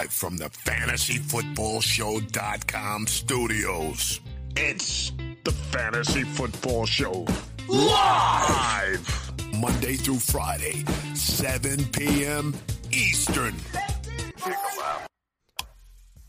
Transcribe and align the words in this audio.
Live 0.00 0.12
from 0.14 0.38
the 0.38 0.48
fantasyfootballshow.com 0.48 3.06
studios. 3.06 4.20
It's 4.56 5.12
the 5.44 5.50
Fantasy 5.50 6.22
Football 6.22 6.86
Show. 6.86 7.26
Live! 7.68 9.32
Monday 9.58 9.96
through 9.96 10.20
Friday, 10.20 10.86
7 11.14 11.84
p.m. 11.92 12.54
Eastern. 12.90 13.54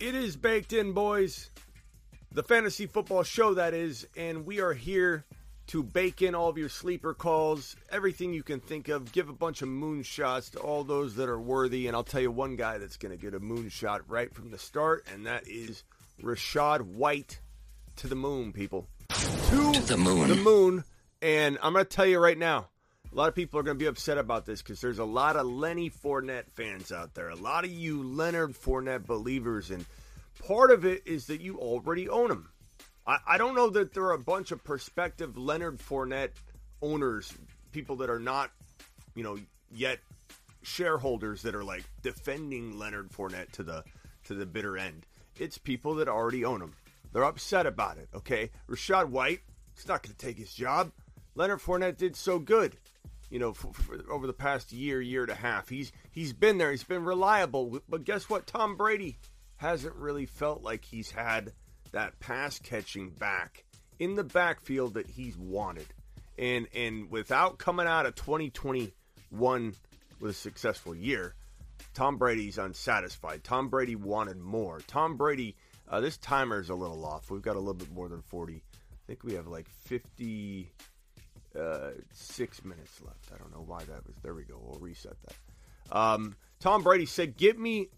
It 0.01 0.15
is 0.15 0.35
baked 0.35 0.73
in, 0.73 0.91
boys. 0.91 1.49
The 2.33 2.43
fantasy 2.43 2.87
football 2.87 3.23
show, 3.23 3.53
that 3.53 3.73
is, 3.73 4.05
and 4.17 4.45
we 4.45 4.59
are 4.59 4.73
here 4.73 5.23
to 5.71 5.81
bake 5.81 6.21
in 6.21 6.35
all 6.35 6.49
of 6.49 6.57
your 6.57 6.67
sleeper 6.67 7.13
calls, 7.13 7.77
everything 7.89 8.33
you 8.33 8.43
can 8.43 8.59
think 8.59 8.89
of, 8.89 9.09
give 9.13 9.29
a 9.29 9.33
bunch 9.33 9.61
of 9.61 9.69
moonshots 9.69 10.51
to 10.51 10.59
all 10.59 10.83
those 10.83 11.15
that 11.15 11.29
are 11.29 11.39
worthy. 11.39 11.87
And 11.87 11.95
I'll 11.95 12.03
tell 12.03 12.19
you 12.19 12.29
one 12.29 12.57
guy 12.57 12.77
that's 12.77 12.97
going 12.97 13.17
to 13.17 13.21
get 13.21 13.33
a 13.33 13.39
moonshot 13.39 14.01
right 14.09 14.33
from 14.33 14.51
the 14.51 14.57
start, 14.57 15.07
and 15.13 15.25
that 15.27 15.47
is 15.47 15.85
Rachaad 16.21 16.81
White 16.81 17.39
to 17.95 18.09
the 18.09 18.15
moon, 18.15 18.51
people. 18.51 18.85
To, 19.11 19.71
the 19.85 19.95
moon. 19.97 20.27
The 20.27 20.35
moon. 20.35 20.83
And 21.21 21.57
I'm 21.63 21.71
going 21.71 21.85
to 21.85 21.89
tell 21.89 22.05
you 22.05 22.19
right 22.19 22.37
now, 22.37 22.67
a 23.09 23.15
lot 23.15 23.29
of 23.29 23.35
people 23.35 23.57
are 23.57 23.63
going 23.63 23.77
to 23.77 23.81
be 23.81 23.87
upset 23.87 24.17
about 24.17 24.45
this 24.45 24.61
because 24.61 24.81
there's 24.81 24.99
a 24.99 25.05
lot 25.05 25.37
of 25.37 25.45
Lenny 25.45 25.89
Fournette 25.89 26.51
fans 26.53 26.91
out 26.91 27.13
there. 27.13 27.29
A 27.29 27.35
lot 27.35 27.63
of 27.63 27.71
you 27.71 28.03
Leonard 28.03 28.55
Fournette 28.55 29.05
believers. 29.05 29.71
And 29.71 29.85
part 30.45 30.69
of 30.69 30.83
it 30.83 31.03
is 31.05 31.27
that 31.27 31.39
you 31.39 31.59
already 31.59 32.09
own 32.09 32.29
him. 32.29 32.50
I, 33.05 33.17
I 33.27 33.37
don't 33.37 33.55
know 33.55 33.69
that 33.69 33.93
there 33.93 34.03
are 34.05 34.13
a 34.13 34.19
bunch 34.19 34.51
of 34.51 34.63
prospective 34.63 35.37
Leonard 35.37 35.79
Fournette 35.79 36.31
owners, 36.81 37.33
people 37.71 37.97
that 37.97 38.09
are 38.09 38.19
not, 38.19 38.51
you 39.15 39.23
know, 39.23 39.37
yet 39.71 39.99
shareholders 40.63 41.41
that 41.41 41.55
are 41.55 41.63
like 41.63 41.83
defending 42.03 42.77
Leonard 42.77 43.11
Fournette 43.11 43.51
to 43.53 43.63
the 43.63 43.83
to 44.25 44.33
the 44.33 44.45
bitter 44.45 44.77
end. 44.77 45.05
It's 45.37 45.57
people 45.57 45.95
that 45.95 46.07
already 46.07 46.45
own 46.45 46.61
him. 46.61 46.73
They're 47.13 47.23
upset 47.23 47.65
about 47.65 47.97
it. 47.97 48.09
Okay, 48.13 48.51
Rachaad 48.69 49.09
White, 49.09 49.41
he's 49.75 49.87
not 49.87 50.03
going 50.03 50.15
to 50.15 50.25
take 50.25 50.37
his 50.37 50.53
job. 50.53 50.91
Leonard 51.35 51.59
Fournette 51.59 51.97
did 51.97 52.15
so 52.15 52.39
good, 52.39 52.77
you 53.29 53.39
know, 53.39 53.53
for, 53.53 53.73
for, 53.73 53.97
over 54.11 54.27
the 54.27 54.33
past 54.33 54.71
year, 54.71 55.01
year 55.01 55.23
and 55.23 55.31
a 55.31 55.35
half. 55.35 55.69
He's 55.69 55.91
he's 56.11 56.33
been 56.33 56.57
there. 56.57 56.71
He's 56.71 56.83
been 56.83 57.05
reliable. 57.05 57.81
But 57.89 58.03
guess 58.03 58.29
what? 58.29 58.47
Tom 58.47 58.75
Brady 58.75 59.17
hasn't 59.57 59.95
really 59.95 60.25
felt 60.25 60.61
like 60.63 60.85
he's 60.85 61.11
had 61.11 61.53
that 61.91 62.19
pass 62.19 62.59
catching 62.59 63.09
back 63.09 63.63
in 63.99 64.15
the 64.15 64.23
backfield 64.23 64.95
that 64.95 65.07
he's 65.07 65.37
wanted. 65.37 65.87
And 66.37 66.67
and 66.73 67.11
without 67.11 67.57
coming 67.57 67.87
out 67.87 68.05
of 68.05 68.15
2021 68.15 69.75
with 70.19 70.31
a 70.31 70.33
successful 70.33 70.95
year, 70.95 71.35
Tom 71.93 72.17
Brady's 72.17 72.57
unsatisfied. 72.57 73.43
Tom 73.43 73.69
Brady 73.69 73.95
wanted 73.95 74.37
more. 74.37 74.79
Tom 74.87 75.17
Brady, 75.17 75.55
uh, 75.89 75.99
this 75.99 76.17
timer 76.17 76.59
is 76.59 76.69
a 76.69 76.75
little 76.75 77.05
off. 77.05 77.29
We've 77.29 77.41
got 77.41 77.55
a 77.55 77.59
little 77.59 77.73
bit 77.73 77.91
more 77.91 78.07
than 78.07 78.21
40. 78.21 78.55
I 78.55 78.95
think 79.07 79.23
we 79.23 79.33
have 79.33 79.47
like 79.47 79.67
50 79.69 80.71
uh, 81.59 81.89
six 82.13 82.63
minutes 82.63 83.01
left. 83.05 83.31
I 83.33 83.37
don't 83.37 83.51
know 83.51 83.63
why 83.65 83.79
that 83.79 84.05
was. 84.07 84.15
There 84.23 84.33
we 84.33 84.43
go. 84.43 84.59
We'll 84.63 84.79
reset 84.79 85.17
that. 85.23 85.97
Um, 85.97 86.35
Tom 86.59 86.83
Brady 86.83 87.05
said, 87.05 87.35
"Give 87.35 87.57
me 87.57 87.89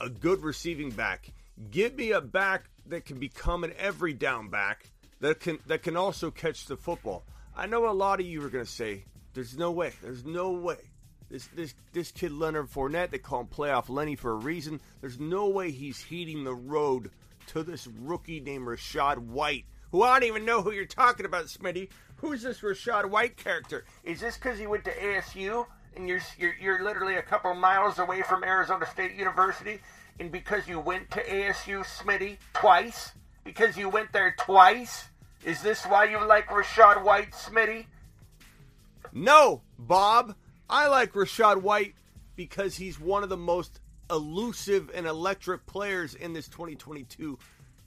a 0.00 0.08
good 0.08 0.42
receiving 0.42 0.90
back. 0.90 1.32
Give 1.70 1.94
me 1.94 2.12
a 2.12 2.20
back 2.20 2.70
that 2.86 3.04
can 3.04 3.18
become 3.18 3.64
an 3.64 3.72
every 3.78 4.12
down 4.12 4.48
back 4.48 4.90
that 5.20 5.40
can 5.40 5.58
that 5.66 5.82
can 5.82 5.96
also 5.96 6.30
catch 6.30 6.66
the 6.66 6.76
football." 6.76 7.24
I 7.54 7.66
know 7.66 7.88
a 7.88 7.92
lot 7.92 8.20
of 8.20 8.26
you 8.26 8.44
are 8.44 8.48
going 8.48 8.64
to 8.64 8.70
say, 8.70 9.04
"There's 9.34 9.56
no 9.56 9.70
way. 9.70 9.92
There's 10.02 10.24
no 10.24 10.50
way." 10.50 10.90
This 11.30 11.46
this 11.54 11.74
this 11.92 12.12
kid 12.12 12.32
Leonard 12.32 12.68
Fournette, 12.68 13.10
they 13.10 13.18
call 13.18 13.40
him 13.40 13.46
Playoff 13.46 13.88
Lenny 13.88 14.16
for 14.16 14.32
a 14.32 14.36
reason. 14.36 14.80
There's 15.00 15.18
no 15.18 15.48
way 15.48 15.70
he's 15.70 16.02
heating 16.02 16.44
the 16.44 16.54
road 16.54 17.10
to 17.48 17.62
this 17.62 17.86
rookie 17.86 18.40
named 18.40 18.66
Rachaad 18.66 19.18
White, 19.18 19.64
who 19.90 20.02
I 20.02 20.20
don't 20.20 20.28
even 20.28 20.44
know 20.44 20.62
who 20.62 20.72
you're 20.72 20.84
talking 20.84 21.26
about, 21.26 21.46
Smitty. 21.46 21.88
Who's 22.16 22.42
this 22.42 22.60
Rachaad 22.60 23.10
White 23.10 23.36
character? 23.36 23.84
Is 24.04 24.20
this 24.20 24.36
because 24.36 24.58
he 24.58 24.66
went 24.66 24.84
to 24.84 24.90
ASU 24.90 25.66
and 25.96 26.08
you're, 26.08 26.20
you're 26.38 26.54
you're 26.60 26.84
literally 26.84 27.16
a 27.16 27.22
couple 27.22 27.54
miles 27.54 27.98
away 27.98 28.22
from 28.22 28.44
Arizona 28.44 28.86
State 28.86 29.14
University, 29.14 29.80
and 30.18 30.30
because 30.30 30.68
you 30.68 30.78
went 30.80 31.10
to 31.12 31.24
ASU, 31.24 31.84
Smitty, 31.84 32.38
twice? 32.54 33.12
Because 33.44 33.76
you 33.76 33.88
went 33.88 34.12
there 34.12 34.34
twice? 34.38 35.08
Is 35.44 35.62
this 35.62 35.84
why 35.84 36.04
you 36.04 36.24
like 36.24 36.46
Rachaad 36.46 37.02
White, 37.02 37.32
Smitty? 37.32 37.86
No, 39.12 39.62
Bob. 39.78 40.34
I 40.70 40.86
like 40.86 41.12
Rachaad 41.12 41.60
White 41.60 41.94
because 42.36 42.76
he's 42.76 42.98
one 42.98 43.22
of 43.22 43.28
the 43.28 43.36
most 43.36 43.80
elusive 44.10 44.90
and 44.94 45.06
electric 45.06 45.66
players 45.66 46.14
in 46.14 46.32
this 46.32 46.48
2022 46.48 47.38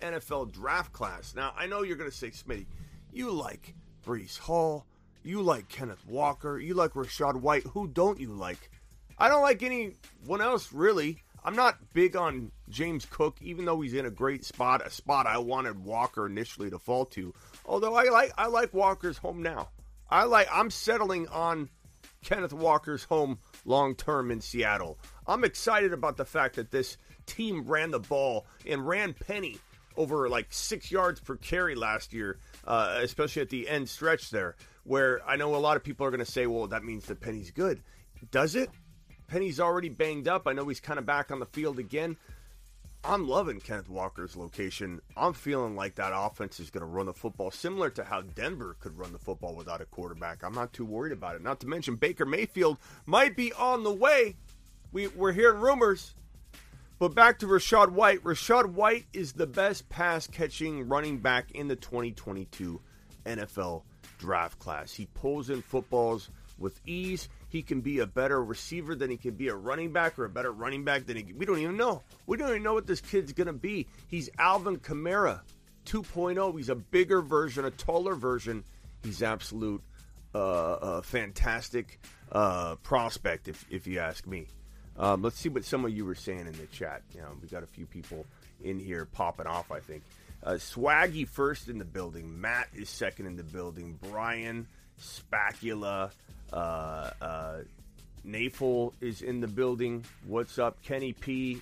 NFL 0.01 0.51
draft 0.51 0.91
class. 0.91 1.33
Now, 1.35 1.53
I 1.57 1.67
know 1.67 1.83
you're 1.83 1.97
going 1.97 2.09
to 2.09 2.15
say, 2.15 2.29
Smitty, 2.29 2.65
you 3.11 3.31
like 3.31 3.73
Breece 4.05 4.37
Hall, 4.37 4.85
you 5.23 5.41
like 5.41 5.69
Kenneth 5.69 6.05
Walker, 6.05 6.59
you 6.59 6.73
like 6.73 6.91
Rachaad 6.91 7.35
White. 7.41 7.63
Who 7.67 7.87
don't 7.87 8.19
you 8.19 8.33
like? 8.33 8.69
I 9.17 9.29
don't 9.29 9.41
like 9.41 9.63
anyone 9.63 10.41
else, 10.41 10.73
really. 10.73 11.23
I'm 11.45 11.55
not 11.55 11.77
big 11.93 12.15
on 12.15 12.51
James 12.69 13.05
Cook, 13.05 13.37
even 13.39 13.65
though 13.65 13.79
he's 13.79 13.93
in 13.93 14.07
a 14.07 14.09
great 14.09 14.43
spot, 14.43 14.83
a 14.83 14.89
spot 14.89 15.27
I 15.27 15.37
wanted 15.37 15.85
Walker 15.85 16.25
initially 16.25 16.71
to 16.71 16.79
fall 16.79 17.05
to. 17.05 17.35
Although 17.67 17.93
I 17.93 18.05
like 18.05 18.31
I 18.35 18.47
like 18.47 18.73
Walker's 18.73 19.19
home 19.19 19.43
now. 19.43 19.69
I 20.09 20.23
like 20.23 20.47
I'm 20.51 20.71
settling 20.71 21.27
on 21.27 21.69
Kenneth 22.23 22.51
Walker's 22.51 23.03
home 23.03 23.37
long 23.63 23.93
term 23.93 24.31
in 24.31 24.41
Seattle. 24.41 24.97
I'm 25.27 25.43
excited 25.43 25.93
about 25.93 26.17
the 26.17 26.25
fact 26.25 26.55
that 26.55 26.71
this 26.71 26.97
team 27.27 27.63
ran 27.67 27.91
the 27.91 27.99
ball 27.99 28.47
and 28.65 28.87
ran 28.87 29.13
Penny 29.13 29.59
over 29.95 30.27
like 30.27 30.47
six 30.49 30.91
yards 30.91 31.19
per 31.19 31.35
carry 31.35 31.75
last 31.75 32.11
year, 32.11 32.39
uh, 32.65 32.99
especially 33.03 33.43
at 33.43 33.49
the 33.49 33.69
end 33.69 33.87
stretch 33.87 34.31
there, 34.31 34.55
where 34.83 35.21
I 35.27 35.35
know 35.35 35.53
a 35.55 35.57
lot 35.57 35.77
of 35.77 35.83
people 35.83 36.07
are 36.07 36.11
going 36.11 36.25
to 36.25 36.31
say, 36.31 36.47
well, 36.47 36.65
that 36.67 36.83
means 36.83 37.05
that 37.05 37.21
Penny's 37.21 37.51
good. 37.51 37.83
Does 38.31 38.55
it? 38.55 38.71
Penny's 39.27 39.59
already 39.59 39.89
banged 39.89 40.27
up. 40.27 40.47
I 40.47 40.53
know 40.53 40.67
he's 40.67 40.79
kind 40.79 40.99
of 40.99 41.05
back 41.05 41.31
on 41.31 41.39
the 41.39 41.45
field 41.45 41.79
again. 41.79 42.17
I'm 43.07 43.27
loving 43.27 43.59
Kenneth 43.59 43.89
Walker's 43.89 44.35
location. 44.35 44.99
I'm 45.15 45.33
feeling 45.33 45.75
like 45.75 45.95
that 45.95 46.11
offense 46.15 46.59
is 46.59 46.71
going 46.71 46.81
to 46.81 46.87
run 46.87 47.05
the 47.05 47.13
football 47.13 47.51
similar 47.51 47.91
to 47.91 48.03
how 48.03 48.21
Denver 48.21 48.75
could 48.79 48.97
run 48.97 49.11
the 49.11 49.19
football 49.19 49.53
without 49.53 49.79
a 49.79 49.85
quarterback. 49.85 50.43
I'm 50.43 50.55
not 50.55 50.73
too 50.73 50.85
worried 50.85 51.13
about 51.13 51.35
it. 51.35 51.43
Not 51.43 51.59
to 51.59 51.67
mention 51.67 51.97
Baker 51.97 52.25
Mayfield 52.25 52.77
might 53.05 53.35
be 53.35 53.53
on 53.53 53.83
the 53.83 53.93
way. 53.93 54.35
We, 54.91 55.07
we're 55.07 55.33
hearing 55.33 55.61
rumors. 55.61 56.15
But 56.97 57.13
back 57.13 57.39
to 57.39 57.45
Rachaad 57.45 57.89
White. 57.89 58.23
Rachaad 58.23 58.67
White 58.73 59.05
is 59.13 59.33
the 59.33 59.45
best 59.45 59.87
pass 59.89 60.25
catching 60.25 60.87
running 60.87 61.19
back 61.19 61.51
in 61.51 61.67
the 61.67 61.75
2022 61.75 62.81
NFL 63.25 63.83
draft 64.17 64.57
class. 64.57 64.93
He 64.93 65.05
pulls 65.13 65.51
in 65.51 65.61
footballs 65.61 66.29
with 66.57 66.79
ease. 66.87 67.29
He 67.55 67.61
can 67.61 67.79
be 67.79 67.99
a 67.99 68.05
better 68.05 68.43
receiver 68.43 68.95
than 68.95 69.09
he 69.09 69.15
can 69.15 69.35
be 69.35 69.47
a 69.47 69.55
running 69.55 69.93
back, 69.93 70.19
or 70.19 70.25
a 70.25 70.29
better 70.29 70.51
running 70.51 70.83
back 70.83 71.05
than 71.05 71.15
he. 71.15 71.31
We 71.31 71.45
don't 71.45 71.59
even 71.59 71.77
know. 71.77 72.03
We 72.25 72.35
don't 72.35 72.49
even 72.49 72.63
know 72.63 72.73
what 72.73 72.85
this 72.85 72.99
kid's 72.99 73.31
gonna 73.31 73.53
be. 73.53 73.87
He's 74.09 74.29
Alvin 74.37 74.77
Kamara 74.77 75.39
2.0. 75.85 76.57
He's 76.57 76.67
a 76.67 76.75
bigger 76.75 77.21
version, 77.21 77.63
a 77.63 77.71
taller 77.71 78.13
version. 78.13 78.65
He's 79.05 79.23
absolute, 79.23 79.81
uh, 80.33 80.73
uh, 80.73 81.01
fantastic 81.01 82.01
uh, 82.29 82.75
prospect, 82.83 83.47
if 83.47 83.63
if 83.69 83.87
you 83.87 83.99
ask 83.99 84.27
me. 84.27 84.47
Um, 84.97 85.21
let's 85.21 85.39
see 85.39 85.47
what 85.47 85.63
some 85.63 85.85
of 85.85 85.95
you 85.95 86.03
were 86.03 86.13
saying 86.13 86.47
in 86.47 86.51
the 86.51 86.67
chat. 86.73 87.03
You 87.13 87.21
know, 87.21 87.37
we 87.41 87.47
got 87.47 87.63
a 87.63 87.67
few 87.67 87.85
people 87.85 88.25
in 88.61 88.79
here 88.79 89.05
popping 89.05 89.47
off. 89.47 89.71
I 89.71 89.79
think 89.79 90.03
uh, 90.43 90.55
Swaggy 90.55 91.25
first 91.25 91.69
in 91.69 91.77
the 91.77 91.85
building. 91.85 92.41
Matt 92.41 92.67
is 92.73 92.89
second 92.89 93.27
in 93.27 93.37
the 93.37 93.43
building. 93.43 93.97
Brian 94.11 94.67
Spacula. 94.97 96.11
Uh, 96.51 97.09
uh, 97.21 97.57
Nafel 98.25 98.93
is 99.01 99.21
in 99.21 99.39
the 99.39 99.47
building. 99.47 100.05
What's 100.25 100.57
up, 100.57 100.81
Kenny 100.83 101.13
P, 101.13 101.61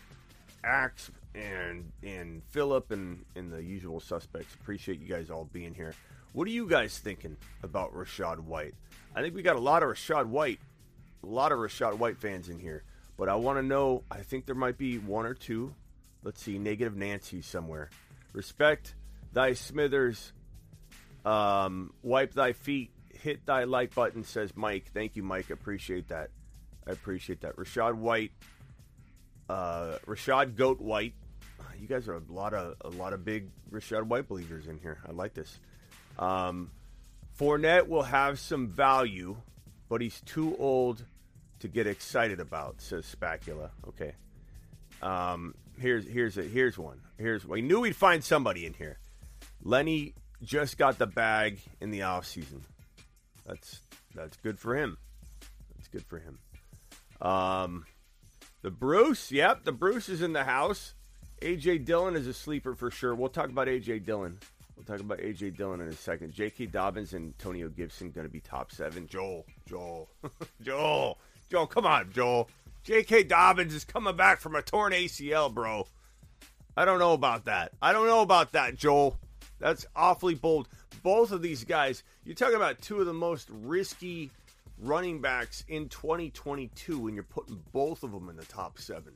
Axe, 0.64 1.12
and 1.36 1.92
and 2.04 2.42
Philip, 2.52 2.92
and 2.92 3.26
and 3.36 3.52
the 3.52 3.62
usual 3.62 4.00
suspects. 4.00 4.54
Appreciate 4.56 5.00
you 5.00 5.08
guys 5.08 5.30
all 5.30 5.46
being 5.52 5.74
here. 5.74 5.94
What 6.34 6.48
are 6.48 6.52
you 6.52 6.68
guys 6.68 6.98
thinking 6.98 7.38
about 7.64 7.94
Rachaad 7.94 8.40
White? 8.40 8.74
I 9.16 9.22
think 9.22 9.36
we 9.36 9.42
got 9.42 9.56
a 9.56 9.60
lot 9.60 9.84
of 9.84 9.90
Rachaad 9.90 10.28
White, 10.28 10.60
a 11.24 11.28
lot 11.28 11.52
of 11.52 11.60
Rachaad 11.60 11.98
White 11.98 12.18
fans 12.18 12.50
in 12.50 12.60
here. 12.60 12.84
But 13.18 13.30
I 13.30 13.36
want 13.36 13.60
to 13.60 13.64
know. 13.64 14.04
I 14.10 14.22
think 14.22 14.46
there 14.46 14.56
might 14.56 14.78
be 14.78 14.98
one 14.98 15.26
or 15.26 15.34
two 15.34 15.76
Let's 16.24 16.42
see, 16.42 16.58
negative 16.58 16.96
Nancy 16.96 17.42
somewhere. 17.42 17.90
Respect 18.32 18.96
thy 19.34 19.54
Smithers. 19.54 20.32
Um, 21.26 21.94
wipe 22.02 22.34
thy 22.34 22.54
feet. 22.54 22.92
Hit 23.24 23.46
thy 23.46 23.64
like 23.64 23.96
button, 23.96 24.26
says 24.26 24.52
Mike. 24.54 24.92
Thank 24.94 25.16
you, 25.16 25.24
Mike. 25.24 25.50
Appreciate 25.50 26.10
that. 26.10 26.30
I 26.86 26.92
appreciate 26.92 27.40
that. 27.42 27.56
Rachaad 27.56 27.96
White. 27.96 28.32
Uh, 29.50 29.98
Rachaad 30.06 30.58
Goat 30.58 30.82
White. 30.82 31.14
You 31.80 31.88
guys 31.88 32.10
are 32.10 32.16
a 32.16 32.22
lot 32.28 32.54
of 32.54 32.76
a 32.82 32.90
lot 32.90 33.14
of 33.14 33.24
big 33.24 33.50
Rachaad 33.72 34.04
White 34.04 34.28
believers 34.28 34.68
in 34.68 34.78
here. 34.78 35.00
I 35.08 35.14
like 35.14 35.34
this. 35.34 35.58
Um, 36.20 36.72
Fournette 37.40 37.88
will 37.88 38.04
have 38.04 38.40
some 38.40 38.68
value, 38.68 39.38
but 39.88 40.02
he's 40.02 40.20
too 40.22 40.58
old 40.60 41.06
to 41.60 41.70
get 41.70 41.88
excited 41.88 42.42
about, 42.42 42.82
says 42.82 43.06
Spacula. 43.06 43.72
Okay. 43.88 44.16
Um, 45.02 45.56
here's 45.80 46.06
here's 46.06 46.38
a, 46.38 46.44
here's 46.44 46.78
one. 46.78 47.00
Here's 47.18 47.46
we 47.46 47.62
knew 47.62 47.80
we'd 47.80 47.96
find 47.96 48.22
somebody 48.22 48.66
in 48.66 48.74
here. 48.74 49.00
Lenny 49.64 50.14
just 50.42 50.78
got 50.78 50.98
the 50.98 51.08
bag 51.08 51.60
in 51.80 51.90
the 51.90 52.02
offseason. 52.02 52.64
That's 53.46 53.82
that's 54.16 54.38
good 54.38 54.60
for 54.60 54.76
him. 54.76 54.98
That's 55.76 55.88
good 55.88 56.06
for 56.06 56.20
him. 56.20 56.40
Um, 57.22 57.86
the 58.62 58.72
Bruce, 58.72 59.32
yep, 59.32 59.64
the 59.64 59.72
Bruce 59.72 60.10
is 60.10 60.22
in 60.22 60.34
the 60.34 60.44
house. 60.44 60.94
AJ 61.42 61.86
Dillon 61.86 62.16
is 62.16 62.28
a 62.28 62.34
sleeper 62.34 62.74
for 62.74 62.90
sure. 62.90 63.14
We'll 63.14 63.30
talk 63.30 63.50
about 63.50 63.68
AJ 63.68 64.06
Dillon. 64.06 64.40
We'll 64.76 64.86
talk 64.86 65.00
about 65.00 65.20
AJ 65.20 65.58
Dillon 65.58 65.82
in 65.82 65.88
a 65.88 65.94
second. 65.94 66.34
J.K. 66.34 66.68
Dobbins 66.68 67.14
and 67.14 67.28
Antonio 67.28 67.70
Gibson 67.70 68.12
going 68.12 68.26
to 68.26 68.32
be 68.32 68.40
top 68.40 68.72
seven. 68.72 69.08
Joel, 69.08 69.46
Joel, 69.68 70.10
Joel, 70.62 71.20
Joel, 71.50 71.68
come 71.68 71.86
on, 71.86 72.12
Joel. 72.12 72.50
J.K. 72.84 73.24
Dobbins 73.24 73.74
is 73.74 73.86
coming 73.86 74.16
back 74.16 74.42
from 74.42 74.56
a 74.56 74.62
torn 74.62 74.94
ACL, 74.94 75.54
bro. 75.54 75.88
I 76.76 76.86
don't 76.86 77.00
know 77.00 77.14
about 77.14 77.46
that. 77.46 77.72
I 77.82 77.94
don't 77.94 78.08
know 78.08 78.22
about 78.22 78.54
that, 78.54 78.76
Joel. 78.76 79.18
That's 79.64 79.86
awfully 79.96 80.36
bold. 80.36 80.68
Both 81.04 81.32
of 81.32 81.42
these 81.42 81.64
guys, 81.64 82.04
you're 82.26 82.36
talking 82.36 82.58
about 82.58 82.82
two 82.82 83.00
of 83.00 83.06
the 83.06 83.14
most 83.14 83.48
risky 83.50 84.30
running 84.78 85.22
backs 85.22 85.64
in 85.70 85.88
2022, 85.88 87.08
and 87.08 87.16
you're 87.16 87.24
putting 87.24 87.64
both 87.72 88.04
of 88.04 88.12
them 88.12 88.28
in 88.28 88.36
the 88.36 88.44
top 88.44 88.78
seven. 88.78 89.14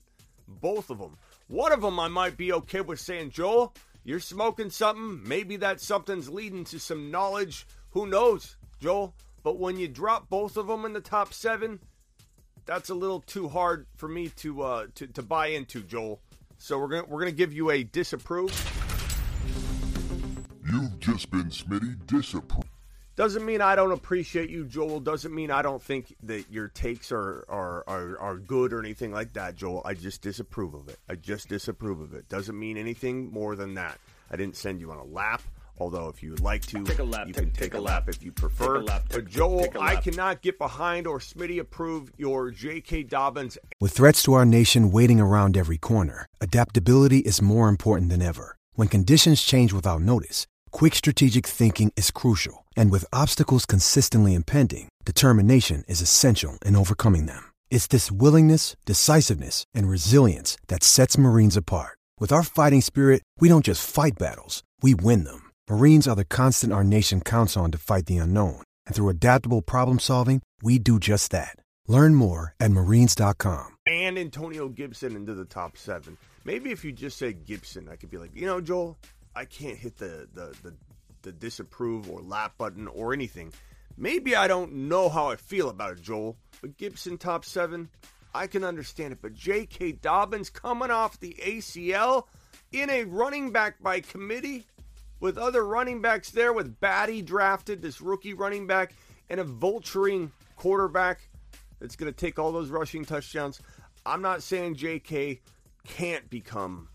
Both 0.47 0.89
of 0.89 0.99
them. 0.99 1.17
One 1.49 1.73
of 1.73 1.81
them 1.81 1.99
I 1.99 2.07
might 2.07 2.37
be 2.37 2.53
okay 2.53 2.79
with 2.79 3.01
saying, 3.01 3.31
Joel, 3.31 3.73
you're 4.05 4.21
smoking 4.21 4.69
something. 4.69 5.21
Maybe 5.27 5.57
that 5.57 5.81
something's 5.81 6.29
leading 6.29 6.63
to 6.65 6.79
some 6.79 7.11
knowledge. 7.11 7.67
Who 7.89 8.07
knows, 8.07 8.55
Joel? 8.79 9.13
But 9.43 9.59
when 9.59 9.75
you 9.75 9.89
drop 9.89 10.29
both 10.29 10.55
of 10.55 10.67
them 10.67 10.85
in 10.85 10.93
the 10.93 11.01
top 11.01 11.33
seven, 11.33 11.81
that's 12.65 12.89
a 12.89 12.95
little 12.95 13.19
too 13.19 13.49
hard 13.49 13.85
for 13.97 14.07
me 14.07 14.29
to 14.37 14.61
uh, 14.61 14.87
to, 14.95 15.07
to 15.07 15.21
buy 15.21 15.47
into, 15.47 15.83
Joel. 15.83 16.21
So 16.57 16.79
we're 16.79 16.87
gonna 16.87 17.05
we're 17.05 17.19
gonna 17.19 17.31
give 17.33 17.51
you 17.51 17.69
a 17.69 17.83
disapprove. 17.83 18.86
You've 20.69 20.99
just 20.99 21.31
been 21.31 21.45
Smitty 21.45 22.05
disapproved. 22.07 22.67
Doesn't 23.15 23.43
mean 23.45 23.61
I 23.61 23.75
don't 23.75 23.91
appreciate 23.93 24.49
you, 24.51 24.65
Joel. 24.65 24.99
Doesn't 24.99 25.33
mean 25.33 25.49
I 25.49 25.63
don't 25.63 25.81
think 25.81 26.15
that 26.23 26.51
your 26.51 26.67
takes 26.67 27.11
are, 27.11 27.45
are 27.49 27.83
are 27.87 28.19
are 28.19 28.37
good 28.37 28.71
or 28.73 28.79
anything 28.79 29.11
like 29.11 29.33
that, 29.33 29.55
Joel. 29.55 29.81
I 29.85 29.95
just 29.95 30.21
disapprove 30.21 30.75
of 30.75 30.87
it. 30.87 30.99
I 31.09 31.15
just 31.15 31.47
disapprove 31.49 31.99
of 31.99 32.13
it. 32.13 32.29
Doesn't 32.29 32.57
mean 32.59 32.77
anything 32.77 33.31
more 33.31 33.55
than 33.55 33.73
that. 33.73 33.97
I 34.29 34.35
didn't 34.35 34.55
send 34.55 34.79
you 34.81 34.91
on 34.91 34.97
a 34.97 35.03
lap. 35.03 35.41
Although, 35.79 36.09
if 36.09 36.21
you 36.23 36.31
would 36.31 36.39
like 36.41 36.63
to, 36.67 36.83
Take 36.83 36.97
a 36.99 37.03
lap, 37.03 37.27
you 37.27 37.33
take- 37.33 37.43
can 37.45 37.51
take 37.53 37.61
take 37.71 37.73
a 37.75 37.77
a 37.77 37.81
lap 37.81 38.07
lap. 38.07 38.15
if 38.15 38.23
you 38.23 38.31
prefer. 38.31 38.75
Take 38.79 38.83
a 38.83 38.85
lap, 38.85 39.03
but 39.09 39.27
Joel, 39.27 39.61
take 39.61 39.75
a 39.75 39.79
I 39.79 39.93
lap. 39.93 40.03
cannot 40.03 40.41
get 40.41 40.57
behind 40.57 41.05
or 41.07 41.19
Smitty 41.19 41.59
approve 41.59 42.11
your 42.17 42.49
J.K. 42.51 43.03
Dobbins 43.03 43.57
With 43.79 43.93
threats 43.93 44.21
to 44.23 44.33
our 44.33 44.45
nation 44.45 44.91
waiting 44.91 45.19
around 45.19 45.55
every 45.55 45.77
corner, 45.77 46.25
adaptability 46.41 47.19
is 47.19 47.41
more 47.43 47.69
important 47.69 48.09
than 48.09 48.21
ever. 48.23 48.55
When 48.73 48.87
conditions 48.87 49.41
change 49.43 49.71
without 49.71 50.01
notice, 50.01 50.45
quick 50.71 50.95
strategic 50.95 51.45
thinking 51.45 51.93
is 51.95 52.11
crucial. 52.11 52.65
And 52.75 52.91
with 52.91 53.05
obstacles 53.13 53.65
consistently 53.65 54.33
impending, 54.33 54.89
determination 55.05 55.83
is 55.87 56.01
essential 56.01 56.57
in 56.65 56.75
overcoming 56.75 57.27
them. 57.27 57.51
It's 57.69 57.87
this 57.87 58.11
willingness, 58.11 58.75
decisiveness, 58.85 59.63
and 59.73 59.87
resilience 59.89 60.57
that 60.67 60.83
sets 60.83 61.17
Marines 61.17 61.55
apart. 61.55 61.97
With 62.19 62.31
our 62.31 62.43
fighting 62.43 62.81
spirit, 62.81 63.21
we 63.39 63.47
don't 63.47 63.65
just 63.65 63.87
fight 63.89 64.17
battles, 64.17 64.63
we 64.81 64.93
win 64.95 65.23
them. 65.23 65.51
Marines 65.69 66.07
are 66.07 66.15
the 66.15 66.25
constant 66.25 66.73
our 66.73 66.83
nation 66.83 67.21
counts 67.21 67.55
on 67.55 67.71
to 67.71 67.77
fight 67.77 68.07
the 68.07 68.17
unknown. 68.17 68.61
And 68.85 68.95
through 68.95 69.09
adaptable 69.09 69.61
problem 69.61 69.99
solving, 69.99 70.41
we 70.61 70.79
do 70.79 70.99
just 70.99 71.31
that. 71.31 71.55
Learn 71.87 72.15
more 72.15 72.53
at 72.59 72.71
marines.com. 72.71 73.75
and 73.87 74.19
Antonio 74.19 74.67
Gibson 74.67 75.15
into 75.15 75.33
the 75.33 75.45
top 75.45 75.77
seven. 75.77 76.17
Maybe 76.43 76.71
if 76.71 76.83
you 76.85 76.91
just 76.91 77.17
said 77.17 77.45
Gibson, 77.45 77.87
I 77.89 77.95
could 77.97 78.09
be 78.09 78.17
like, 78.17 78.31
you 78.33 78.45
know, 78.45 78.61
Joel, 78.61 78.97
I 79.37 79.45
can't 79.45 79.77
hit 79.77 79.97
the 79.97 80.27
the 80.33 80.55
the, 80.63 80.73
the 81.21 81.31
disapprove 81.31 82.09
or 82.09 82.21
lap 82.21 82.53
button 82.57 82.87
or 82.87 83.13
anything. 83.13 83.53
Maybe 83.95 84.35
I 84.35 84.47
don't 84.47 84.73
know 84.73 85.09
how 85.09 85.29
I 85.29 85.35
feel 85.35 85.69
about 85.69 85.93
it, 85.93 86.01
Joel. 86.01 86.37
But 86.61 86.77
Gibson 86.77 87.17
top 87.17 87.45
seven, 87.45 87.89
I 88.33 88.47
can 88.47 88.63
understand 88.63 89.13
it. 89.13 89.19
But 89.21 89.35
J.K. 89.35 89.93
Dobbins 89.93 90.49
coming 90.49 90.89
off 90.89 91.19
the 91.19 91.35
ACL 91.39 92.23
in 92.71 92.89
a 92.89 93.03
running 93.03 93.51
back 93.51 93.81
by 93.81 93.99
committee 93.99 94.65
with 95.19 95.37
other 95.37 95.65
running 95.65 96.01
backs 96.01 96.31
there, 96.31 96.53
with 96.53 96.79
Badie 96.79 97.25
drafted, 97.25 97.81
this 97.81 98.01
rookie 98.01 98.33
running 98.33 98.67
back, 98.67 98.93
and 99.29 99.39
a 99.39 99.45
vulturing 99.45 100.31
quarterback 100.55 101.29
that's 101.79 101.95
going 101.95 102.11
to 102.11 102.17
take 102.17 102.39
all 102.39 102.51
those 102.51 102.69
rushing 102.69 103.05
touchdowns. 103.05 103.61
I'm 104.05 104.21
not 104.21 104.41
saying 104.43 104.75
J.K. 104.75 105.41
can't 105.85 106.27
become, 106.29 106.87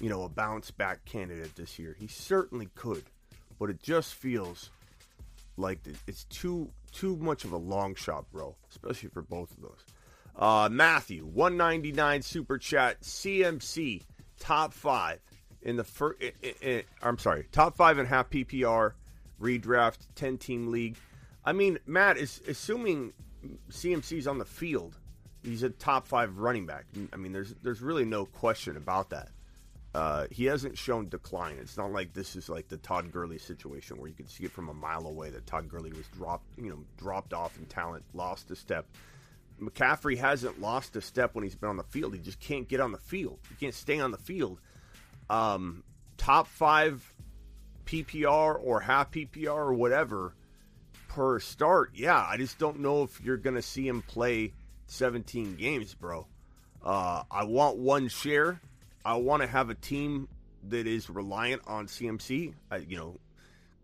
you 0.00 0.08
know, 0.08 0.22
a 0.22 0.28
bounce 0.28 0.70
back 0.70 1.04
candidate 1.04 1.54
this 1.56 1.78
year. 1.78 1.96
He 1.98 2.06
certainly 2.06 2.68
could, 2.74 3.04
but 3.58 3.70
it 3.70 3.82
just 3.82 4.14
feels 4.14 4.70
like 5.56 5.80
it's 6.06 6.24
too 6.24 6.70
too 6.92 7.16
much 7.16 7.44
of 7.44 7.52
a 7.52 7.56
long 7.56 7.94
shot, 7.94 8.30
bro. 8.32 8.54
Especially 8.70 9.08
for 9.08 9.22
both 9.22 9.50
of 9.52 9.62
those. 9.62 9.84
Uh, 10.36 10.68
Matthew, 10.70 11.24
199 11.24 12.22
super 12.22 12.58
chat, 12.58 13.00
CMC 13.02 14.02
top 14.38 14.72
five 14.72 15.18
in 15.62 15.76
the 15.76 15.84
first. 15.84 16.22
I'm 17.02 17.18
sorry, 17.18 17.46
top 17.50 17.76
five 17.76 17.98
and 17.98 18.06
a 18.06 18.08
half 18.08 18.30
PPR 18.30 18.92
redraft 19.40 19.98
10 20.14 20.38
team 20.38 20.70
league. 20.70 20.96
I 21.44 21.52
mean, 21.52 21.78
Matt 21.86 22.18
is 22.18 22.40
assuming 22.48 23.12
CMC's 23.70 24.26
on 24.26 24.38
the 24.38 24.44
field. 24.44 24.96
He's 25.42 25.62
a 25.62 25.70
top 25.70 26.06
five 26.06 26.38
running 26.38 26.66
back. 26.66 26.84
I 27.12 27.16
mean, 27.16 27.32
there's 27.32 27.54
there's 27.62 27.80
really 27.80 28.04
no 28.04 28.26
question 28.26 28.76
about 28.76 29.10
that. 29.10 29.30
Uh, 29.98 30.28
he 30.30 30.44
hasn't 30.44 30.78
shown 30.78 31.08
decline. 31.08 31.56
It's 31.60 31.76
not 31.76 31.90
like 31.90 32.12
this 32.12 32.36
is 32.36 32.48
like 32.48 32.68
the 32.68 32.76
Todd 32.76 33.10
Gurley 33.10 33.36
situation 33.36 33.96
where 33.96 34.06
you 34.06 34.14
can 34.14 34.28
see 34.28 34.44
it 34.44 34.52
from 34.52 34.68
a 34.68 34.74
mile 34.74 35.08
away 35.08 35.30
that 35.30 35.44
Todd 35.44 35.68
Gurley 35.68 35.90
was 35.90 36.06
dropped, 36.16 36.46
you 36.56 36.70
know, 36.70 36.84
dropped 36.96 37.34
off 37.34 37.58
in 37.58 37.64
talent, 37.66 38.04
lost 38.14 38.48
a 38.52 38.54
step. 38.54 38.86
McCaffrey 39.60 40.16
hasn't 40.16 40.60
lost 40.60 40.94
a 40.94 41.00
step 41.00 41.34
when 41.34 41.42
he's 41.42 41.56
been 41.56 41.70
on 41.70 41.76
the 41.76 41.82
field. 41.82 42.14
He 42.14 42.20
just 42.20 42.38
can't 42.38 42.68
get 42.68 42.78
on 42.78 42.92
the 42.92 42.98
field. 42.98 43.40
He 43.48 43.56
can't 43.56 43.74
stay 43.74 43.98
on 43.98 44.12
the 44.12 44.18
field. 44.18 44.60
Um, 45.28 45.82
top 46.16 46.46
five 46.46 47.12
PPR 47.84 48.56
or 48.62 48.78
half 48.78 49.10
PPR 49.10 49.48
or 49.48 49.74
whatever 49.74 50.32
per 51.08 51.40
start. 51.40 51.90
Yeah, 51.94 52.24
I 52.24 52.36
just 52.36 52.56
don't 52.60 52.78
know 52.78 53.02
if 53.02 53.20
you're 53.20 53.36
to 53.36 53.62
see 53.62 53.88
him 53.88 54.02
play 54.02 54.52
17 54.86 55.56
games, 55.56 55.92
bro. 55.94 56.28
Uh, 56.84 57.24
I 57.28 57.42
want 57.46 57.78
one 57.78 58.06
share. 58.06 58.60
I 59.04 59.16
want 59.16 59.42
to 59.42 59.48
have 59.48 59.70
a 59.70 59.74
team 59.74 60.28
that 60.68 60.86
is 60.86 61.08
reliant 61.08 61.62
on 61.66 61.86
CMC. 61.86 62.52
I, 62.70 62.76
you 62.78 62.96
know, 62.96 63.18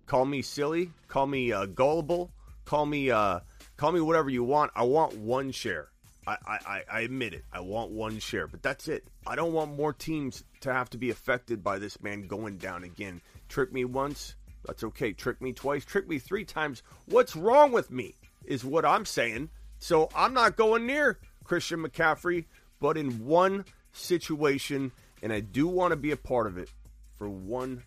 call 0.07 0.25
me 0.25 0.43
silly, 0.43 0.91
call 1.09 1.27
me 1.27 1.53
uh, 1.53 1.67
gullible, 1.67 2.31
call 2.65 2.87
me 2.87 3.11
uh, 3.11 3.41
call 3.77 3.93
me 3.93 4.01
whatever 4.01 4.31
you 4.31 4.45
want. 4.45 4.73
I 4.75 4.83
want 4.85 5.17
one 5.17 5.51
share. 5.51 5.89
I, 6.27 6.37
I, 6.47 6.83
I- 6.91 7.01
admit 7.03 7.35
it. 7.35 7.45
I 7.53 7.61
want 7.61 7.91
one 7.91 8.19
share, 8.19 8.47
but 8.47 8.63
that's 8.63 8.89
it. 8.89 9.05
I 9.27 9.37
don't 9.37 9.53
want 9.53 9.77
more 9.77 9.93
teams 9.93 10.43
to 10.61 10.73
have 10.73 10.89
to 10.91 10.99
be 10.99 11.11
affected 11.11 11.63
by 11.63 11.79
this 11.79 12.03
man 12.03 12.27
going 12.27 12.57
down 12.57 12.83
again. 12.83 13.21
Trick 13.49 13.73
me 13.73 13.85
once, 13.85 14.35
that's 14.65 14.83
okay. 14.85 15.13
Trick 15.13 15.43
me 15.43 15.53
twice, 15.53 15.85
trick 15.85 16.09
me 16.09 16.19
three 16.19 16.45
times. 16.47 16.83
What's 17.07 17.37
wrong 17.37 17.73
with 17.73 17.91
me 17.91 18.15
is 18.47 18.65
what 18.65 18.87
I'm 18.87 19.05
saying. 19.05 19.51
So 19.79 20.09
I'm 20.17 20.33
not 20.33 20.57
going 20.57 20.87
near 20.87 21.19
Christian 21.45 21.83
McCaffrey, 21.83 22.47
but 22.81 22.97
in 22.97 23.27
one 23.27 23.67
situation, 23.93 24.93
and 25.25 25.33
I 25.33 25.41
do 25.41 25.67
want 25.67 25.93
to 25.93 25.97
be 25.97 26.11
a 26.11 26.17
part 26.19 26.47
of 26.47 26.59
it 26.59 26.69
for 27.17 27.29
one 27.29 27.83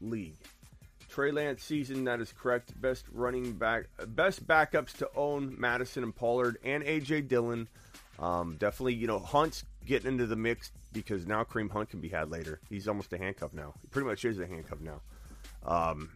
league. 0.00 0.36
Trey 1.08 1.30
Lance 1.30 1.62
season, 1.62 2.04
that 2.04 2.20
is 2.20 2.32
correct. 2.32 2.78
Best 2.80 3.04
running 3.12 3.52
back, 3.52 3.84
best 4.08 4.44
backups 4.46 4.98
to 4.98 5.08
own 5.14 5.54
Mattison 5.58 6.02
and 6.02 6.14
Pollard 6.14 6.58
and 6.64 6.82
AJ 6.82 7.28
Dillon. 7.28 7.68
Um, 8.18 8.56
definitely, 8.58 8.94
you 8.94 9.06
know, 9.06 9.20
Hunt's 9.20 9.64
getting 9.86 10.08
into 10.08 10.26
the 10.26 10.34
mix 10.34 10.72
because 10.92 11.28
now 11.28 11.44
Kareem 11.44 11.70
Hunt 11.70 11.90
can 11.90 12.00
be 12.00 12.08
had 12.08 12.28
later. 12.28 12.60
He's 12.68 12.88
almost 12.88 13.12
a 13.12 13.18
handcuff 13.18 13.54
now. 13.54 13.74
He 13.80 13.86
pretty 13.86 14.08
much 14.08 14.24
is 14.24 14.40
a 14.40 14.46
handcuff 14.46 14.80
now. 14.80 15.00
Um, 15.64 16.10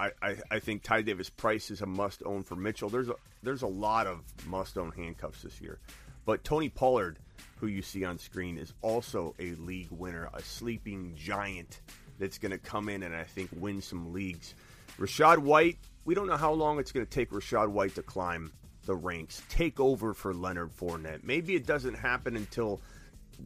I, 0.00 0.12
I, 0.22 0.36
I 0.50 0.58
think 0.60 0.82
Ty 0.82 1.02
Davis 1.02 1.28
Price 1.28 1.70
is 1.70 1.82
a 1.82 1.86
must 1.86 2.22
own 2.24 2.42
for 2.42 2.56
Mitchell. 2.56 2.88
There's 2.88 3.10
a 3.10 3.16
there's 3.42 3.62
a 3.62 3.66
lot 3.66 4.06
of 4.06 4.22
must 4.46 4.78
own 4.78 4.92
handcuffs 4.92 5.42
this 5.42 5.60
year, 5.60 5.78
but 6.24 6.42
Tony 6.42 6.70
Pollard 6.70 7.18
who 7.56 7.66
you 7.66 7.82
see 7.82 8.04
on 8.04 8.18
screen, 8.18 8.58
is 8.58 8.72
also 8.82 9.34
a 9.38 9.52
league 9.54 9.90
winner, 9.90 10.28
a 10.34 10.42
sleeping 10.42 11.14
giant 11.16 11.80
that's 12.18 12.38
going 12.38 12.52
to 12.52 12.58
come 12.58 12.88
in 12.88 13.02
and 13.02 13.14
I 13.14 13.24
think 13.24 13.50
win 13.52 13.80
some 13.80 14.12
leagues. 14.12 14.54
Rachaad 14.98 15.38
White, 15.38 15.78
we 16.04 16.14
don't 16.14 16.26
know 16.26 16.36
how 16.36 16.52
long 16.52 16.78
it's 16.78 16.92
going 16.92 17.06
to 17.06 17.10
take 17.10 17.30
Rachaad 17.30 17.68
White 17.68 17.94
to 17.96 18.02
climb 18.02 18.52
the 18.84 18.94
ranks, 18.94 19.42
take 19.48 19.80
over 19.80 20.12
for 20.14 20.34
Leonard 20.34 20.70
Fournette. 20.76 21.22
Maybe 21.22 21.54
it 21.54 21.66
doesn't 21.66 21.94
happen 21.94 22.36
until 22.36 22.80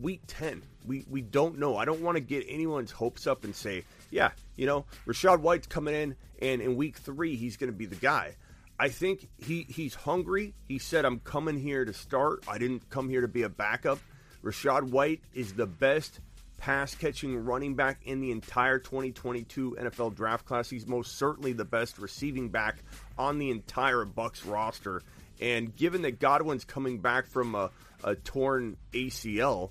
week 0.00 0.22
10. 0.26 0.62
We 0.86 1.04
we 1.08 1.22
don't 1.22 1.58
know. 1.58 1.76
I 1.76 1.84
don't 1.84 2.00
want 2.00 2.16
to 2.16 2.20
get 2.20 2.44
anyone's 2.48 2.90
hopes 2.90 3.26
up 3.26 3.44
and 3.44 3.54
say, 3.54 3.84
yeah, 4.10 4.30
you 4.56 4.66
know, 4.66 4.86
Rachaad 5.06 5.40
White's 5.40 5.66
coming 5.66 5.94
in 5.94 6.16
and 6.40 6.60
in 6.60 6.76
week 6.76 6.96
3 6.96 7.36
he's 7.36 7.56
going 7.56 7.70
to 7.70 7.76
be 7.76 7.86
the 7.86 7.96
guy. 7.96 8.36
I 8.78 8.88
think 8.88 9.28
he 9.38 9.62
he's 9.68 9.94
hungry. 9.94 10.54
He 10.68 10.78
said 10.78 11.04
I'm 11.04 11.20
coming 11.20 11.58
here 11.58 11.84
to 11.84 11.92
start. 11.92 12.44
I 12.48 12.58
didn't 12.58 12.88
come 12.90 13.08
here 13.08 13.22
to 13.22 13.28
be 13.28 13.42
a 13.42 13.48
backup. 13.48 13.98
Rachaad 14.42 14.90
White 14.90 15.20
is 15.34 15.54
the 15.54 15.66
best 15.66 16.20
pass 16.58 16.94
catching 16.94 17.44
running 17.44 17.74
back 17.74 18.00
in 18.04 18.20
the 18.20 18.30
entire 18.30 18.78
2022 18.78 19.76
NFL 19.80 20.14
draft 20.14 20.44
class. 20.46 20.70
He's 20.70 20.86
most 20.86 21.18
certainly 21.18 21.52
the 21.52 21.64
best 21.64 21.98
receiving 21.98 22.48
back 22.48 22.76
on 23.18 23.38
the 23.38 23.50
entire 23.50 24.04
Bucks 24.04 24.44
roster. 24.44 25.02
And 25.40 25.74
given 25.74 26.02
that 26.02 26.18
Godwin's 26.18 26.64
coming 26.64 26.98
back 26.98 27.26
from 27.26 27.54
a, 27.54 27.70
a 28.02 28.14
torn 28.14 28.76
ACL, 28.92 29.70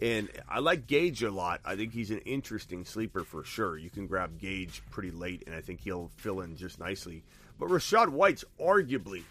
and 0.00 0.28
I 0.48 0.58
like 0.58 0.86
Gage 0.86 1.22
a 1.22 1.30
lot. 1.30 1.60
I 1.64 1.76
think 1.76 1.92
he's 1.92 2.10
an 2.10 2.18
interesting 2.20 2.84
sleeper 2.84 3.22
for 3.22 3.44
sure. 3.44 3.78
You 3.78 3.88
can 3.88 4.08
grab 4.08 4.38
Gage 4.40 4.82
pretty 4.90 5.12
late, 5.12 5.44
and 5.46 5.54
I 5.54 5.60
think 5.60 5.80
he'll 5.80 6.10
fill 6.16 6.40
in 6.40 6.56
just 6.56 6.80
nicely. 6.80 7.22
But 7.62 7.70
Rachaad 7.70 8.08
White's 8.08 8.44
arguably 8.60 9.22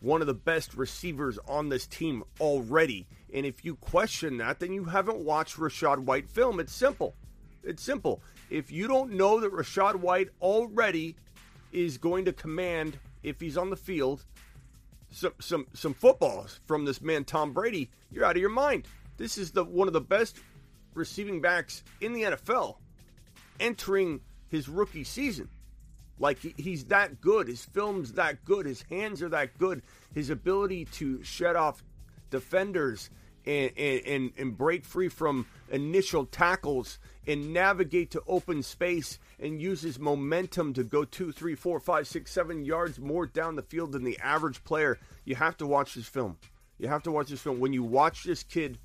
one 0.00 0.20
of 0.20 0.26
the 0.26 0.34
best 0.34 0.74
receivers 0.74 1.38
on 1.48 1.70
this 1.70 1.86
team 1.86 2.24
already. 2.38 3.06
And 3.32 3.46
if 3.46 3.64
you 3.64 3.76
question 3.76 4.36
that, 4.36 4.60
then 4.60 4.74
you 4.74 4.84
haven't 4.84 5.24
watched 5.24 5.56
Rachaad 5.56 6.00
White 6.00 6.28
film. 6.28 6.60
It's 6.60 6.74
simple. 6.74 7.14
It's 7.64 7.82
simple. 7.82 8.20
If 8.50 8.70
you 8.70 8.86
don't 8.86 9.12
know 9.12 9.40
that 9.40 9.54
Rachaad 9.54 9.94
White 9.94 10.28
already 10.42 11.16
is 11.72 11.96
going 11.96 12.26
to 12.26 12.34
command, 12.34 12.98
if 13.22 13.40
he's 13.40 13.56
on 13.56 13.70
the 13.70 13.76
field, 13.76 14.26
some 15.10 15.32
some 15.40 15.66
some 15.72 15.94
footballs 15.94 16.60
from 16.66 16.84
this 16.84 17.00
man 17.00 17.24
Tom 17.24 17.54
Brady, 17.54 17.90
you're 18.10 18.26
out 18.26 18.36
of 18.36 18.42
your 18.42 18.50
mind. 18.50 18.88
This 19.16 19.38
is 19.38 19.52
the 19.52 19.64
one 19.64 19.88
of 19.88 19.94
the 19.94 20.02
best 20.02 20.38
receiving 20.92 21.40
backs 21.40 21.82
in 22.02 22.12
the 22.12 22.24
NFL 22.24 22.76
entering 23.58 24.20
his 24.48 24.68
rookie 24.68 25.02
season. 25.02 25.48
Like 26.20 26.38
he's 26.38 26.84
that 26.84 27.20
good. 27.20 27.48
His 27.48 27.64
film's 27.64 28.12
that 28.12 28.44
good. 28.44 28.66
His 28.66 28.82
hands 28.82 29.22
are 29.22 29.30
that 29.30 29.58
good. 29.58 29.82
His 30.14 30.30
ability 30.30 30.84
to 30.92 31.22
shed 31.24 31.56
off 31.56 31.82
defenders 32.30 33.10
and, 33.46 33.72
and, 33.76 34.32
and 34.36 34.56
break 34.56 34.84
free 34.84 35.08
from 35.08 35.46
initial 35.70 36.26
tackles 36.26 36.98
and 37.26 37.52
navigate 37.52 38.10
to 38.10 38.22
open 38.26 38.62
space 38.62 39.18
and 39.38 39.62
uses 39.62 39.98
momentum 39.98 40.74
to 40.74 40.84
go 40.84 41.04
two, 41.04 41.32
three, 41.32 41.54
four, 41.54 41.80
five, 41.80 42.06
six, 42.06 42.30
seven 42.30 42.64
yards 42.64 42.98
more 43.00 43.26
down 43.26 43.56
the 43.56 43.62
field 43.62 43.92
than 43.92 44.04
the 44.04 44.18
average 44.18 44.62
player. 44.62 44.98
You 45.24 45.36
have 45.36 45.56
to 45.56 45.66
watch 45.66 45.94
this 45.94 46.06
film. 46.06 46.36
You 46.78 46.88
have 46.88 47.02
to 47.04 47.10
watch 47.10 47.28
this 47.28 47.40
film. 47.40 47.60
When 47.60 47.72
you 47.72 47.82
watch 47.82 48.24
this 48.24 48.42
kid 48.42 48.78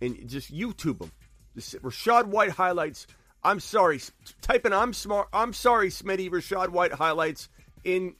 and 0.00 0.28
just 0.28 0.54
YouTube 0.54 1.02
him, 1.02 1.12
Rachaad 1.56 2.26
White 2.26 2.50
highlights. 2.50 3.06
I'm 3.46 3.60
sorry, 3.60 4.00
type 4.42 4.66
in 4.66 4.72
I'm 4.72 4.92
smart. 4.92 5.28
I'm 5.32 5.52
sorry, 5.52 5.88
Smitty. 5.88 6.28
Rachaad 6.28 6.70
White 6.70 6.92
highlights 6.92 7.48
in 7.84 8.16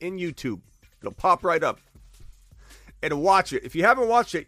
in 0.00 0.16
YouTube. 0.16 0.62
It'll 1.00 1.12
pop 1.12 1.44
right 1.44 1.62
up. 1.62 1.80
And 3.02 3.20
watch 3.20 3.52
it. 3.52 3.64
If 3.64 3.74
you 3.74 3.84
haven't 3.84 4.08
watched 4.08 4.34
it, 4.34 4.46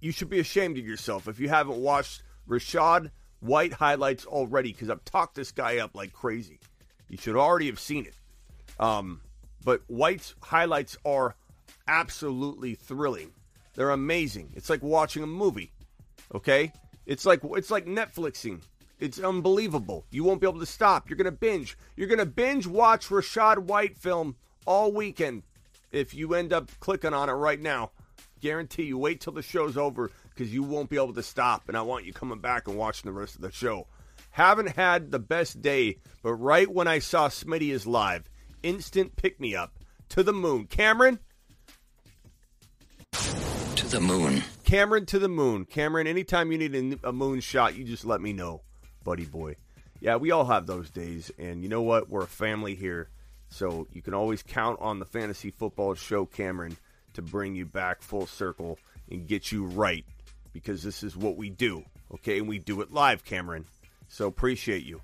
you 0.00 0.12
should 0.12 0.30
be 0.30 0.38
ashamed 0.38 0.78
of 0.78 0.86
yourself 0.86 1.26
if 1.26 1.40
you 1.40 1.48
haven't 1.48 1.78
watched 1.78 2.22
Rachaad 2.48 3.10
White 3.40 3.72
highlights 3.72 4.26
already 4.26 4.72
because 4.72 4.90
I've 4.90 5.04
talked 5.04 5.34
this 5.34 5.50
guy 5.50 5.78
up 5.78 5.96
like 5.96 6.12
crazy. 6.12 6.60
You 7.08 7.16
should 7.16 7.34
already 7.34 7.66
have 7.66 7.80
seen 7.80 8.06
it. 8.06 8.14
Um, 8.78 9.22
but 9.64 9.82
White's 9.88 10.36
highlights 10.40 10.96
are 11.04 11.34
absolutely 11.88 12.76
thrilling. 12.76 13.32
They're 13.74 13.90
amazing. 13.90 14.52
It's 14.54 14.70
like 14.70 14.84
watching 14.84 15.24
a 15.24 15.26
movie. 15.26 15.72
Okay? 16.32 16.72
It's 17.06 17.26
like 17.26 17.40
it's 17.42 17.70
like 17.70 17.86
Netflixing. 17.86 18.62
It's 18.98 19.18
unbelievable. 19.18 20.06
You 20.10 20.22
won't 20.24 20.40
be 20.40 20.46
able 20.46 20.60
to 20.60 20.66
stop. 20.66 21.10
You're 21.10 21.16
gonna 21.16 21.32
binge. 21.32 21.76
You're 21.96 22.08
gonna 22.08 22.26
binge 22.26 22.66
watch 22.66 23.08
Rachaad 23.08 23.58
White 23.58 23.98
film 23.98 24.36
all 24.64 24.92
weekend 24.92 25.42
if 25.90 26.14
you 26.14 26.34
end 26.34 26.52
up 26.52 26.70
clicking 26.80 27.12
on 27.12 27.28
it 27.28 27.32
right 27.32 27.60
now. 27.60 27.90
Guarantee 28.40 28.84
you 28.84 28.98
wait 28.98 29.20
till 29.20 29.32
the 29.32 29.42
show's 29.42 29.76
over 29.76 30.10
because 30.30 30.52
you 30.52 30.62
won't 30.62 30.90
be 30.90 30.96
able 30.96 31.14
to 31.14 31.22
stop. 31.22 31.68
And 31.68 31.76
I 31.76 31.82
want 31.82 32.04
you 32.04 32.12
coming 32.12 32.40
back 32.40 32.66
and 32.66 32.76
watching 32.76 33.10
the 33.10 33.18
rest 33.18 33.36
of 33.36 33.40
the 33.40 33.52
show. 33.52 33.86
Haven't 34.30 34.70
had 34.70 35.10
the 35.10 35.18
best 35.18 35.60
day, 35.60 35.98
but 36.22 36.34
right 36.34 36.72
when 36.72 36.88
I 36.88 37.00
saw 37.00 37.28
Smitty 37.28 37.70
is 37.70 37.86
live, 37.86 38.28
instant 38.62 39.14
pick 39.16 39.38
me 39.38 39.54
up 39.54 39.74
to 40.08 40.22
the 40.22 40.32
moon. 40.32 40.66
Cameron, 40.66 41.18
To 43.82 43.88
the 43.88 44.00
moon. 44.00 44.42
Cameron 44.64 45.06
to 45.06 45.18
the 45.18 45.28
moon. 45.28 45.64
Cameron, 45.64 46.06
anytime 46.06 46.52
you 46.52 46.56
need 46.56 47.00
a, 47.02 47.12
moon 47.12 47.40
shot, 47.40 47.74
you 47.74 47.84
just 47.84 48.04
let 48.04 48.20
me 48.20 48.32
know, 48.32 48.62
buddy 49.02 49.24
boy. 49.24 49.56
Yeah, 50.00 50.16
we 50.16 50.30
all 50.30 50.44
have 50.44 50.66
those 50.66 50.88
days, 50.88 51.32
and 51.36 51.62
you 51.64 51.68
know 51.68 51.82
what? 51.82 52.08
We're 52.08 52.22
a 52.22 52.28
family 52.28 52.76
here, 52.76 53.10
so 53.50 53.88
you 53.92 54.00
can 54.00 54.14
always 54.14 54.42
count 54.42 54.78
on 54.80 55.00
the 55.00 55.04
fantasy 55.04 55.50
football 55.50 55.94
show, 55.94 56.24
Cameron, 56.24 56.76
to 57.14 57.22
bring 57.22 57.56
you 57.56 57.66
back 57.66 58.02
full 58.02 58.26
circle 58.26 58.78
and 59.10 59.26
get 59.26 59.50
you 59.50 59.66
right, 59.66 60.06
because 60.52 60.82
this 60.84 61.02
is 61.02 61.16
what 61.16 61.36
we 61.36 61.50
do, 61.50 61.84
okay? 62.14 62.38
And 62.38 62.48
we 62.48 62.58
do 62.58 62.80
it 62.82 62.92
live, 62.92 63.24
Cameron. 63.24 63.66
So 64.08 64.28
appreciate 64.28 64.84
you. 64.84 65.02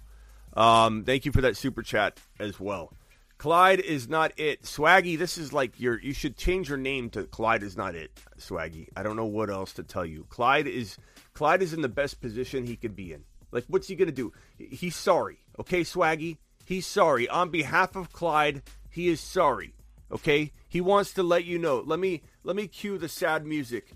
Um, 0.54 1.04
thank 1.04 1.26
you 1.26 1.32
for 1.32 1.42
that 1.42 1.56
super 1.56 1.82
chat 1.82 2.20
as 2.38 2.58
well. 2.60 2.92
Clyde 3.38 3.78
is 3.78 4.08
not 4.08 4.32
it. 4.36 4.64
Swaggy, 4.64 5.16
this 5.16 5.38
is 5.38 5.52
like 5.52 5.78
your 5.78 6.00
you 6.00 6.12
should 6.12 6.36
change 6.36 6.68
your 6.68 6.78
name 6.78 7.08
to 7.10 7.22
Clyde 7.24 7.62
is 7.62 7.76
not 7.76 7.94
it, 7.94 8.10
Swaggy. 8.38 8.88
I 8.96 9.04
don't 9.04 9.16
know 9.16 9.26
what 9.26 9.48
else 9.48 9.72
to 9.74 9.84
tell 9.84 10.04
you. 10.04 10.26
Clyde 10.28 10.66
is 10.66 10.98
Clyde 11.34 11.62
is 11.62 11.72
in 11.72 11.80
the 11.80 11.88
best 11.88 12.20
position 12.20 12.66
he 12.66 12.76
could 12.76 12.96
be 12.96 13.12
in. 13.12 13.24
Like 13.52 13.64
what's 13.68 13.86
he 13.86 13.94
going 13.94 14.08
to 14.08 14.12
do? 14.12 14.32
He's 14.58 14.96
sorry. 14.96 15.38
Okay, 15.60 15.82
Swaggy? 15.82 16.38
He's 16.64 16.86
sorry. 16.86 17.28
On 17.28 17.48
behalf 17.48 17.94
of 17.94 18.12
Clyde, 18.12 18.62
he 18.90 19.08
is 19.08 19.20
sorry. 19.20 19.74
Okay? 20.10 20.52
He 20.68 20.80
wants 20.80 21.14
to 21.14 21.22
let 21.22 21.44
you 21.44 21.58
know. 21.58 21.82
Let 21.86 22.00
me 22.00 22.22
let 22.42 22.56
me 22.56 22.66
cue 22.66 22.98
the 22.98 23.08
sad 23.08 23.46
music. 23.46 23.92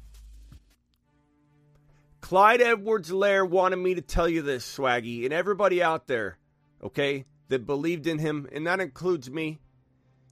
Clyde 2.20 2.60
Edwards-Helaire 2.60 3.48
wanted 3.48 3.76
me 3.76 3.96
to 3.96 4.00
tell 4.00 4.28
you 4.28 4.42
this, 4.42 4.64
Swaggy, 4.64 5.24
and 5.24 5.34
everybody 5.34 5.82
out 5.82 6.06
there, 6.06 6.38
okay? 6.82 7.24
That 7.52 7.66
believed 7.66 8.06
in 8.06 8.18
him, 8.18 8.48
and 8.50 8.66
that 8.66 8.80
includes 8.80 9.30
me. 9.30 9.58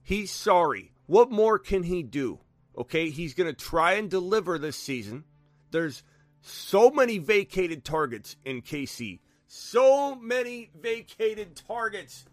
He's 0.01 0.31
sorry. 0.31 0.91
What 1.05 1.29
more 1.29 1.59
can 1.59 1.83
he 1.83 2.01
do? 2.01 2.39
Okay, 2.75 3.11
he's 3.11 3.35
going 3.35 3.47
to 3.47 3.55
try 3.55 3.93
and 3.93 4.09
deliver 4.09 4.57
this 4.57 4.75
season. 4.75 5.25
There's 5.69 6.01
so 6.41 6.89
many 6.89 7.19
vacated 7.19 7.85
targets 7.85 8.37
in 8.43 8.63
KC. 8.63 9.19
So 9.45 10.15
many 10.15 10.71
vacated 10.81 11.61
targets 11.67 12.25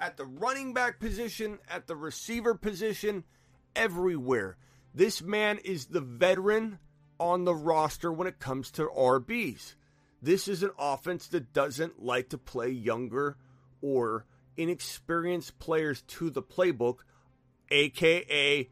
at 0.00 0.16
the 0.16 0.24
running 0.24 0.74
back 0.74 0.98
position, 0.98 1.60
at 1.70 1.86
the 1.86 1.94
receiver 1.94 2.56
position, 2.56 3.22
everywhere. 3.76 4.56
This 4.92 5.22
man 5.22 5.58
is 5.58 5.86
the 5.86 6.00
veteran 6.00 6.80
on 7.20 7.44
the 7.44 7.54
roster 7.54 8.12
when 8.12 8.26
it 8.26 8.40
comes 8.40 8.72
to 8.72 8.88
RBs. 8.88 9.76
This 10.20 10.48
is 10.48 10.64
an 10.64 10.72
offense 10.80 11.28
that 11.28 11.52
doesn't 11.52 12.02
like 12.02 12.30
to 12.30 12.38
play 12.38 12.70
younger 12.70 13.36
or 13.82 14.26
inexperienced 14.56 15.58
players 15.58 16.02
to 16.02 16.30
the 16.30 16.42
playbook, 16.42 16.98
aka 17.70 18.68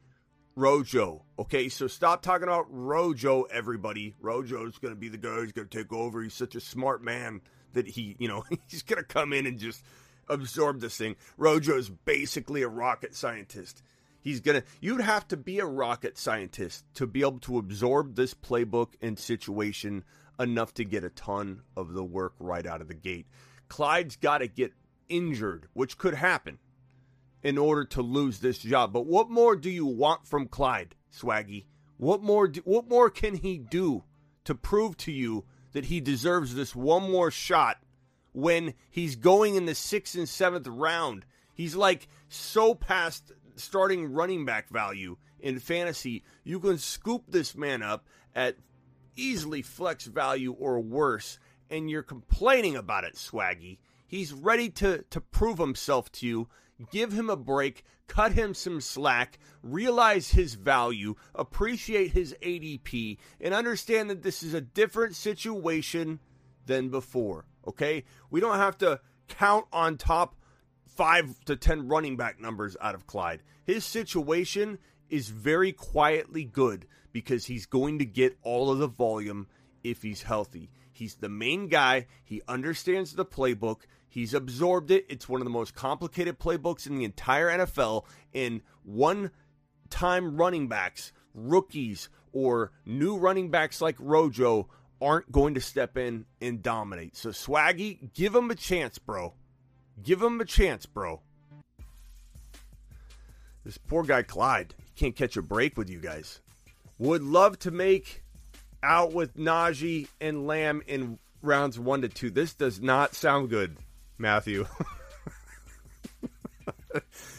Rojo. 0.57 1.25
Okay, 1.39 1.69
so 1.69 1.87
stop 1.87 2.23
talking 2.23 2.49
about 2.49 2.67
Rojo, 2.69 3.43
everybody. 3.43 4.15
Rojo's 4.21 4.79
going 4.79 4.95
to 4.95 5.01
be 5.01 5.09
the 5.09 5.19
guy 5.19 5.35
who's 5.35 5.53
going 5.53 5.69
to 5.69 5.79
take 5.79 5.93
over. 5.93 6.23
He's 6.23 6.35
such 6.35 6.55
a 6.55 6.61
smart 6.61 7.03
man 7.03 7.41
that 7.73 7.89
he, 7.89 8.17
you 8.19 8.29
know, 8.29 8.45
he's 8.69 8.83
going 8.83 9.03
to 9.03 9.07
come 9.07 9.33
in 9.33 9.47
and 9.47 9.59
just 9.59 9.83
absorb 10.29 10.81
this 10.81 10.97
thing. 10.97 11.17
Rojo's 11.37 11.91
basically 11.91 12.63
a 12.63 12.69
rocket 12.69 13.15
scientist. 13.15 13.83
He's 14.21 14.41
going 14.41 14.63
to, 14.63 14.67
you'd 14.81 15.03
have 15.03 15.29
to 15.29 15.37
be 15.37 15.59
a 15.59 15.67
rocket 15.67 16.17
scientist 16.17 16.85
to 16.95 17.07
be 17.07 17.21
able 17.21 17.41
to 17.41 17.59
absorb 17.59 18.15
this 18.15 18.33
playbook 18.33 18.93
and 19.03 19.19
situation 19.19 20.05
enough 20.39 20.73
to 20.75 20.85
get 20.85 21.05
a 21.05 21.11
ton 21.11 21.63
of 21.77 21.93
the 21.93 22.05
work 22.05 22.35
right 22.39 22.65
out 22.65 22.81
of 22.81 22.89
the 22.89 22.95
gate. 22.95 23.27
Clyde's 23.69 24.17
got 24.17 24.39
to 24.39 24.47
get 24.47 24.73
injured, 25.09 25.69
which 25.73 25.99
could 25.99 26.15
happen, 26.15 26.59
in 27.43 27.59
order 27.59 27.85
to 27.85 28.03
lose 28.03 28.41
this 28.41 28.59
job. 28.59 28.93
But 28.93 29.07
what 29.07 29.31
more 29.31 29.57
do 29.57 29.71
you 29.71 29.87
want 29.87 30.27
from 30.27 30.49
Clyde, 30.49 30.95
Swaggy? 31.13 31.67
What 31.97 32.23
more? 32.23 32.49
Do, 32.49 32.61
what 32.65 32.89
more 32.89 33.11
can 33.11 33.37
he 33.37 33.59
do 33.59 34.05
to 34.45 34.55
prove 34.55 34.97
to 34.99 35.13
you 35.13 35.45
that 35.73 35.87
he 35.87 36.01
deserves 36.01 36.55
this 36.55 36.75
one 36.75 37.11
more 37.11 37.31
shot 37.31 37.79
when 38.33 38.75
he's 38.91 39.17
going 39.17 39.55
in 39.55 39.67
the 39.67 39.75
sixth 39.75 40.17
and 40.17 40.29
seventh 40.29 40.67
round? 40.67 41.25
He's 41.55 41.77
like 41.77 42.09
so 42.29 42.75
past 42.75 43.33
starting 43.57 44.13
running 44.13 44.45
back 44.45 44.69
value 44.69 45.17
in 45.45 45.59
fantasy, 45.59 46.25
you 46.43 46.59
can 46.59 46.79
scoop 46.79 47.25
this 47.29 47.55
man 47.55 47.83
up 47.83 48.07
at 48.35 48.57
easily 49.15 49.61
flex 49.61 50.07
value 50.07 50.53
or 50.53 50.81
worse, 50.81 51.39
and 51.69 51.91
you're 51.91 52.03
complaining 52.03 52.77
about 52.77 53.05
it, 53.05 53.15
Swaggy. 53.15 53.77
He's 54.07 54.33
ready 54.33 54.69
to, 54.71 55.05
to 55.11 55.21
prove 55.21 55.59
himself 55.59 56.11
to 56.13 56.27
you. 56.27 56.49
Give 56.91 57.13
him 57.13 57.31
a 57.31 57.37
break, 57.37 57.85
cut 58.07 58.33
him 58.33 58.53
some 58.55 58.81
slack, 58.81 59.39
realize 59.63 60.31
his 60.31 60.55
value, 60.55 61.15
appreciate 61.35 62.13
his 62.13 62.35
ADP, 62.43 63.19
and 63.41 63.55
understand 63.55 64.11
that 64.11 64.23
this 64.23 64.43
is 64.43 64.55
a 64.55 64.61
different 64.61 65.15
situation 65.15 66.21
than 66.67 66.89
before. 66.89 67.45
Okay? 67.67 68.05
We 68.31 68.41
don't 68.41 68.57
have 68.57 68.79
to 68.79 69.01
count 69.29 69.67
on 69.73 69.97
top 69.97 70.37
five 70.87 71.45
to 71.45 71.57
10 71.57 71.89
running 71.89 72.17
back 72.17 72.41
numbers 72.41 72.77
out 72.81 72.95
of 72.95 73.07
Clyde. 73.07 73.43
His 73.65 73.85
situation 73.85 74.79
is 75.09 75.29
very 75.29 75.73
quietly 75.73 76.45
good 76.45 76.87
because 77.13 77.47
he's 77.47 77.67
going 77.67 77.99
to 77.99 78.05
get 78.05 78.37
all 78.43 78.71
of 78.71 78.79
the 78.79 78.89
volume 78.89 79.47
if 79.83 80.03
he's 80.03 80.23
healthy. 80.23 80.71
He's 80.95 81.17
the 81.17 81.29
main 81.29 81.69
guy. 81.69 82.07
He 82.23 82.41
understands 82.49 83.13
the 83.15 83.25
playbook. 83.25 83.81
He's 84.09 84.33
absorbed 84.33 84.91
it. 84.91 85.07
It's 85.09 85.29
one 85.29 85.41
of 85.41 85.45
the 85.45 85.51
most 85.51 85.75
complicated 85.75 86.39
playbooks 86.39 86.87
in 86.87 86.97
the 86.97 87.05
entire 87.05 87.51
NFL. 87.51 88.05
And 88.33 88.63
one 88.85 89.33
time 89.91 90.37
running 90.37 90.69
backs, 90.69 91.13
rookies, 91.35 92.09
or 92.33 92.73
new 92.87 93.17
running 93.17 93.51
backs 93.51 93.81
like 93.81 93.97
Rojo 93.99 94.69
aren't 95.01 95.31
going 95.31 95.55
to 95.55 95.61
step 95.61 95.97
in 95.97 96.27
and 96.41 96.63
dominate. 96.63 97.17
So, 97.17 97.31
Swaggy, 97.31 98.13
give 98.15 98.35
him 98.35 98.51
a 98.51 98.55
chance, 98.55 98.99
bro. 98.99 99.35
Give 100.03 100.23
him 100.23 100.41
a 100.41 100.45
chance, 100.45 100.87
bro. 100.87 101.21
This 103.65 103.79
poor 103.79 104.03
guy, 104.03 104.23
Clyde, 104.23 104.75
can't 104.95 105.17
catch 105.17 105.37
a 105.37 105.43
break 105.43 105.77
with 105.77 105.89
you 105.89 105.99
guys. 105.99 106.41
Would 106.99 107.23
love 107.23 107.59
to 107.61 107.71
make 107.71 108.24
out 108.85 109.13
with 109.13 109.37
Najee 109.37 110.09
and 110.21 110.47
Lamb 110.47 110.83
in 110.87 111.19
rounds 111.43 111.79
one 111.79 112.03
to 112.03 112.09
two. 112.09 112.31
This 112.31 112.55
does 112.55 112.81
not 112.81 113.15
sound 113.15 113.51
good, 113.51 113.77
Matthew. 114.19 114.67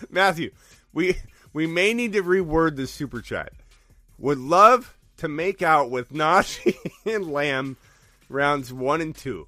Matthew, 0.10 0.52
we 0.94 1.16
we 1.54 1.68
may 1.68 1.94
need 1.94 2.14
to 2.14 2.24
reword 2.24 2.76
the 2.76 2.88
super 2.88 3.22
chat. 3.22 3.54
Would 4.18 4.40
love 4.40 4.98
to 5.18 5.28
make 5.28 5.62
out 5.62 5.90
with 5.90 6.12
Najee 6.12 6.76
and 7.06 7.32
Lamb 7.32 7.78
rounds 8.30 8.74
one 8.74 9.02
and 9.02 9.16
two. 9.16 9.48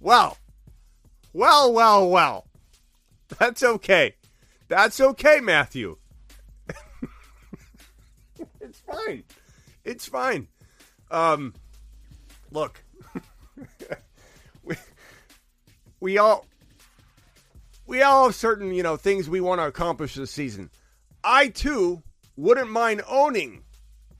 Well, 0.00 0.38
well, 1.32 1.72
well, 1.72 2.08
well. 2.08 2.46
That's 3.38 3.62
okay. 3.62 4.14
That's 4.68 5.00
okay, 5.00 5.40
Matthew. 5.40 5.96
it's 8.60 8.80
fine. 8.80 9.24
It's 9.84 10.06
fine. 10.06 10.48
Um, 11.10 11.54
look, 12.50 12.82
we 14.64 14.76
we 16.00 16.18
all 16.18 16.46
we 17.86 18.02
all 18.02 18.26
have 18.26 18.34
certain 18.34 18.72
you 18.72 18.82
know 18.82 18.96
things 18.96 19.28
we 19.28 19.40
want 19.40 19.60
to 19.60 19.66
accomplish 19.66 20.14
this 20.14 20.30
season. 20.30 20.70
I 21.24 21.48
too 21.48 22.02
wouldn't 22.36 22.70
mind 22.70 23.02
owning 23.08 23.64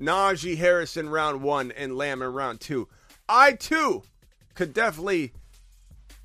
Najee 0.01 0.57
Harris 0.57 0.97
in 0.97 1.09
round 1.09 1.43
one 1.43 1.71
and 1.73 1.97
Lamb 1.97 2.23
in 2.23 2.33
round 2.33 2.61
two. 2.61 2.89
I 3.29 3.53
too 3.53 4.03
could 4.55 4.73
definitely 4.73 5.33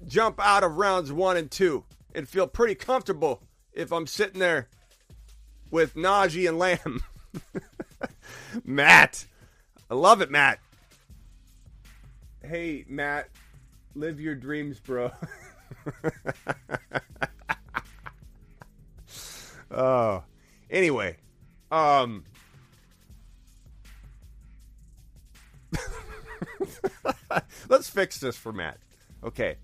jump 0.08 0.40
out 0.40 0.64
of 0.64 0.78
rounds 0.78 1.12
one 1.12 1.38
and 1.38 1.50
two 1.50 1.84
and 2.16 2.28
feel 2.28 2.48
pretty 2.48 2.76
comfortable 2.76 3.42
if 3.74 3.92
I'm 3.92 4.08
sitting 4.08 4.40
there 4.40 4.68
with 5.72 5.96
Najee 5.96 6.48
and 6.48 6.60
Lamb. 6.60 7.04
Matt. 8.64 9.26
I 9.90 9.96
love 9.96 10.22
it, 10.22 10.30
Matt. 10.32 10.60
Hey, 12.44 12.86
Matt. 12.88 13.30
Live 13.96 14.20
your 14.20 14.36
dreams, 14.36 14.80
bro. 14.80 15.12
oh. 19.72 20.24
Anyway, 20.70 21.18
um 21.72 22.24
Let's 27.70 27.90
fix 27.90 28.20
this 28.20 28.36
for 28.36 28.52
Matt. 28.52 28.78
Okay 29.24 29.58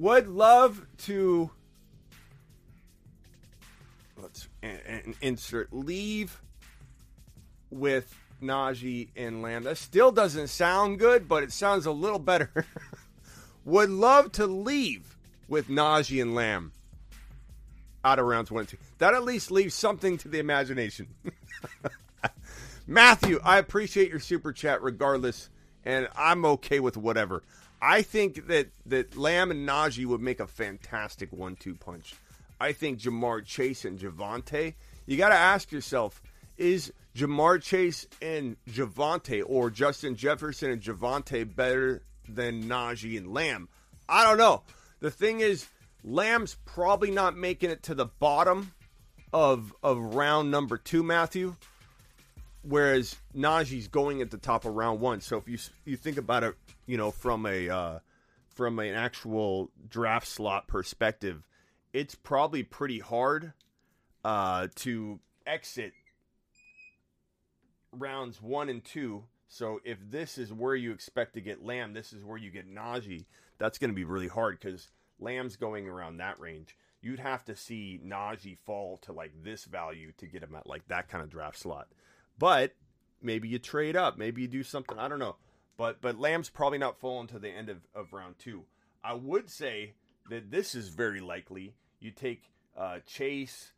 would 0.00 0.28
love 0.28 0.86
to 0.96 1.50
let's 4.16 4.48
insert 5.20 5.72
leave 5.74 6.40
with 7.70 8.14
Najee 8.42 9.08
and 9.14 9.42
Lamb. 9.42 9.68
Still 9.74 10.10
doesn't 10.10 10.48
sound 10.48 10.98
good, 10.98 11.28
but 11.28 11.42
it 11.42 11.52
sounds 11.52 11.84
a 11.84 11.90
little 11.90 12.18
better. 12.18 12.64
would 13.66 13.90
love 13.90 14.32
to 14.32 14.46
leave 14.46 15.16
with 15.48 15.68
Najee 15.68 16.22
and 16.22 16.34
Lamb 16.34 16.72
out 18.02 18.18
of 18.18 18.24
rounds 18.24 18.50
one. 18.50 18.66
That 18.98 19.12
at 19.12 19.22
least 19.22 19.50
leaves 19.50 19.74
something 19.74 20.16
to 20.18 20.28
the 20.28 20.38
imagination. 20.38 21.08
Matthew, 22.86 23.38
I 23.44 23.58
appreciate 23.58 24.08
your 24.08 24.18
super 24.18 24.54
chat 24.54 24.82
regardless, 24.82 25.50
and 25.84 26.08
I'm 26.16 26.46
okay 26.46 26.80
with 26.80 26.96
whatever. 26.96 27.42
I 27.82 28.02
think 28.02 28.46
that 28.48 28.68
that 28.86 29.16
Lamb 29.16 29.50
and 29.50 29.68
Najee 29.68 30.06
would 30.06 30.20
make 30.20 30.40
a 30.40 30.46
fantastic 30.46 31.32
one-two 31.32 31.74
punch. 31.74 32.14
I 32.60 32.72
think 32.72 33.00
Ja'Marr 33.00 33.44
Chase 33.44 33.84
and 33.84 33.98
Javonte. 33.98 34.74
You 35.06 35.16
got 35.16 35.30
to 35.30 35.36
ask 35.36 35.72
yourself: 35.72 36.22
Is 36.58 36.92
Ja'Marr 37.16 37.62
Chase 37.62 38.06
and 38.20 38.56
Javonte, 38.68 39.42
or 39.46 39.70
Justin 39.70 40.14
Jefferson 40.14 40.70
and 40.70 40.82
Javonte, 40.82 41.56
better 41.56 42.02
than 42.28 42.64
Najee 42.64 43.16
and 43.16 43.32
Lamb? 43.32 43.68
I 44.08 44.24
don't 44.24 44.38
know. 44.38 44.62
The 45.00 45.10
thing 45.10 45.40
is, 45.40 45.66
Lamb's 46.04 46.56
probably 46.66 47.10
not 47.10 47.36
making 47.36 47.70
it 47.70 47.82
to 47.84 47.94
the 47.94 48.06
bottom 48.06 48.72
of 49.32 49.72
of 49.82 49.98
round 50.14 50.50
number 50.50 50.76
two, 50.76 51.02
Matthew. 51.02 51.56
Whereas 52.62 53.16
Najee's 53.34 53.88
going 53.88 54.20
at 54.20 54.30
the 54.30 54.36
top 54.36 54.64
of 54.64 54.74
round 54.74 55.00
one. 55.00 55.20
So 55.20 55.38
if 55.38 55.48
you 55.48 55.58
you 55.84 55.96
think 55.96 56.18
about 56.18 56.44
it 56.44 56.54
you 56.90 56.96
know, 56.96 57.12
from 57.12 57.46
a 57.46 57.68
uh, 57.68 57.98
from 58.48 58.80
an 58.80 58.94
actual 58.94 59.70
draft 59.88 60.26
slot 60.26 60.66
perspective, 60.66 61.46
it's 61.92 62.16
probably 62.16 62.64
pretty 62.64 62.98
hard 62.98 63.52
uh, 64.24 64.66
to 64.74 65.20
exit 65.46 65.92
rounds 67.92 68.42
one 68.42 68.68
and 68.68 68.84
two. 68.84 69.22
So 69.46 69.80
if 69.84 69.98
this 70.10 70.36
is 70.36 70.52
where 70.52 70.74
you 70.74 70.90
expect 70.90 71.34
to 71.34 71.40
get 71.40 71.64
Lamb, 71.64 71.92
this 71.92 72.12
is 72.12 72.24
where 72.24 72.38
you 72.38 72.50
get 72.50 72.68
Najee. 72.68 73.26
That's 73.58 73.78
going 73.78 73.90
to 73.90 73.96
be 73.96 74.04
really 74.04 74.28
hard 74.28 74.58
because 74.58 74.90
Lamb's 75.20 75.54
going 75.54 75.88
around 75.88 76.16
that 76.16 76.40
range. 76.40 76.76
You'd 77.00 77.20
have 77.20 77.44
to 77.44 77.54
see 77.54 78.00
Najee 78.04 78.58
fall 78.66 78.98
to 79.02 79.12
like 79.12 79.32
this 79.44 79.64
value 79.64 80.10
to 80.18 80.26
get 80.26 80.42
him 80.42 80.56
at 80.56 80.66
like 80.66 80.88
that 80.88 81.08
kind 81.08 81.22
of 81.22 81.30
draft 81.30 81.58
slot. 81.60 81.86
But 82.40 82.74
maybe 83.22 83.48
you 83.48 83.58
trade 83.58 83.96
up, 83.96 84.16
maybe 84.18 84.42
you 84.42 84.48
do 84.48 84.64
something. 84.64 84.98
I 84.98 85.06
don't 85.08 85.18
know. 85.20 85.36
But 85.76 86.00
but 86.00 86.18
Lamb's 86.18 86.48
probably 86.48 86.78
not 86.78 86.98
falling 86.98 87.28
to 87.28 87.38
the 87.38 87.50
end 87.50 87.68
of, 87.68 87.78
of 87.94 88.12
round 88.12 88.36
two. 88.38 88.64
I 89.04 89.14
would 89.14 89.48
say 89.48 89.92
that 90.30 90.50
this 90.50 90.74
is 90.74 90.88
very 90.88 91.20
likely. 91.20 91.74
You 92.00 92.10
take 92.10 92.50
uh, 92.76 92.98
Chase 93.06 93.72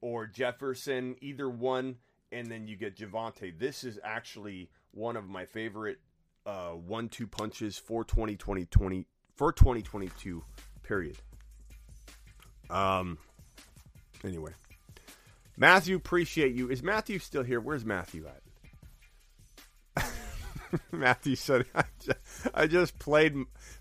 or 0.00 0.26
Jefferson, 0.26 1.16
either 1.22 1.48
one, 1.48 1.96
and 2.30 2.50
then 2.50 2.68
you 2.68 2.76
get 2.76 2.96
Javonte. 2.96 3.58
This 3.58 3.84
is 3.84 3.98
actually 4.04 4.70
one 4.92 5.16
of 5.16 5.26
my 5.28 5.46
favorite 5.46 5.98
uh, 6.44 6.70
one-two 6.72 7.26
punches 7.26 7.78
for 7.78 8.04
2020, 8.04 8.66
20, 8.66 9.06
for 9.34 9.50
2022. 9.50 10.44
Period. 10.82 11.16
Um. 12.68 13.18
Anyway, 14.22 14.52
Matthew, 15.56 15.96
appreciate 15.96 16.54
you. 16.54 16.70
Is 16.70 16.82
Matthew 16.82 17.18
still 17.18 17.42
here? 17.42 17.60
Where's 17.60 17.84
Matthew 17.84 18.26
at? 19.96 20.10
Matthew 20.92 21.36
said, 21.36 21.66
I 21.74 21.84
just, 22.00 22.18
I 22.52 22.66
just 22.66 22.98
played 22.98 23.36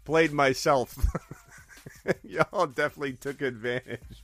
played 0.05 0.31
myself. 0.31 0.95
Y'all 2.23 2.67
definitely 2.67 3.13
took 3.13 3.41
advantage. 3.41 4.23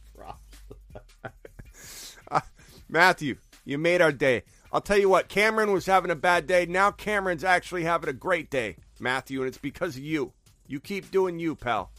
Uh, 2.32 2.42
Matthew, 2.88 3.38
you 3.66 3.78
made 3.78 4.02
our 4.02 4.12
day. 4.12 4.44
I'll 4.72 4.82
tell 4.82 4.98
you 4.98 5.10
what, 5.10 5.30
Cameron 5.30 5.72
was 5.72 5.88
having 5.88 6.12
a 6.12 6.16
bad 6.16 6.46
day. 6.46 6.66
Now 6.68 6.92
Cameron's 6.92 7.44
actually 7.44 7.84
having 7.84 8.10
a 8.10 8.14
great 8.14 8.52
day, 8.52 8.76
Matthew, 9.00 9.40
and 9.40 9.48
it's 9.48 9.58
because 9.58 9.96
of 9.98 10.04
you. 10.04 10.34
You 10.68 10.80
keep 10.80 11.10
doing 11.10 11.40
you, 11.40 11.56
pal. 11.56 11.92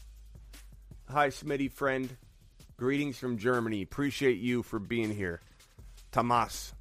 Hi, 1.08 1.28
Smitty 1.28 1.72
friend. 1.72 2.16
Greetings 2.81 3.19
from 3.19 3.37
Germany. 3.37 3.83
Appreciate 3.83 4.38
you 4.38 4.62
for 4.62 4.79
being 4.79 5.14
here. 5.14 5.43
Tomas. 6.12 6.73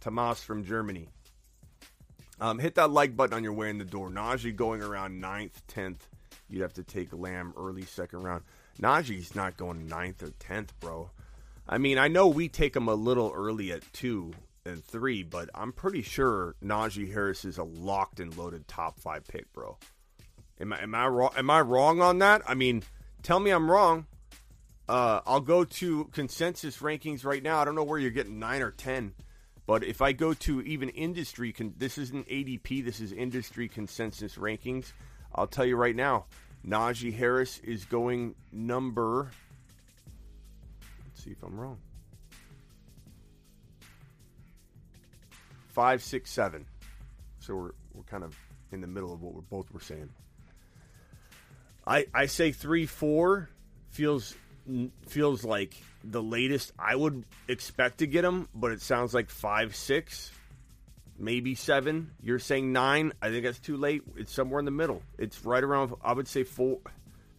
Tomas 0.00 0.42
from 0.42 0.64
Germany. 0.64 1.08
Um, 2.38 2.58
hit 2.58 2.74
that 2.74 2.90
like 2.90 3.16
button 3.16 3.34
on 3.34 3.42
your 3.42 3.54
way 3.54 3.70
in 3.70 3.78
the 3.78 3.86
door. 3.86 4.10
Najee 4.10 4.54
going 4.54 4.82
around 4.82 5.22
9th, 5.22 5.62
10th. 5.66 6.00
You'd 6.50 6.60
have 6.60 6.74
to 6.74 6.82
take 6.82 7.08
Lamb 7.14 7.54
early 7.56 7.86
second 7.86 8.22
round. 8.22 8.44
Najee's 8.82 9.34
not 9.34 9.56
going 9.56 9.88
9th 9.88 10.24
or 10.24 10.32
10th, 10.40 10.72
bro. 10.78 11.10
I 11.66 11.78
mean, 11.78 11.96
I 11.96 12.08
know 12.08 12.28
we 12.28 12.50
take 12.50 12.76
him 12.76 12.86
a 12.86 12.94
little 12.94 13.32
early 13.34 13.72
at 13.72 13.90
2 13.94 14.34
and 14.66 14.84
3, 14.84 15.22
but 15.22 15.48
I'm 15.54 15.72
pretty 15.72 16.02
sure 16.02 16.54
Najee 16.62 17.10
Harris 17.10 17.46
is 17.46 17.56
a 17.56 17.64
locked 17.64 18.20
and 18.20 18.36
loaded 18.36 18.68
top 18.68 19.00
5 19.00 19.26
pick, 19.26 19.50
bro. 19.54 19.78
Am 20.60 20.70
I 20.70 20.82
am 20.82 20.94
I 20.94 21.06
wrong 21.06 21.30
am 21.34 21.48
I 21.48 21.62
wrong 21.62 22.02
on 22.02 22.18
that? 22.18 22.42
I 22.46 22.52
mean, 22.52 22.82
tell 23.22 23.40
me 23.40 23.52
I'm 23.52 23.70
wrong. 23.70 24.04
Uh, 24.88 25.20
I'll 25.26 25.40
go 25.40 25.64
to 25.64 26.04
consensus 26.12 26.78
rankings 26.78 27.24
right 27.24 27.42
now. 27.42 27.58
I 27.58 27.64
don't 27.64 27.74
know 27.74 27.84
where 27.84 27.98
you're 27.98 28.10
getting 28.10 28.38
9 28.38 28.62
or 28.62 28.70
10. 28.70 29.12
But 29.66 29.84
if 29.84 30.00
I 30.00 30.12
go 30.12 30.32
to 30.32 30.62
even 30.62 30.88
industry, 30.88 31.52
con- 31.52 31.74
this 31.76 31.98
isn't 31.98 32.26
ADP, 32.26 32.82
this 32.84 33.00
is 33.00 33.12
industry 33.12 33.68
consensus 33.68 34.36
rankings. 34.36 34.92
I'll 35.34 35.46
tell 35.46 35.66
you 35.66 35.76
right 35.76 35.94
now, 35.94 36.24
Najee 36.66 37.14
Harris 37.14 37.58
is 37.58 37.84
going 37.84 38.34
number. 38.50 39.30
Let's 41.04 41.22
see 41.22 41.32
if 41.32 41.42
I'm 41.42 41.60
wrong. 41.60 41.76
Five, 45.68 46.02
six, 46.02 46.30
seven. 46.30 46.64
So 47.40 47.54
we're 47.54 47.70
we're 47.92 48.02
kind 48.04 48.24
of 48.24 48.34
in 48.72 48.80
the 48.80 48.86
middle 48.86 49.12
of 49.12 49.20
what 49.22 49.34
we're 49.34 49.42
both 49.42 49.70
were 49.70 49.80
saying. 49.80 50.08
I 51.86 52.06
I 52.14 52.24
say 52.24 52.52
three, 52.52 52.86
four 52.86 53.50
feels 53.90 54.34
feels 55.06 55.44
like 55.44 55.74
the 56.04 56.22
latest 56.22 56.72
I 56.78 56.94
would 56.94 57.24
expect 57.48 57.98
to 57.98 58.06
get 58.06 58.24
him, 58.24 58.48
but 58.54 58.72
it 58.72 58.80
sounds 58.82 59.14
like 59.14 59.30
five, 59.30 59.74
six, 59.74 60.30
maybe 61.18 61.54
seven. 61.54 62.12
You're 62.22 62.38
saying 62.38 62.72
nine. 62.72 63.12
I 63.20 63.30
think 63.30 63.44
that's 63.44 63.58
too 63.58 63.76
late. 63.76 64.02
It's 64.16 64.32
somewhere 64.32 64.58
in 64.58 64.64
the 64.64 64.70
middle. 64.70 65.02
It's 65.18 65.44
right 65.44 65.62
around. 65.62 65.94
I 66.02 66.12
would 66.12 66.28
say 66.28 66.44
four, 66.44 66.78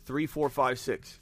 three, 0.05 0.25
four, 0.25 0.49
five, 0.49 0.79
six. 0.79 1.19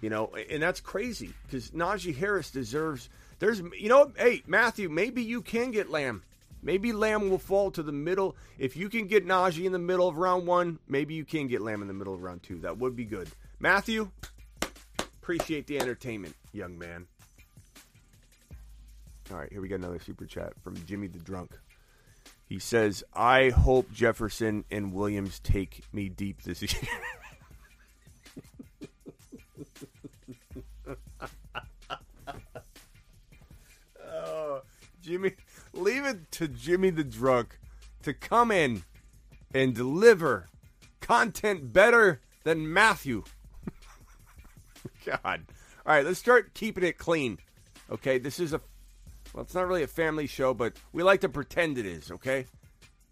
You 0.00 0.10
know, 0.10 0.32
and 0.50 0.62
that's 0.62 0.80
crazy 0.80 1.32
because 1.46 1.70
Najee 1.70 2.16
Harris 2.16 2.50
deserves. 2.50 3.08
There's, 3.38 3.60
you 3.78 3.88
know, 3.88 4.10
hey 4.16 4.42
Matthew, 4.46 4.88
maybe 4.88 5.22
you 5.22 5.42
can 5.42 5.70
get 5.70 5.90
Lamb. 5.90 6.22
Maybe 6.64 6.92
Lamb 6.92 7.28
will 7.28 7.38
fall 7.38 7.72
to 7.72 7.82
the 7.82 7.92
middle. 7.92 8.36
If 8.56 8.76
you 8.76 8.88
can 8.88 9.06
get 9.06 9.26
Najee 9.26 9.64
in 9.64 9.72
the 9.72 9.80
middle 9.80 10.08
of 10.08 10.16
round 10.16 10.46
one, 10.46 10.78
maybe 10.88 11.14
you 11.14 11.24
can 11.24 11.48
get 11.48 11.60
Lamb 11.60 11.82
in 11.82 11.88
the 11.88 11.94
middle 11.94 12.14
of 12.14 12.22
round 12.22 12.42
two. 12.42 12.58
That 12.58 12.78
would 12.78 12.94
be 12.94 13.04
good. 13.04 13.28
Matthew, 13.58 14.10
Appreciate 15.22 15.68
the 15.68 15.78
entertainment, 15.78 16.34
young 16.52 16.76
man. 16.76 17.06
All 19.30 19.38
right, 19.38 19.48
here 19.52 19.62
we 19.62 19.68
got 19.68 19.76
another 19.76 20.00
super 20.00 20.26
chat 20.26 20.52
from 20.64 20.74
Jimmy 20.84 21.06
the 21.06 21.20
Drunk. 21.20 21.52
He 22.44 22.58
says, 22.58 23.04
I 23.14 23.50
hope 23.50 23.92
Jefferson 23.92 24.64
and 24.68 24.92
Williams 24.92 25.38
take 25.38 25.84
me 25.92 26.08
deep 26.08 26.42
this 26.42 26.60
year. 26.60 26.72
oh, 34.04 34.62
Jimmy, 35.00 35.34
leave 35.72 36.04
it 36.04 36.32
to 36.32 36.48
Jimmy 36.48 36.90
the 36.90 37.04
Drunk 37.04 37.60
to 38.02 38.12
come 38.12 38.50
in 38.50 38.82
and 39.54 39.72
deliver 39.72 40.48
content 41.00 41.72
better 41.72 42.20
than 42.42 42.72
Matthew. 42.72 43.22
God. 45.04 45.44
All 45.84 45.94
right, 45.94 46.04
let's 46.04 46.18
start 46.18 46.54
keeping 46.54 46.84
it 46.84 46.98
clean. 46.98 47.38
Okay, 47.90 48.18
this 48.18 48.38
is 48.40 48.52
a 48.52 48.60
well, 49.34 49.42
it's 49.42 49.54
not 49.54 49.66
really 49.66 49.82
a 49.82 49.88
family 49.88 50.26
show, 50.26 50.52
but 50.54 50.74
we 50.92 51.02
like 51.02 51.22
to 51.22 51.28
pretend 51.28 51.78
it 51.78 51.86
is, 51.86 52.10
okay? 52.10 52.46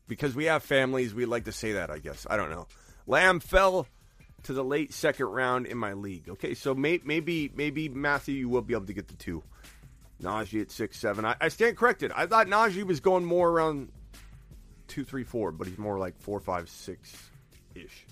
Because 0.06 0.34
we 0.34 0.46
have 0.46 0.62
families, 0.62 1.14
we 1.14 1.24
like 1.24 1.44
to 1.44 1.52
say 1.52 1.72
that, 1.72 1.90
I 1.90 1.98
guess. 1.98 2.26
I 2.28 2.36
don't 2.36 2.50
know. 2.50 2.66
Lamb 3.06 3.40
fell 3.40 3.86
to 4.44 4.52
the 4.52 4.64
late 4.64 4.92
second 4.92 5.26
round 5.26 5.66
in 5.66 5.78
my 5.78 5.94
league. 5.94 6.28
Okay, 6.28 6.54
so 6.54 6.74
may, 6.74 7.00
maybe 7.04 7.50
maybe 7.54 7.88
Matthew 7.88 8.34
you 8.34 8.48
will 8.48 8.62
be 8.62 8.74
able 8.74 8.86
to 8.86 8.92
get 8.92 9.08
the 9.08 9.14
two. 9.14 9.42
Najee 10.22 10.60
at 10.60 10.70
six 10.70 10.98
seven. 10.98 11.24
I, 11.24 11.36
I 11.40 11.48
stand 11.48 11.76
corrected. 11.76 12.12
I 12.14 12.26
thought 12.26 12.46
Najee 12.46 12.84
was 12.84 13.00
going 13.00 13.24
more 13.24 13.48
around 13.48 13.90
two, 14.88 15.04
three, 15.04 15.24
four, 15.24 15.52
but 15.52 15.66
he's 15.66 15.78
more 15.78 15.98
like 15.98 16.20
four, 16.20 16.40
five, 16.40 16.68
six 16.68 17.14
ish. 17.74 18.06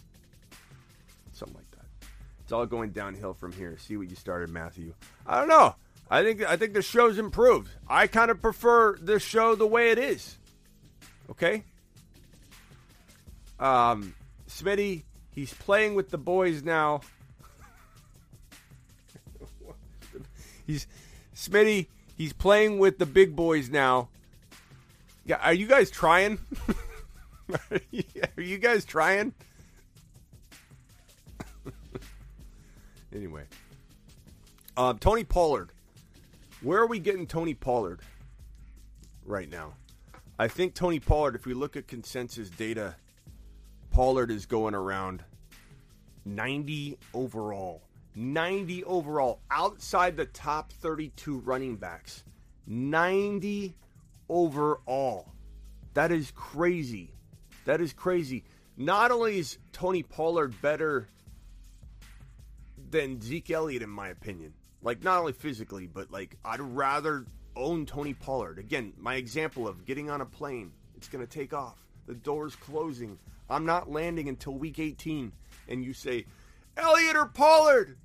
It's 2.48 2.52
all 2.54 2.64
going 2.64 2.92
downhill 2.92 3.34
from 3.34 3.52
here. 3.52 3.76
See 3.76 3.98
what 3.98 4.08
you 4.08 4.16
started, 4.16 4.48
Matthew. 4.48 4.94
I 5.26 5.38
don't 5.38 5.48
know. 5.48 5.74
I 6.10 6.22
think 6.22 6.42
I 6.42 6.56
think 6.56 6.72
the 6.72 6.80
show's 6.80 7.18
improved. 7.18 7.68
I 7.86 8.06
kind 8.06 8.30
of 8.30 8.40
prefer 8.40 8.96
this 8.96 9.22
show 9.22 9.54
the 9.54 9.66
way 9.66 9.90
it 9.90 9.98
is. 9.98 10.38
Okay. 11.30 11.64
Um, 13.60 14.14
Smitty, 14.48 15.02
he's 15.30 15.52
playing 15.52 15.94
with 15.94 16.08
the 16.08 16.16
boys 16.16 16.62
now. 16.62 17.02
he's 20.66 20.86
Smitty. 21.36 21.88
He's 22.16 22.32
playing 22.32 22.78
with 22.78 22.98
the 22.98 23.04
big 23.04 23.36
boys 23.36 23.68
now. 23.68 24.08
Yeah, 25.26 25.36
are 25.42 25.52
you 25.52 25.66
guys 25.66 25.90
trying? 25.90 26.38
are 27.70 28.42
you 28.42 28.56
guys 28.56 28.86
trying? 28.86 29.34
Anyway, 33.14 33.44
uh, 34.76 34.94
Tony 35.00 35.24
Pollard. 35.24 35.70
Where 36.60 36.80
are 36.80 36.86
we 36.86 36.98
getting 36.98 37.26
Tony 37.26 37.54
Pollard 37.54 38.00
right 39.24 39.48
now? 39.48 39.74
I 40.38 40.48
think 40.48 40.74
Tony 40.74 41.00
Pollard, 41.00 41.34
if 41.34 41.46
we 41.46 41.54
look 41.54 41.76
at 41.76 41.86
consensus 41.86 42.50
data, 42.50 42.96
Pollard 43.90 44.30
is 44.30 44.46
going 44.46 44.74
around 44.74 45.22
90 46.24 46.98
overall. 47.14 47.82
90 48.14 48.84
overall 48.84 49.40
outside 49.50 50.16
the 50.16 50.26
top 50.26 50.72
32 50.72 51.38
running 51.40 51.76
backs. 51.76 52.24
90 52.66 53.74
overall. 54.28 55.32
That 55.94 56.12
is 56.12 56.32
crazy. 56.32 57.12
That 57.64 57.80
is 57.80 57.92
crazy. 57.92 58.44
Not 58.76 59.10
only 59.10 59.38
is 59.38 59.58
Tony 59.72 60.02
Pollard 60.02 60.60
better 60.60 61.08
than 62.90 63.20
Zeke 63.20 63.50
Elliott, 63.50 63.82
in 63.82 63.90
my 63.90 64.08
opinion. 64.08 64.54
Like, 64.82 65.02
not 65.02 65.18
only 65.18 65.32
physically, 65.32 65.86
but 65.86 66.10
like, 66.10 66.36
I'd 66.44 66.60
rather 66.60 67.26
own 67.56 67.86
Tony 67.86 68.14
Pollard. 68.14 68.58
Again, 68.58 68.92
my 68.96 69.16
example 69.16 69.66
of 69.66 69.84
getting 69.84 70.10
on 70.10 70.20
a 70.20 70.26
plane, 70.26 70.72
it's 70.96 71.08
going 71.08 71.26
to 71.26 71.30
take 71.30 71.52
off. 71.52 71.84
The 72.06 72.14
door's 72.14 72.56
closing. 72.56 73.18
I'm 73.50 73.66
not 73.66 73.90
landing 73.90 74.28
until 74.28 74.54
week 74.54 74.78
18. 74.78 75.32
And 75.68 75.84
you 75.84 75.92
say, 75.92 76.26
Elliott 76.76 77.16
or 77.16 77.26
Pollard? 77.26 77.96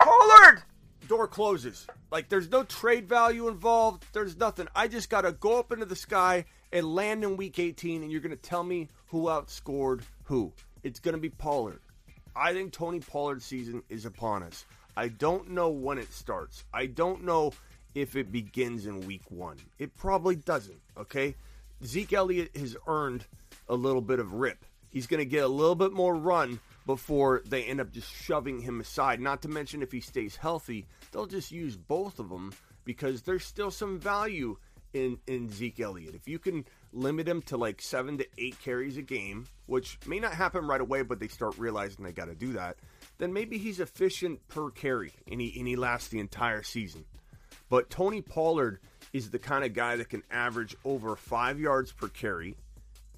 Pollard! 0.00 0.62
Door 1.08 1.28
closes. 1.28 1.86
Like, 2.10 2.28
there's 2.28 2.50
no 2.50 2.62
trade 2.62 3.08
value 3.08 3.48
involved. 3.48 4.04
There's 4.12 4.36
nothing. 4.36 4.68
I 4.74 4.88
just 4.88 5.10
got 5.10 5.22
to 5.22 5.32
go 5.32 5.58
up 5.58 5.72
into 5.72 5.86
the 5.86 5.96
sky 5.96 6.44
and 6.72 6.94
land 6.94 7.24
in 7.24 7.36
week 7.36 7.58
18, 7.58 8.02
and 8.02 8.12
you're 8.12 8.20
going 8.20 8.30
to 8.30 8.36
tell 8.36 8.62
me 8.62 8.88
who 9.08 9.24
outscored 9.24 10.02
who 10.24 10.52
it's 10.82 11.00
going 11.00 11.14
to 11.14 11.20
be 11.20 11.30
Pollard. 11.30 11.80
I 12.34 12.52
think 12.52 12.72
Tony 12.72 13.00
Pollard's 13.00 13.44
season 13.44 13.82
is 13.88 14.04
upon 14.04 14.42
us. 14.42 14.64
I 14.96 15.08
don't 15.08 15.50
know 15.50 15.68
when 15.70 15.98
it 15.98 16.12
starts. 16.12 16.64
I 16.72 16.86
don't 16.86 17.24
know 17.24 17.52
if 17.94 18.16
it 18.16 18.30
begins 18.32 18.86
in 18.86 19.06
week 19.06 19.30
one. 19.30 19.56
It 19.78 19.96
probably 19.96 20.36
doesn't, 20.36 20.80
okay? 20.96 21.34
Zeke 21.84 22.12
Elliott 22.12 22.56
has 22.56 22.76
earned 22.86 23.24
a 23.68 23.74
little 23.74 24.02
bit 24.02 24.18
of 24.18 24.32
rip. 24.32 24.64
He's 24.90 25.06
going 25.06 25.18
to 25.18 25.26
get 25.26 25.44
a 25.44 25.48
little 25.48 25.74
bit 25.74 25.92
more 25.92 26.14
run 26.14 26.60
before 26.86 27.42
they 27.46 27.64
end 27.64 27.80
up 27.80 27.92
just 27.92 28.10
shoving 28.10 28.60
him 28.60 28.80
aside. 28.80 29.20
Not 29.20 29.42
to 29.42 29.48
mention, 29.48 29.82
if 29.82 29.92
he 29.92 30.00
stays 30.00 30.36
healthy, 30.36 30.86
they'll 31.12 31.26
just 31.26 31.52
use 31.52 31.76
both 31.76 32.18
of 32.18 32.28
them 32.28 32.52
because 32.84 33.22
there's 33.22 33.44
still 33.44 33.70
some 33.70 33.98
value 33.98 34.56
in, 34.94 35.18
in 35.26 35.50
Zeke 35.50 35.80
Elliott. 35.80 36.14
If 36.14 36.26
you 36.26 36.38
can 36.38 36.64
limit 36.92 37.28
him 37.28 37.42
to 37.42 37.56
like 37.56 37.80
seven 37.80 38.18
to 38.18 38.26
eight 38.38 38.58
carries 38.62 38.96
a 38.96 39.02
game, 39.02 39.46
which 39.66 39.98
may 40.06 40.18
not 40.18 40.32
happen 40.32 40.66
right 40.66 40.80
away, 40.80 41.02
but 41.02 41.20
they 41.20 41.28
start 41.28 41.58
realizing 41.58 42.04
they 42.04 42.12
got 42.12 42.26
to 42.26 42.34
do 42.34 42.52
that, 42.54 42.76
then 43.18 43.32
maybe 43.32 43.58
he's 43.58 43.80
efficient 43.80 44.46
per 44.48 44.70
carry 44.70 45.12
and 45.30 45.40
he, 45.40 45.58
and 45.58 45.68
he 45.68 45.76
lasts 45.76 46.08
the 46.08 46.20
entire 46.20 46.62
season. 46.62 47.04
But 47.68 47.90
Tony 47.90 48.22
Pollard 48.22 48.80
is 49.12 49.30
the 49.30 49.38
kind 49.38 49.64
of 49.64 49.74
guy 49.74 49.96
that 49.96 50.08
can 50.08 50.22
average 50.30 50.76
over 50.84 51.16
five 51.16 51.60
yards 51.60 51.92
per 51.92 52.08
carry 52.08 52.56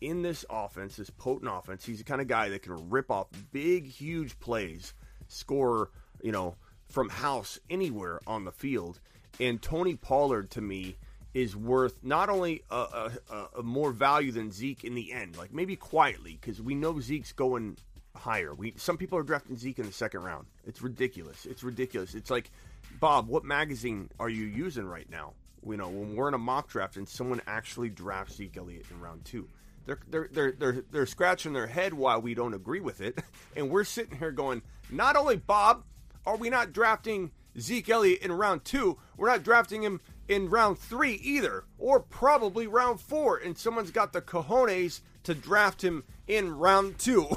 in 0.01 0.23
this 0.23 0.45
offense, 0.49 0.97
this 0.97 1.11
potent 1.11 1.51
offense. 1.53 1.85
He's 1.85 1.99
the 1.99 2.05
kind 2.05 2.21
of 2.21 2.27
guy 2.27 2.49
that 2.49 2.63
can 2.63 2.91
rip 2.91 3.11
off 3.11 3.29
big, 3.53 3.87
huge 3.87 4.39
plays, 4.41 4.95
score, 5.29 5.91
you 6.23 6.33
know, 6.33 6.57
from 6.89 7.09
house 7.09 7.59
anywhere 7.69 8.21
on 8.27 8.45
the 8.45 8.53
field. 8.53 8.99
And 9.39 9.61
Tony 9.61 9.95
Pollard, 9.95 10.51
to 10.53 10.61
me, 10.61 10.97
is 11.33 11.55
worth 11.55 12.03
not 12.03 12.29
only 12.29 12.63
a, 12.71 13.11
a, 13.31 13.49
a 13.59 13.63
more 13.63 13.93
value 13.93 14.33
than 14.33 14.51
Zeke 14.51 14.85
in 14.85 14.95
the 14.95 15.13
end, 15.13 15.37
like 15.37 15.53
maybe 15.53 15.77
quietly, 15.77 16.39
because 16.41 16.61
we 16.61 16.75
know 16.75 17.01
Zeke's 17.01 17.33
going 17.33 17.77
higher. 18.17 18.53
We 18.55 18.75
some 18.77 18.97
people 18.97 19.19
are 19.19 19.23
drafting 19.23 19.57
Zeke 19.57 19.79
in 19.79 19.87
the 19.87 19.93
second 19.93 20.23
round. 20.23 20.47
It's 20.67 20.83
ridiculous. 20.83 21.47
It's 21.47 21.63
ridiculous. 21.63 22.15
It's 22.15 22.31
like, 22.31 22.51
Bob, 22.99 23.29
what 23.29 23.45
magazine 23.45 24.11
are 24.19 24.29
you 24.29 24.45
using 24.45 24.85
right 24.85 25.09
now? 25.09 25.35
You 25.65 25.77
know, 25.77 25.89
when 25.89 26.17
we're 26.17 26.29
in 26.29 26.35
a 26.35 26.39
mock 26.39 26.69
draft 26.69 26.97
and 26.97 27.09
someone 27.09 27.41
actually 27.47 27.91
drafts 27.91 28.37
Zeke 28.37 28.57
Elliott 28.57 28.87
in 28.91 29.01
round 29.01 29.25
two. 29.25 29.49
They're, 29.87 29.99
they're, 30.09 30.29
they're, 30.31 30.53
they're, 30.53 30.85
they're 30.91 31.07
scratching 31.07 31.53
their 31.53 31.67
head 31.67 31.95
while 31.95 32.21
we 32.21 32.35
don't 32.35 32.55
agree 32.55 32.81
with 32.81 33.01
it. 33.01 33.19
And 33.57 33.69
we're 33.69 33.85
sitting 33.85 34.17
here 34.17 34.31
going, 34.31 34.63
not 34.91 35.17
only, 35.17 35.37
Bob, 35.37 35.83
are 36.25 36.37
we 36.37 36.51
not 36.51 36.73
drafting 36.73 37.33
Zeke 37.59 37.91
Elliott 37.91 38.23
in 38.23 38.33
round 38.33 38.65
two, 38.65 38.97
we're 39.17 39.29
not 39.29 39.43
drafting 39.43 39.83
him 39.83 40.01
in 40.29 40.49
round 40.49 40.79
three 40.79 41.15
either, 41.15 41.65
or 41.79 42.01
probably 42.01 42.67
round 42.67 43.01
four. 43.01 43.37
And 43.37 43.57
someone's 43.59 43.91
got 43.91 44.13
the 44.13 44.21
cojones 44.21 45.01
to 45.25 45.35
draft 45.35 45.83
him 45.83 46.05
in 46.27 46.57
round 46.57 46.99
two. 46.99 47.29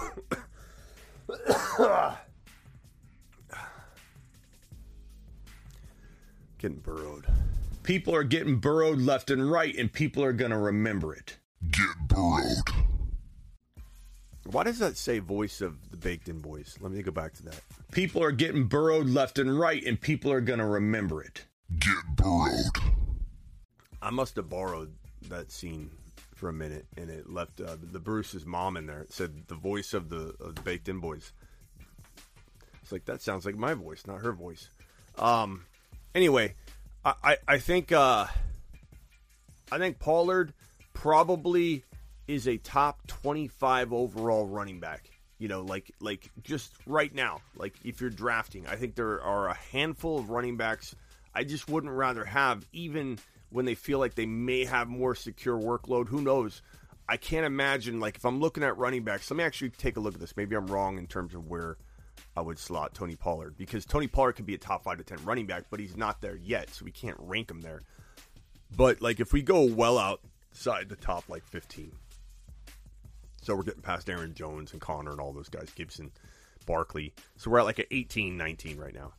getting 6.57 6.79
burrowed. 6.79 7.25
People 7.83 8.15
are 8.15 8.23
getting 8.23 8.57
burrowed 8.57 8.99
left 8.99 9.29
and 9.29 9.51
right, 9.51 9.75
and 9.75 9.91
people 9.91 10.23
are 10.23 10.31
going 10.31 10.51
to 10.51 10.57
remember 10.57 11.13
it. 11.13 11.37
Get 11.69 12.07
burrowed. 12.07 12.63
Why 14.45 14.63
does 14.63 14.79
that 14.79 14.97
say 14.97 15.19
voice 15.19 15.61
of 15.61 15.91
the 15.91 15.97
Baked 15.97 16.29
In 16.29 16.39
Boys? 16.39 16.77
Let 16.81 16.91
me 16.91 17.01
go 17.01 17.11
back 17.11 17.33
to 17.35 17.43
that. 17.43 17.61
People 17.91 18.23
are 18.23 18.31
getting 18.31 18.65
burrowed 18.65 19.07
left 19.07 19.39
and 19.39 19.57
right, 19.57 19.83
and 19.85 19.99
people 19.99 20.31
are 20.31 20.41
going 20.41 20.59
to 20.59 20.65
remember 20.65 21.23
it. 21.23 21.45
Get 21.79 22.15
burrowed. 22.15 22.77
I 24.01 24.09
must 24.09 24.35
have 24.35 24.49
borrowed 24.49 24.93
that 25.29 25.51
scene 25.51 25.89
for 26.35 26.49
a 26.49 26.53
minute, 26.53 26.85
and 26.97 27.09
it 27.09 27.29
left 27.29 27.61
uh, 27.61 27.77
the 27.81 27.99
Bruce's 27.99 28.45
mom 28.45 28.77
in 28.77 28.85
there. 28.85 29.01
It 29.01 29.13
said 29.13 29.47
the 29.47 29.55
voice 29.55 29.93
of 29.93 30.09
the 30.09 30.35
of 30.39 30.55
the 30.55 30.61
Baked 30.61 30.89
In 30.89 30.99
Boys. 30.99 31.31
It's 32.81 32.91
like 32.91 33.05
that 33.05 33.21
sounds 33.21 33.45
like 33.45 33.55
my 33.55 33.73
voice, 33.73 34.05
not 34.05 34.21
her 34.21 34.33
voice. 34.33 34.69
Um. 35.17 35.65
Anyway, 36.13 36.55
I 37.05 37.13
I, 37.23 37.37
I 37.47 37.57
think 37.59 37.91
uh, 37.91 38.27
I 39.71 39.77
think 39.77 39.99
Pollard 39.99 40.53
probably 40.93 41.83
is 42.27 42.47
a 42.47 42.57
top 42.57 43.07
twenty 43.07 43.47
five 43.47 43.93
overall 43.93 44.45
running 44.45 44.79
back. 44.79 45.09
You 45.39 45.47
know, 45.47 45.61
like 45.61 45.91
like 45.99 46.29
just 46.43 46.73
right 46.85 47.13
now, 47.13 47.41
like 47.55 47.73
if 47.83 48.01
you're 48.01 48.09
drafting, 48.09 48.67
I 48.67 48.75
think 48.75 48.95
there 48.95 49.21
are 49.21 49.47
a 49.47 49.55
handful 49.71 50.19
of 50.19 50.29
running 50.29 50.57
backs 50.57 50.95
I 51.33 51.43
just 51.43 51.69
wouldn't 51.69 51.93
rather 51.93 52.25
have 52.25 52.65
even 52.71 53.19
when 53.49 53.65
they 53.65 53.75
feel 53.75 53.99
like 53.99 54.15
they 54.15 54.25
may 54.25 54.65
have 54.65 54.87
more 54.87 55.15
secure 55.15 55.57
workload. 55.57 56.07
Who 56.09 56.21
knows? 56.21 56.61
I 57.07 57.17
can't 57.17 57.45
imagine 57.45 57.99
like 57.99 58.15
if 58.15 58.25
I'm 58.25 58.39
looking 58.39 58.63
at 58.63 58.77
running 58.77 59.03
backs. 59.03 59.29
Let 59.29 59.37
me 59.37 59.43
actually 59.43 59.71
take 59.71 59.97
a 59.97 59.99
look 59.99 60.15
at 60.15 60.19
this. 60.19 60.37
Maybe 60.37 60.55
I'm 60.55 60.67
wrong 60.67 60.97
in 60.97 61.07
terms 61.07 61.35
of 61.35 61.49
where 61.49 61.77
I 62.35 62.41
would 62.41 62.57
slot 62.57 62.93
Tony 62.93 63.15
Pollard 63.15 63.55
because 63.57 63.85
Tony 63.85 64.07
Pollard 64.07 64.33
could 64.33 64.45
be 64.45 64.55
a 64.55 64.59
top 64.59 64.83
five 64.83 64.97
to 64.97 65.03
ten 65.03 65.23
running 65.23 65.45
back, 65.45 65.65
but 65.69 65.79
he's 65.79 65.97
not 65.97 66.21
there 66.21 66.35
yet, 66.35 66.69
so 66.69 66.85
we 66.85 66.91
can't 66.91 67.17
rank 67.19 67.51
him 67.51 67.61
there. 67.61 67.81
But 68.75 69.01
like 69.01 69.19
if 69.19 69.33
we 69.33 69.41
go 69.41 69.65
well 69.65 69.97
outside 69.97 70.89
the 70.89 70.95
top 70.95 71.29
like 71.29 71.45
15, 71.45 71.91
so 73.41 73.55
we're 73.55 73.63
getting 73.63 73.81
past 73.81 74.09
Aaron 74.09 74.33
Jones 74.33 74.71
and 74.71 74.81
Conner 74.81 75.11
and 75.11 75.19
all 75.19 75.33
those 75.33 75.49
guys, 75.49 75.69
Gibson, 75.75 76.11
Barkley. 76.65 77.13
So 77.35 77.51
we're 77.51 77.59
at 77.59 77.65
like 77.65 77.79
an 77.79 77.85
18, 77.91 78.37
19 78.37 78.77
right 78.77 78.93
now. 78.93 79.13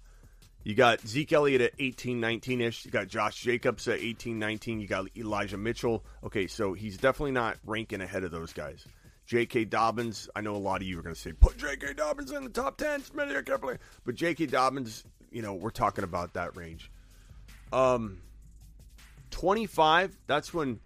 You 0.64 0.74
got 0.74 1.06
Zeke 1.06 1.32
Elliott 1.34 1.60
at 1.60 1.72
18, 1.78 2.18
19 2.18 2.60
ish. 2.62 2.86
You 2.86 2.90
got 2.90 3.06
Josh 3.06 3.38
Jacobs 3.40 3.86
at 3.86 4.00
18, 4.00 4.38
19. 4.38 4.80
You 4.80 4.88
got 4.88 5.06
Elijah 5.16 5.58
Mitchell. 5.58 6.02
Okay, 6.24 6.46
so 6.46 6.72
he's 6.72 6.96
definitely 6.96 7.32
not 7.32 7.58
ranking 7.66 8.00
ahead 8.00 8.24
of 8.24 8.30
those 8.30 8.54
guys. 8.54 8.86
J.K. 9.26 9.66
Dobbins, 9.66 10.28
I 10.34 10.40
know 10.40 10.56
a 10.56 10.58
lot 10.58 10.80
of 10.80 10.86
you 10.86 10.98
are 10.98 11.02
going 11.02 11.14
to 11.14 11.20
say, 11.20 11.32
put 11.32 11.58
J.K. 11.58 11.94
Dobbins 11.94 12.30
in 12.30 12.44
the 12.44 12.50
top 12.50 12.78
10. 12.78 13.02
Smitty, 13.02 13.36
I 13.36 13.42
can't 13.42 13.60
believe. 13.60 13.78
But 14.04 14.14
J.K. 14.14 14.46
Dobbins, 14.46 15.04
you 15.30 15.42
know, 15.42 15.54
we're 15.54 15.70
talking 15.70 16.04
about 16.04 16.34
that 16.34 16.56
range. 16.56 16.90
Um, 17.72 18.22
25, 19.30 20.16
that's 20.26 20.52
when, 20.52 20.80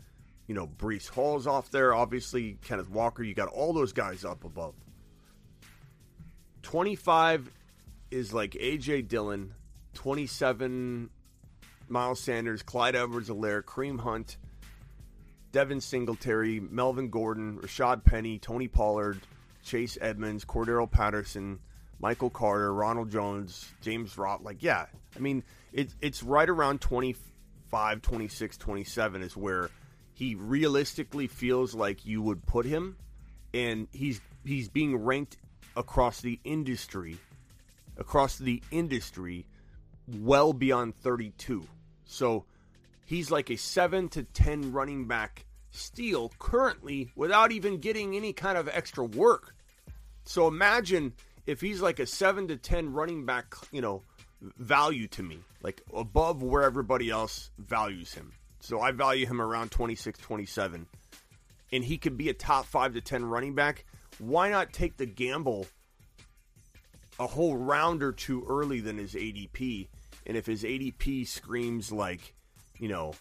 you 0.47 0.55
know, 0.55 0.67
Breece 0.67 1.09
Hall's 1.09 1.47
off 1.47 1.71
there. 1.71 1.95
Obviously, 1.95 2.59
Kenneth 2.65 2.91
Walker. 2.91 3.23
You 3.23 3.35
got 3.35 3.49
all 3.49 3.73
those 3.73 3.93
guys 3.93 4.25
up 4.25 4.45
above. 4.45 4.75
25 6.63 7.51
is 8.11 8.33
like 8.33 8.57
A.J. 8.59 9.03
Dillon. 9.03 9.55
27 9.99 11.11
Miles 11.89 12.21
Sanders, 12.21 12.63
Clyde 12.63 12.95
Edwards-Helaire, 12.95 13.65
Kareem 13.65 13.99
Hunt, 13.99 14.37
Devin 15.51 15.81
Singletary, 15.81 16.61
Melvin 16.61 17.11
Gordon, 17.11 17.59
Rashaad 17.59 18.05
Penny, 18.05 18.39
Tony 18.39 18.69
Pollard, 18.69 19.21
Chase 19.65 19.99
Edmonds, 20.01 20.45
Cordarrelle 20.45 20.89
Patterson, 20.89 21.59
Michael 21.99 22.31
Carter, 22.31 22.73
Ronald 22.73 23.11
Jones, 23.11 23.69
James 23.81 24.17
Roth. 24.17 24.41
Like, 24.43 24.63
yeah, 24.63 24.87
I 25.17 25.19
mean, 25.19 25.43
it, 25.73 25.93
it's 26.01 26.23
right 26.23 26.49
around 26.49 26.81
25, 26.81 28.01
26, 28.01 28.57
27 28.57 29.23
is 29.23 29.37
where 29.37 29.69
he 30.15 30.37
realistically 30.37 31.27
feels 31.27 31.75
like 31.75 32.07
you 32.07 32.23
would 32.23 32.47
put 32.47 32.67
him. 32.67 32.97
And 33.53 33.89
he's 33.91 34.21
he's 34.45 34.69
being 34.69 34.95
ranked 34.95 35.39
across 35.75 36.21
the 36.21 36.39
industry, 36.45 37.19
across 37.97 38.39
the 38.39 38.63
industry 38.71 39.45
well 40.17 40.53
beyond 40.53 40.97
32. 40.97 41.67
So 42.05 42.45
he's 43.05 43.31
like 43.31 43.51
a 43.51 43.57
7 43.57 44.09
to 44.11 44.23
10 44.23 44.73
running 44.73 45.07
back 45.07 45.45
steal 45.71 46.33
currently 46.39 47.11
without 47.15 47.53
even 47.53 47.79
getting 47.79 48.17
any 48.17 48.33
kind 48.33 48.59
of 48.59 48.69
extra 48.69 49.05
work. 49.05 49.55
So 50.25 50.49
imagine 50.49 51.15
if 51.47 51.61
he's 51.61 51.81
like 51.81 51.99
a 51.99 52.07
7 52.07 52.49
to 52.49 52.57
10 52.57 52.93
running 52.93 53.25
back, 53.25 53.55
you 53.73 53.81
know, 53.81 54.03
value 54.41 55.09
to 55.09 55.23
me, 55.23 55.39
like 55.63 55.83
above 55.95 56.43
where 56.43 56.63
everybody 56.63 57.11
else 57.11 57.51
values 57.59 58.15
him. 58.15 58.33
So 58.61 58.81
I 58.81 58.93
value 58.93 59.27
him 59.27 59.41
around 59.41 59.71
26, 59.71 60.19
27. 60.19 60.87
And 61.73 61.85
he 61.85 61.99
could 61.99 62.17
be 62.17 62.29
a 62.29 62.35
top 62.35 62.67
5 62.67 62.95
to 62.95 63.01
10 63.01 63.25
running 63.25 63.55
back. 63.55 63.85
Why 64.19 64.51
not 64.51 64.73
take 64.73 64.97
the 64.97 65.07
gamble 65.07 65.67
a 67.19 67.27
whole 67.27 67.57
round 67.57 68.03
or 68.03 68.13
two 68.13 68.45
early 68.49 68.81
than 68.81 68.99
his 68.99 69.15
ADP 69.15 69.89
and 70.29 70.37
if 70.37 70.47
his 70.47 70.63
ADP 70.63 71.27
screams 71.27 71.91
like, 71.91 72.35
you 72.79 72.89
know, 72.89 73.15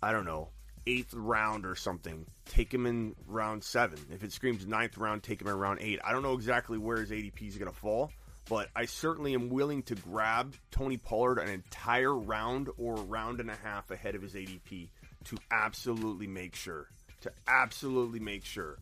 I 0.00 0.12
don't 0.12 0.24
know, 0.24 0.50
eighth 0.86 1.12
round 1.12 1.66
or 1.66 1.74
something, 1.74 2.24
take 2.46 2.72
him 2.72 2.86
in 2.86 3.14
round 3.26 3.64
seven. 3.64 3.98
If 4.10 4.22
it 4.22 4.32
screams 4.32 4.66
ninth 4.66 4.96
round, 4.96 5.22
take 5.22 5.40
him 5.40 5.48
in 5.48 5.54
round 5.54 5.80
eight. 5.82 5.98
I 6.04 6.12
don't 6.12 6.22
know 6.22 6.34
exactly 6.34 6.78
where 6.78 6.98
his 6.98 7.10
ADP 7.10 7.48
is 7.48 7.58
going 7.58 7.70
to 7.70 7.76
fall, 7.76 8.10
but 8.48 8.68
I 8.74 8.86
certainly 8.86 9.34
am 9.34 9.50
willing 9.50 9.82
to 9.84 9.96
grab 9.96 10.54
Tony 10.70 10.96
Pollard 10.96 11.38
an 11.38 11.48
entire 11.48 12.14
round 12.14 12.70
or 12.78 12.94
round 12.94 13.40
and 13.40 13.50
a 13.50 13.56
half 13.56 13.90
ahead 13.90 14.14
of 14.14 14.22
his 14.22 14.34
ADP 14.34 14.88
to 15.24 15.36
absolutely 15.50 16.26
make 16.26 16.54
sure, 16.54 16.88
to 17.22 17.32
absolutely 17.46 18.20
make 18.20 18.44
sure 18.44 18.78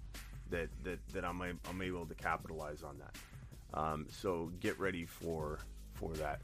that 0.50 0.68
that, 0.84 0.98
that 1.12 1.24
I'm, 1.24 1.40
I'm 1.42 1.82
able 1.82 2.06
to 2.06 2.14
capitalize 2.14 2.82
on 2.82 2.98
that. 2.98 3.16
Um, 3.72 4.06
so 4.10 4.50
get 4.60 4.78
ready 4.78 5.06
for 5.06 5.60
for 5.94 6.12
that. 6.14 6.40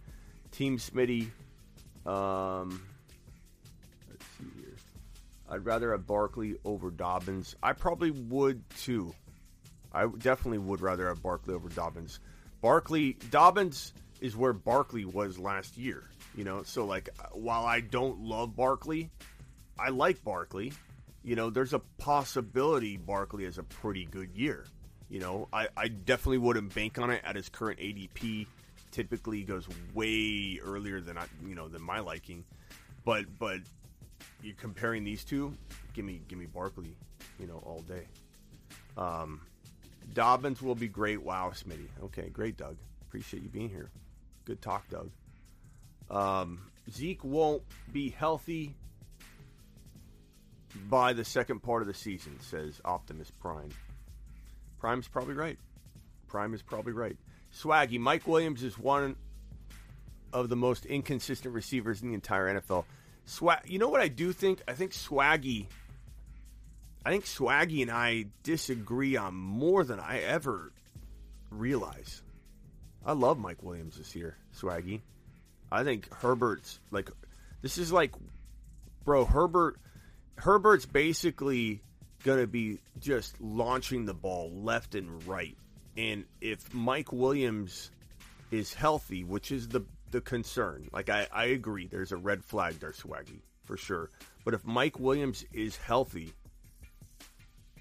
Team 0.53 0.79
Smitty. 0.79 1.29
Um, 2.05 2.83
let's 4.09 4.25
see 4.39 4.45
here. 4.57 4.77
I'd 5.49 5.65
rather 5.65 5.93
have 5.93 6.07
Barkley 6.07 6.57
over 6.65 6.91
Dobbins. 6.91 7.57
I 7.63 7.73
probably 7.73 8.11
would 8.11 8.63
too. 8.79 9.15
I 9.93 10.07
definitely 10.19 10.59
would 10.59 10.81
rather 10.81 11.09
have 11.09 11.23
Barkley 11.23 11.55
over 11.55 11.69
Dobbins. 11.69 12.21
Barkley, 12.61 13.17
Dobbins 13.31 13.93
is 14.21 14.37
where 14.37 14.53
Barkley 14.53 15.05
was 15.05 15.39
last 15.39 15.77
year. 15.77 16.03
You 16.35 16.45
know, 16.45 16.63
so 16.63 16.85
like 16.85 17.09
while 17.33 17.65
I 17.65 17.81
don't 17.81 18.21
love 18.21 18.55
Barkley, 18.55 19.11
I 19.79 19.89
like 19.91 20.23
Barkley. 20.23 20.73
You 21.25 21.35
know, 21.35 21.51
there's 21.51 21.73
a 21.73 21.81
possibility 21.99 22.97
Barkley 22.97 23.45
has 23.45 23.59
a 23.59 23.63
pretty 23.63 24.05
good 24.05 24.31
year. 24.35 24.65
You 25.09 25.21
know, 25.21 25.49
I, 25.53 25.69
I 25.77 25.89
definitely 25.89 26.39
wouldn't 26.39 26.75
bank 26.75 26.99
on 26.99 27.11
it 27.11 27.23
at 27.25 27.37
his 27.37 27.49
current 27.49 27.79
ADP 27.79 28.47
typically 28.97 29.45
goes 29.45 29.69
way 29.95 30.59
earlier 30.65 31.01
than 31.03 31.19
I, 31.19 31.27
you 31.47 31.55
know, 31.55 31.69
than 31.69 31.83
my 31.83 32.01
liking. 32.01 32.45
But 33.05 33.27
but 33.39 33.61
you're 34.43 34.57
comparing 34.57 35.05
these 35.05 35.25
two, 35.25 35.55
give 35.95 36.05
me 36.05 36.23
give 36.29 36.39
me 36.39 36.47
Barkley, 36.47 36.97
you 37.39 37.47
know, 37.47 37.63
all 37.67 37.83
day. 37.83 38.09
Um, 38.97 39.43
Dobbins 40.15 40.63
will 40.63 40.75
be 40.75 40.89
great. 40.89 41.23
Wow, 41.23 41.53
Smitty. 41.55 41.89
Okay, 42.05 42.31
great, 42.31 42.57
Doug. 42.57 42.77
Appreciate 43.03 43.43
you 43.43 43.51
being 43.51 43.69
here. 43.69 43.91
Good 44.47 44.63
talk, 44.63 44.89
Doug. 44.89 45.11
Um, 46.11 46.71
Zeke 46.91 47.25
won't 47.25 47.63
be 47.93 48.11
healthy. 48.11 48.75
by 50.89 51.13
the 51.13 51.25
second 51.25 51.61
part 51.63 51.83
of 51.83 51.89
the 51.89 51.95
season, 51.95 52.39
says 52.41 52.81
Optimus 52.85 53.31
Prime. 53.31 53.71
Prime's 54.79 55.09
probably 55.09 55.35
right. 55.35 55.59
Prime 56.29 56.55
is 56.55 56.63
probably 56.63 56.93
right. 56.93 57.17
Swaggy, 57.57 57.99
Mike 57.99 58.27
Williams 58.27 58.63
is 58.63 58.79
one 58.79 59.17
of 60.33 60.49
the 60.49 60.57
most 60.57 60.85
inconsistent 60.85 61.55
receivers 61.55 62.03
in 62.03 62.09
the 62.09 62.15
entire 62.15 62.61
NFL. 62.61 62.85
Swag, 63.25 63.61
you 63.67 63.79
know 63.79 63.89
what 63.89 64.01
I 64.01 64.09
do 64.09 64.33
think? 64.33 64.63
I 64.69 64.75
think 64.75 64.93
Swaggy, 64.93 65.67
I 67.05 67.11
think 67.11 67.25
Swaggy 67.25 67.83
and 67.83 67.91
I 67.91 68.27
disagree 68.43 69.17
on 69.17 69.35
more 69.35 69.85
than 69.85 69.99
I 69.99 70.21
ever 70.21 70.73
realize. 71.51 72.23
I 73.05 73.13
love 73.13 73.39
Mike 73.39 73.63
Williams 73.63 73.97
this 73.97 74.15
year, 74.15 74.37
Swaggy. 74.55 75.01
I 75.73 75.83
think 75.83 76.13
Herbert's 76.13 76.79
like, 76.91 77.11
this 77.63 77.79
is 77.79 77.91
like, 77.91 78.13
bro, 79.05 79.25
Herbert, 79.25 79.79
Herbert's 80.37 80.87
basically 80.87 81.81
gonna 82.23 82.47
be 82.47 82.81
just 82.99 83.41
launching 83.41 84.05
the 84.05 84.15
ball 84.15 84.53
left 84.53 84.95
and 84.95 85.27
right. 85.27 85.57
And 85.97 86.25
if 86.41 86.73
Mike 86.75 87.13
Williams 87.13 87.91
is 88.51 88.75
healthy, 88.75 89.25
which 89.25 89.51
is 89.51 89.69
the 89.69 89.83
the 90.11 90.21
concern, 90.21 90.89
like 90.93 91.11
I, 91.11 91.27
I 91.33 91.47
agree, 91.47 91.89
there's 91.89 92.13
a 92.13 92.17
red 92.17 92.45
flag 92.45 92.79
there, 92.81 92.93
Swaggy, 92.93 93.41
for 93.65 93.77
sure. 93.77 94.11
But 94.45 94.55
if 94.55 94.65
Mike 94.65 95.01
Williams 95.01 95.45
is 95.53 95.77
healthy, 95.77 96.33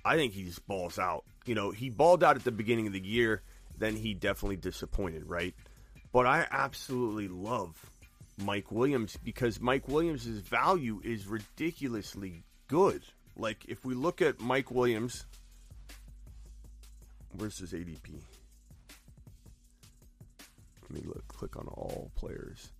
I 0.04 0.16
think 0.16 0.34
he 0.34 0.44
just 0.44 0.66
balls 0.68 0.98
out. 0.98 1.24
You 1.46 1.56
know, 1.56 1.72
he 1.72 1.90
balled 1.90 2.24
out 2.24 2.36
at 2.36 2.44
the 2.44 2.52
beginning 2.52 2.88
of 2.88 2.94
the 2.94 3.06
year, 3.06 3.44
then 3.78 3.96
he 3.96 4.14
definitely 4.14 4.58
disappointed, 4.58 5.28
right? 5.28 5.54
But 6.12 6.26
I 6.26 6.48
absolutely 6.50 7.28
love 7.28 7.92
Mike 8.38 8.72
Williams 8.72 9.18
because 9.24 9.60
Mike 9.60 9.88
Williams' 9.88 10.26
value 10.26 11.02
is 11.04 11.28
ridiculously 11.28 12.44
good. 12.68 13.04
Like 13.36 13.66
if 13.68 13.84
we 13.86 13.94
look 13.94 14.22
at 14.22 14.40
Mike 14.40 14.72
Williams, 14.72 15.26
his 17.42 17.74
ADP? 17.74 18.22
Let 20.82 20.92
me 20.92 21.02
look. 21.06 21.28
Click 21.28 21.58
on 21.58 21.68
all 21.68 22.12
players. 22.16 22.72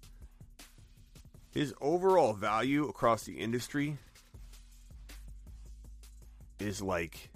His 1.52 1.74
overall 1.82 2.34
value 2.34 2.88
across 2.88 3.24
the 3.24 3.34
industry 3.34 3.98
is 6.60 6.82
like 6.82 7.30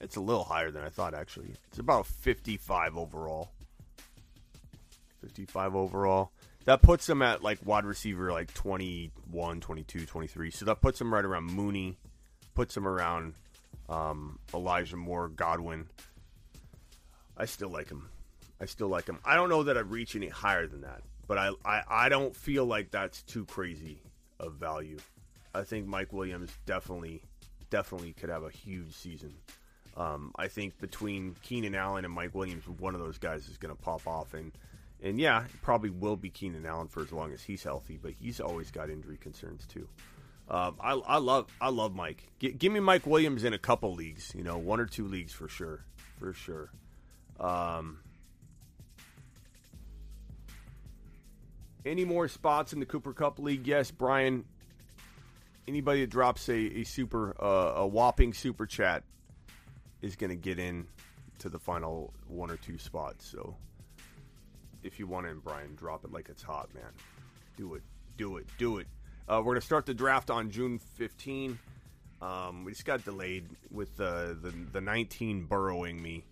it's 0.00 0.16
a 0.16 0.20
little 0.20 0.44
higher 0.44 0.70
than 0.70 0.84
I 0.84 0.88
thought 0.88 1.14
actually. 1.14 1.54
It's 1.68 1.78
about 1.78 2.06
55 2.06 2.96
overall. 2.96 3.50
55 5.22 5.74
overall. 5.74 6.30
That 6.66 6.82
puts 6.82 7.08
him 7.08 7.22
at 7.22 7.42
like 7.42 7.58
wide 7.64 7.84
receiver 7.84 8.32
like 8.32 8.52
21, 8.54 9.60
22, 9.60 10.06
23. 10.06 10.50
So 10.50 10.64
that 10.66 10.80
puts 10.80 11.00
him 11.00 11.12
right 11.12 11.24
around 11.24 11.44
Mooney, 11.44 11.96
puts 12.54 12.76
him 12.76 12.86
around 12.86 13.34
um, 13.88 14.38
Elijah 14.52 14.96
Moore, 14.96 15.28
Godwin. 15.28 15.86
I 17.36 17.46
still 17.46 17.70
like 17.70 17.88
him. 17.88 18.08
I 18.60 18.66
still 18.66 18.88
like 18.88 19.06
him. 19.06 19.18
I 19.24 19.34
don't 19.34 19.48
know 19.48 19.64
that 19.64 19.76
I'd 19.76 19.90
reach 19.90 20.14
any 20.16 20.28
higher 20.28 20.66
than 20.66 20.82
that, 20.82 21.02
but 21.26 21.38
I, 21.38 21.50
I, 21.64 21.82
I 21.88 22.08
don't 22.08 22.34
feel 22.34 22.64
like 22.64 22.90
that's 22.90 23.22
too 23.22 23.44
crazy 23.46 24.00
of 24.38 24.54
value. 24.54 24.98
I 25.54 25.62
think 25.62 25.86
Mike 25.86 26.12
Williams 26.12 26.50
definitely 26.66 27.22
definitely 27.70 28.12
could 28.12 28.30
have 28.30 28.44
a 28.44 28.50
huge 28.50 28.92
season. 28.92 29.34
Um, 29.96 30.32
I 30.36 30.48
think 30.48 30.78
between 30.80 31.36
Keenan 31.42 31.74
Allen 31.74 32.04
and 32.04 32.14
Mike 32.14 32.34
Williams, 32.34 32.68
one 32.68 32.94
of 32.94 33.00
those 33.00 33.18
guys 33.18 33.48
is 33.48 33.58
going 33.58 33.74
to 33.74 33.80
pop 33.80 34.06
off. 34.06 34.34
And, 34.34 34.52
and 35.02 35.18
yeah, 35.18 35.44
probably 35.62 35.90
will 35.90 36.16
be 36.16 36.30
Keenan 36.30 36.66
Allen 36.66 36.88
for 36.88 37.02
as 37.02 37.12
long 37.12 37.32
as 37.32 37.42
he's 37.42 37.62
healthy, 37.62 37.98
but 38.00 38.12
he's 38.12 38.40
always 38.40 38.70
got 38.70 38.90
injury 38.90 39.16
concerns 39.16 39.66
too. 39.66 39.88
Um, 40.48 40.76
I, 40.80 40.92
I 40.92 41.16
love 41.18 41.46
I 41.60 41.70
love 41.70 41.94
Mike. 41.94 42.28
G- 42.38 42.52
give 42.52 42.70
me 42.72 42.80
Mike 42.80 43.06
Williams 43.06 43.44
in 43.44 43.54
a 43.54 43.58
couple 43.58 43.94
leagues, 43.94 44.32
you 44.36 44.44
know, 44.44 44.58
one 44.58 44.78
or 44.78 44.86
two 44.86 45.06
leagues 45.06 45.32
for 45.32 45.48
sure, 45.48 45.84
for 46.18 46.34
sure. 46.34 46.70
Um, 47.40 48.00
any 51.86 52.04
more 52.04 52.28
spots 52.28 52.72
in 52.72 52.80
the 52.80 52.86
Cooper 52.86 53.12
Kupp 53.12 53.38
League? 53.38 53.66
Yes, 53.66 53.90
Brian. 53.90 54.44
Anybody 55.66 56.02
that 56.02 56.10
drops 56.10 56.48
a, 56.50 56.54
a 56.80 56.84
super 56.84 57.34
uh, 57.42 57.72
a 57.76 57.86
whopping 57.86 58.34
super 58.34 58.66
chat 58.66 59.02
is 60.02 60.14
going 60.16 60.30
to 60.30 60.36
get 60.36 60.58
in 60.58 60.86
to 61.38 61.48
the 61.48 61.58
final 61.58 62.12
one 62.28 62.50
or 62.50 62.58
two 62.58 62.76
spots. 62.76 63.26
So 63.26 63.56
if 64.82 64.98
you 64.98 65.06
want 65.06 65.26
in, 65.26 65.38
Brian, 65.38 65.74
drop 65.74 66.04
it 66.04 66.12
like 66.12 66.28
it's 66.28 66.42
hot, 66.42 66.68
man. 66.74 66.92
Do 67.56 67.74
it, 67.74 67.82
do 68.18 68.36
it, 68.36 68.46
do 68.58 68.76
it. 68.76 68.86
Uh, 69.28 69.38
we're 69.38 69.54
going 69.54 69.60
to 69.60 69.66
start 69.66 69.86
the 69.86 69.94
draft 69.94 70.30
on 70.30 70.50
June 70.50 70.78
15. 70.78 71.58
Um, 72.20 72.64
we 72.64 72.72
just 72.72 72.84
got 72.84 73.04
delayed 73.04 73.44
with 73.70 73.98
uh, 74.00 74.34
the 74.40 74.52
the 74.72 74.80
19 74.80 75.44
burrowing 75.44 76.00
me 76.02 76.24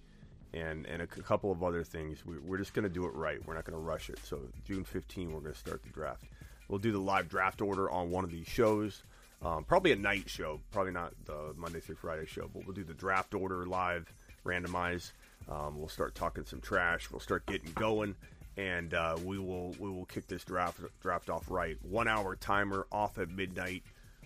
and 0.55 0.87
and 0.87 1.03
a 1.03 1.09
c- 1.13 1.23
couple 1.23 1.51
of 1.51 1.63
other 1.63 1.85
things. 1.85 2.25
We, 2.25 2.39
we're 2.39 2.59
just 2.59 2.75
going 2.75 2.85
to 2.85 2.91
do 2.91 3.07
it 3.07 3.15
right. 3.15 3.45
We're 3.47 3.55
not 3.55 3.65
going 3.65 3.79
to 3.79 3.85
rush 3.85 4.11
it. 4.11 4.19
So 4.25 4.41
June 4.67 4.85
15, 4.85 5.33
we're 5.33 5.41
going 5.41 5.53
to 5.53 5.59
start 5.59 5.83
the 5.83 5.91
draft. 5.91 6.25
We'll 6.69 6.79
do 6.79 6.93
the 6.93 6.99
live 6.99 7.29
draft 7.29 7.61
order 7.61 7.91
on 7.91 8.11
one 8.11 8.25
of 8.25 8.31
these 8.31 8.47
shows. 8.47 9.03
Um, 9.43 9.65
probably 9.65 9.93
a 9.93 9.97
night 9.97 10.31
show, 10.31 10.61
probably 10.71 10.93
not 10.93 11.13
the 11.25 11.53
Monday 11.57 11.81
through 11.81 11.97
Friday 11.97 12.27
show, 12.27 12.49
but 12.53 12.65
we'll 12.65 12.75
do 12.75 12.85
the 12.85 12.95
draft 12.95 13.35
order 13.35 13.67
live, 13.67 14.13
randomize. 14.47 15.13
Um, 15.49 15.79
we'll 15.79 15.89
start 15.89 16.15
talking 16.15 16.45
some 16.45 16.61
trash. 16.61 17.11
We'll 17.11 17.21
start 17.21 17.45
getting 17.47 17.73
going, 17.73 18.15
and 18.57 18.95
uh, 18.95 19.17
we 19.25 19.39
will 19.39 19.75
we 19.79 19.89
will 19.89 20.05
kick 20.05 20.27
this 20.27 20.45
draft 20.45 20.81
draft 21.01 21.31
off 21.31 21.51
right. 21.51 21.77
One 21.83 22.09
hour 22.09 22.37
timer 22.37 22.87
off 22.93 23.19
at 23.19 23.31
midnight. 23.31 23.83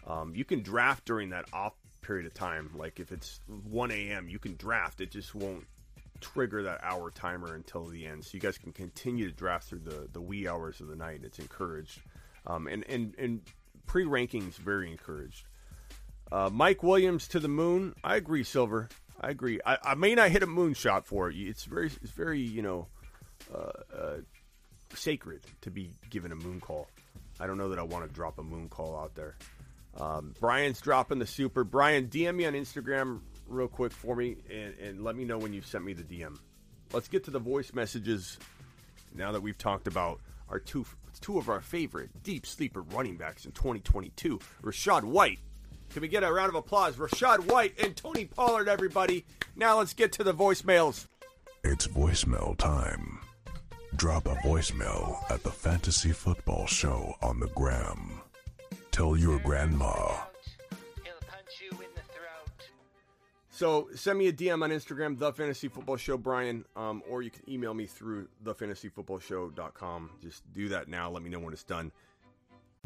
Um, 0.07 0.35
you 0.35 0.45
can 0.45 0.63
draft 0.63 1.05
during 1.05 1.31
that 1.31 1.47
off 1.53 1.75
period 2.01 2.27
of 2.27 2.35
time. 2.35 2.71
Like 2.77 3.01
if 3.01 3.11
it's 3.13 3.41
1 3.49 3.91
a.m., 3.91 4.29
you 4.29 4.39
can 4.39 4.57
draft. 4.57 5.01
It 5.01 5.11
just 5.11 5.35
won't 5.35 5.67
trigger 6.21 6.63
that 6.63 6.81
hour 6.83 7.11
timer 7.11 7.55
until 7.55 7.85
the 7.85 8.07
end. 8.07 8.25
So 8.25 8.31
you 8.35 8.41
guys 8.41 8.59
can 8.59 8.73
continue 8.73 9.29
to 9.29 9.35
draft 9.35 9.69
through 9.69 9.81
the, 9.81 10.09
the 10.13 10.21
wee 10.21 10.49
hours 10.49 10.81
of 10.81 10.89
the 10.89 10.97
night. 10.97 11.21
It's 11.25 11.39
encouraged. 11.39 12.01
Um, 12.47 12.69
and, 12.69 12.85
and, 12.89 13.15
and 13.19 13.41
pre 13.87 14.05
rankings, 14.05 14.55
very 14.55 14.91
encouraged. 14.91 15.45
Uh, 16.31 16.51
Mike 16.53 16.83
Williams 16.83 17.29
to 17.29 17.41
the 17.41 17.49
moon. 17.49 17.95
I 18.03 18.17
agree, 18.17 18.45
Silver. 18.45 18.89
I 19.21 19.31
agree. 19.31 19.61
I, 19.65 19.79
I 19.83 19.95
may 19.95 20.15
not 20.15 20.31
hit 20.31 20.43
a 20.43 20.47
moonshot 20.47 21.05
for 21.05 21.31
it. 21.31 21.37
It's 21.37 21.65
very, 21.65 21.87
it's 21.87 22.11
very, 22.11 22.41
you 22.41 22.63
know, 22.63 22.89
uh, 23.55 23.97
uh, 23.97 24.17
sacred 24.95 25.43
to 25.63 25.71
be 25.71 25.93
given 26.11 26.33
a 26.33 26.37
moon 26.37 26.61
call. 26.61 26.89
I 27.39 27.47
don't 27.47 27.59
know 27.59 27.69
that 27.69 27.79
I 27.79 27.83
want 27.83 28.07
to 28.07 28.13
drop 28.13 28.39
a 28.39 28.43
moon 28.43 28.69
call 28.69 28.99
out 28.99 29.15
there. 29.15 29.37
Um, 29.99 30.35
Brian's 30.41 30.81
dropping 30.81 31.19
the 31.19 31.27
super. 31.27 31.65
Brian, 31.65 32.09
DM 32.09 32.37
me 32.37 32.47
on 32.47 32.53
Instagram 32.53 33.21
real 33.49 33.69
quick 33.69 33.93
for 33.93 34.17
me 34.17 34.37
and, 34.51 34.75
and 34.79 35.05
let 35.05 35.17
me 35.17 35.25
know 35.25 35.39
when 35.39 35.53
you've 35.53 35.67
sent 35.67 35.85
me 35.85 35.93
the 35.93 36.03
DM. 36.03 36.39
Let's 36.93 37.09
get 37.09 37.25
to 37.25 37.31
the 37.31 37.39
voice 37.39 37.73
messages 37.73 38.39
now 39.15 39.33
that 39.33 39.43
we've 39.43 39.59
talked 39.59 39.87
about 39.87 40.21
our 40.49 40.59
two 40.59 40.87
two 41.21 41.39
of 41.39 41.49
our 41.49 41.61
favorite 41.61 42.11
deep 42.23 42.47
sleeper 42.47 42.83
running 42.83 43.17
backs 43.17 43.47
in 43.47 43.53
2022, 43.53 44.39
Rachaad 44.63 45.03
White. 45.03 45.39
Can 45.91 46.03
we 46.03 46.09
get 46.09 46.23
a 46.23 46.33
round 46.33 46.51
of 46.51 46.55
applause? 46.57 46.97
Rachaad 46.97 47.51
White 47.51 47.81
and 47.83 47.97
Tony 47.97 48.27
Pollard, 48.27 48.69
everybody. 48.69 49.25
Now 49.55 49.79
let's 49.79 49.95
get 49.95 50.13
to 50.13 50.25
the 50.25 50.35
voicemails. 50.35 51.07
It's 51.65 51.87
voicemail 51.87 52.57
time. 52.57 53.21
Drop 53.97 54.27
a 54.27 54.35
voicemail 54.37 55.19
at 55.31 55.43
the 55.43 55.51
Fantasy 55.51 56.13
Football 56.13 56.67
Show 56.67 57.15
on 57.23 57.41
the 57.41 57.47
gram. 57.49 58.21
Tell 58.91 59.17
your 59.17 59.39
grandma. 59.39 59.95
He'll 61.03 61.15
punch 61.27 61.63
you 61.63 61.71
in 61.71 61.89
the 61.95 62.03
throat. 62.03 62.69
So 63.49 63.89
send 63.95 64.19
me 64.19 64.29
a 64.29 64.33
DM 64.35 64.63
on 64.63 64.69
Instagram, 64.69 65.19
The 65.19 65.33
Fantasy 65.33 65.69
Football 65.69 65.97
Show, 65.97 66.19
Brian, 66.19 66.67
um, 66.77 67.03
or 67.09 67.23
you 67.23 67.31
can 67.31 67.49
email 67.49 67.73
me 67.73 67.87
through 67.87 68.29
thefantasyfootballshow.com. 68.45 70.11
Just 70.21 70.43
do 70.53 70.69
that 70.69 70.89
now. 70.89 71.09
Let 71.09 71.23
me 71.23 71.31
know 71.31 71.39
when 71.39 71.55
it's 71.55 71.65
done. 71.65 71.91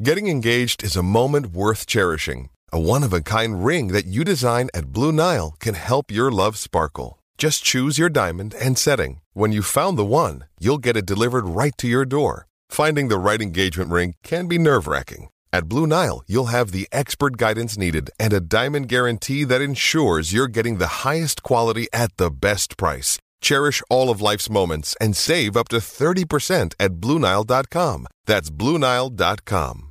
Getting 0.01 0.29
engaged 0.29 0.81
is 0.81 0.95
a 0.95 1.03
moment 1.03 1.47
worth 1.47 1.87
cherishing. 1.87 2.49
A 2.71 2.79
one 2.79 3.03
of 3.03 3.11
a 3.11 3.19
kind 3.19 3.65
ring 3.65 3.89
that 3.89 4.05
you 4.05 4.23
design 4.23 4.69
at 4.73 4.93
Blue 4.93 5.11
Nile 5.11 5.57
can 5.59 5.73
help 5.73 6.09
your 6.09 6.31
love 6.31 6.57
sparkle. 6.57 7.20
Just 7.37 7.63
choose 7.63 7.97
your 7.97 8.09
diamond 8.09 8.53
and 8.53 8.77
setting. 8.77 9.21
When 9.33 9.51
you've 9.51 9.65
found 9.65 9.97
the 9.97 10.05
one, 10.05 10.45
you'll 10.59 10.77
get 10.77 10.97
it 10.97 11.05
delivered 11.05 11.45
right 11.45 11.73
to 11.77 11.87
your 11.87 12.05
door. 12.05 12.47
Finding 12.69 13.07
the 13.09 13.17
right 13.19 13.41
engagement 13.41 13.89
ring 13.91 14.15
can 14.23 14.47
be 14.47 14.57
nerve 14.57 14.87
wracking. 14.87 15.29
At 15.53 15.67
Blue 15.67 15.85
Nile, 15.85 16.23
you'll 16.27 16.45
have 16.45 16.71
the 16.71 16.87
expert 16.91 17.35
guidance 17.37 17.77
needed 17.77 18.09
and 18.19 18.31
a 18.33 18.39
diamond 18.39 18.87
guarantee 18.87 19.43
that 19.43 19.61
ensures 19.61 20.31
you're 20.33 20.47
getting 20.47 20.77
the 20.77 21.03
highest 21.03 21.43
quality 21.43 21.87
at 21.91 22.15
the 22.17 22.31
best 22.31 22.77
price. 22.77 23.19
Cherish 23.41 23.81
all 23.89 24.09
of 24.09 24.21
life's 24.21 24.49
moments 24.49 24.95
and 25.01 25.15
save 25.17 25.57
up 25.57 25.67
to 25.69 25.77
30% 25.77 26.73
at 26.79 26.91
BlueNile.com. 26.93 28.07
That's 28.25 28.49
BlueNile.com. 28.49 29.87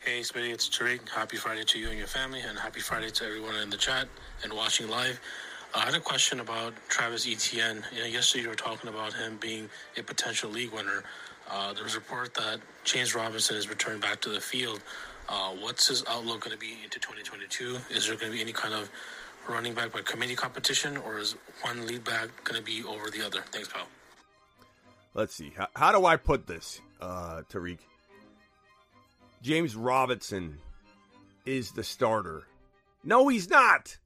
Hey, 0.00 0.20
Smitty, 0.22 0.52
it's 0.52 0.68
Tariq. 0.68 1.08
Happy 1.10 1.36
Friday 1.36 1.62
to 1.62 1.78
you 1.78 1.88
and 1.88 1.96
your 1.96 2.08
family, 2.08 2.40
and 2.40 2.58
happy 2.58 2.80
Friday 2.80 3.10
to 3.10 3.24
everyone 3.24 3.54
in 3.56 3.70
the 3.70 3.76
chat 3.76 4.08
and 4.42 4.52
watching 4.52 4.88
live. 4.88 5.20
I 5.74 5.86
had 5.86 5.94
a 5.94 6.00
question 6.00 6.40
about 6.40 6.74
Travis 6.88 7.26
Etienne. 7.26 7.82
You 7.94 8.00
know, 8.00 8.06
yesterday 8.06 8.42
you 8.42 8.50
were 8.50 8.54
talking 8.54 8.90
about 8.90 9.14
him 9.14 9.38
being 9.40 9.70
a 9.96 10.02
potential 10.02 10.50
league 10.50 10.70
winner. 10.72 11.02
Uh, 11.50 11.72
there 11.72 11.82
was 11.82 11.94
a 11.94 11.98
report 11.98 12.34
that 12.34 12.60
James 12.84 13.14
Robinson 13.14 13.56
is 13.56 13.70
returned 13.70 14.02
back 14.02 14.20
to 14.20 14.28
the 14.28 14.40
field. 14.40 14.82
Uh, 15.30 15.50
what's 15.60 15.88
his 15.88 16.04
outlook 16.08 16.42
going 16.42 16.52
to 16.52 16.60
be 16.60 16.76
into 16.84 16.98
2022? 16.98 17.78
Is 17.90 18.06
there 18.06 18.16
going 18.16 18.30
to 18.30 18.36
be 18.36 18.42
any 18.42 18.52
kind 18.52 18.74
of 18.74 18.90
running 19.48 19.72
back 19.72 19.92
by 19.92 20.02
committee 20.02 20.34
competition, 20.34 20.98
or 20.98 21.18
is 21.18 21.36
one 21.62 21.86
lead 21.86 22.04
back 22.04 22.28
going 22.44 22.58
to 22.58 22.64
be 22.64 22.84
over 22.84 23.10
the 23.10 23.24
other? 23.24 23.40
Thanks, 23.50 23.68
pal. 23.68 23.86
Let's 25.14 25.34
see. 25.34 25.52
How, 25.56 25.68
how 25.74 25.92
do 25.92 26.04
I 26.04 26.16
put 26.16 26.46
this, 26.46 26.82
uh, 27.00 27.42
Tariq? 27.50 27.78
James 29.42 29.74
Robinson 29.74 30.58
is 31.46 31.72
the 31.72 31.82
starter. 31.82 32.44
No, 33.04 33.28
he's 33.28 33.48
not. 33.48 33.96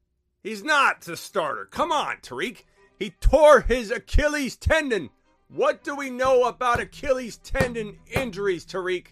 He's 0.47 0.63
not 0.63 1.01
the 1.01 1.17
starter. 1.17 1.65
Come 1.65 1.91
on, 1.91 2.19
Tariq. 2.21 2.63
He 2.97 3.09
tore 3.09 3.59
his 3.59 3.91
Achilles 3.91 4.55
tendon. 4.55 5.09
What 5.49 5.83
do 5.83 5.93
we 5.93 6.09
know 6.09 6.45
about 6.45 6.79
Achilles 6.79 7.35
tendon 7.39 7.97
injuries, 8.09 8.65
Tariq? 8.65 9.07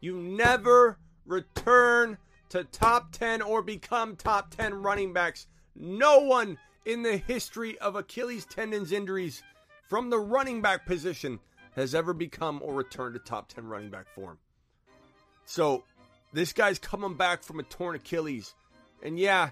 You 0.00 0.16
never 0.16 0.98
return 1.26 2.18
to 2.48 2.64
top 2.64 3.12
10 3.12 3.40
or 3.40 3.62
become 3.62 4.16
top 4.16 4.52
10 4.52 4.74
running 4.74 5.12
backs. 5.12 5.46
No 5.76 6.18
one 6.18 6.58
in 6.84 7.04
the 7.04 7.18
history 7.18 7.78
of 7.78 7.94
Achilles 7.94 8.44
tendons 8.44 8.90
injuries 8.90 9.44
from 9.88 10.10
the 10.10 10.18
running 10.18 10.60
back 10.60 10.86
position 10.86 11.38
has 11.76 11.94
ever 11.94 12.12
become 12.12 12.60
or 12.64 12.74
returned 12.74 13.14
to 13.14 13.20
top 13.20 13.48
10 13.48 13.68
running 13.68 13.90
back 13.90 14.12
form. 14.12 14.38
So, 15.44 15.84
this 16.32 16.52
guy's 16.52 16.80
coming 16.80 17.14
back 17.14 17.44
from 17.44 17.60
a 17.60 17.62
torn 17.62 17.94
Achilles. 17.94 18.56
And 19.04 19.20
yeah, 19.20 19.50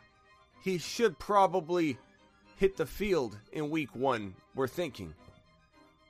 he 0.62 0.78
should 0.78 1.18
probably 1.18 1.98
hit 2.56 2.76
the 2.76 2.86
field 2.86 3.36
in 3.52 3.70
week 3.70 3.94
one, 3.94 4.34
we're 4.54 4.68
thinking. 4.68 5.12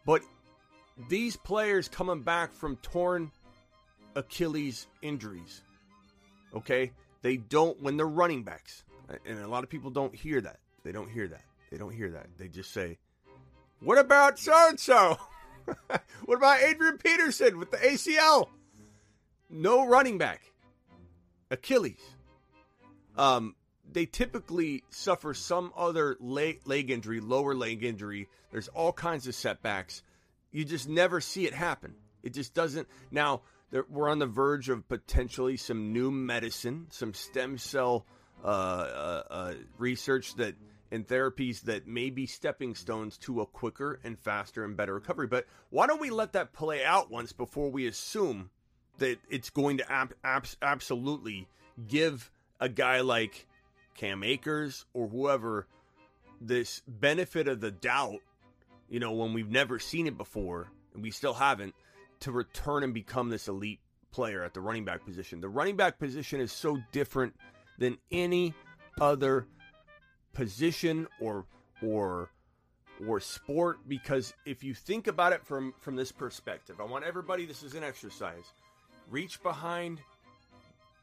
But 0.05 0.23
these 1.09 1.37
players 1.37 1.89
coming 1.89 2.23
back 2.23 2.53
from 2.53 2.77
torn 2.77 3.31
Achilles 4.15 4.87
injuries, 5.01 5.63
okay, 6.55 6.93
they 7.23 7.39
don't, 7.39 7.81
when 7.83 7.97
they're 7.97 8.07
running 8.07 8.43
backs, 8.43 8.85
and 9.25 9.39
a 9.39 9.49
lot 9.49 9.65
of 9.65 9.71
people 9.71 9.91
don't 9.91 10.15
hear 10.15 10.41
that. 10.41 10.59
They 10.85 10.93
don't 10.93 11.09
hear 11.09 11.29
that. 11.29 11.45
They 11.71 11.79
don't 11.79 11.93
hear 11.93 12.11
that. 12.11 12.27
They 12.37 12.49
just 12.49 12.73
say, 12.73 12.99
what 13.81 13.99
about 13.99 14.39
so 14.39 14.69
and 14.69 14.79
so? 14.79 15.19
What 16.25 16.37
about 16.37 16.61
Adrian 16.61 16.99
Peterson 16.99 17.59
with 17.59 17.71
the 17.71 17.77
ACL? 17.77 18.49
No 19.49 19.87
running 19.87 20.19
back. 20.19 20.41
Achilles. 21.51 22.01
Um, 23.17 23.55
they 23.95 24.07
typically 24.07 24.84
suffer 24.90 25.34
some 25.34 25.72
other 25.76 26.16
leg, 26.20 26.61
leg 26.66 26.90
injury, 26.90 27.20
lower 27.20 27.55
leg 27.55 27.84
injury. 27.84 28.28
There's 28.51 28.68
all 28.68 28.93
kinds 28.93 29.26
of 29.26 29.34
setbacks. 29.34 30.03
You 30.51 30.64
just 30.64 30.88
never 30.88 31.20
see 31.20 31.47
it 31.47 31.55
happen. 31.55 31.95
It 32.22 32.34
just 32.34 32.55
doesn't. 32.55 32.88
Now, 33.11 33.43
there, 33.70 33.84
we're 33.88 34.11
on 34.11 34.18
the 34.18 34.26
verge 34.26 34.68
of 34.68 34.86
potentially 34.88 35.57
some 35.57 35.93
new 35.93 36.11
medicine, 36.11 36.86
some 36.90 37.14
stem 37.14 37.59
cell 37.59 38.07
uh, 38.45 38.47
uh, 38.47 39.22
uh, 39.30 39.55
research 39.78 40.34
that 40.36 40.55
and 40.90 41.09
therapies 41.09 41.62
that 41.62 41.86
may 41.86 42.11
be 42.11 42.26
stepping 42.26 42.74
stones 42.74 43.16
to 43.16 43.40
a 43.40 43.47
quicker 43.47 43.99
and 44.05 44.18
faster 44.18 44.62
and 44.62 44.76
better 44.76 44.93
recovery. 44.93 45.26
But 45.26 45.47
why 45.70 45.86
don't 45.86 46.03
we 46.03 46.11
let 46.11 46.34
that 46.34 46.53
play 46.53 46.84
out 46.84 47.11
once 47.11 47.32
before 47.32 47.70
we 47.70 47.86
assume 47.86 48.51
that 48.99 49.16
it's 49.30 49.49
going 49.49 49.78
to 49.78 49.90
ab- 49.90 50.14
ab- 50.22 50.47
absolutely 50.61 51.49
give 51.88 52.30
a 52.61 52.68
guy 52.68 53.01
like 53.01 53.47
Cam 53.95 54.22
Akers 54.22 54.84
or 54.95 55.09
whoever 55.09 55.66
this 56.40 56.82
benefit 56.86 57.49
of 57.49 57.61
the 57.61 57.70
doubt, 57.70 58.18
you 58.88 59.01
know, 59.01 59.12
when 59.12 59.32
we've 59.32 59.51
never 59.51 59.78
seen 59.78 60.07
it 60.07 60.16
before 60.16 60.68
and 60.95 61.03
we 61.03 61.11
still 61.11 61.34
haven't, 61.34 61.74
to 62.20 62.32
return 62.32 62.82
and 62.82 62.95
become 62.95 63.30
this 63.30 63.49
elite 63.49 63.80
player 64.12 64.45
at 64.45 64.55
the 64.55 64.61
running 64.61 64.84
back 64.84 65.05
position. 65.05 65.40
The 65.40 65.49
running 65.49 65.76
back 65.76 65.99
position 65.99 66.40
is 66.40 66.53
so 66.53 66.78
different 66.93 67.34
than 67.78 67.99
any 68.11 68.55
other 69.01 69.47
position 70.32 71.09
or 71.20 71.47
or 71.82 72.30
or 73.07 73.20
sport 73.20 73.78
because 73.88 74.34
if 74.47 74.62
you 74.62 74.74
think 74.74 75.07
about 75.07 75.32
it 75.32 75.45
from 75.45 75.74
from 75.80 75.97
this 75.97 76.12
perspective, 76.12 76.80
I 76.80 76.84
want 76.84 77.05
everybody 77.05 77.47
this 77.47 77.62
is 77.62 77.74
an 77.74 77.82
exercise. 77.82 78.45
Reach 79.11 79.43
behind 79.43 80.01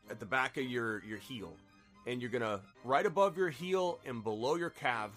at 0.09 0.19
the 0.19 0.25
back 0.25 0.57
of 0.57 0.63
your 0.63 1.03
your 1.03 1.17
heel 1.17 1.53
and 2.05 2.21
you're 2.21 2.31
to 2.31 2.61
right 2.83 3.05
above 3.05 3.37
your 3.37 3.49
heel 3.49 3.99
and 4.05 4.23
below 4.23 4.55
your 4.55 4.69
calf, 4.69 5.11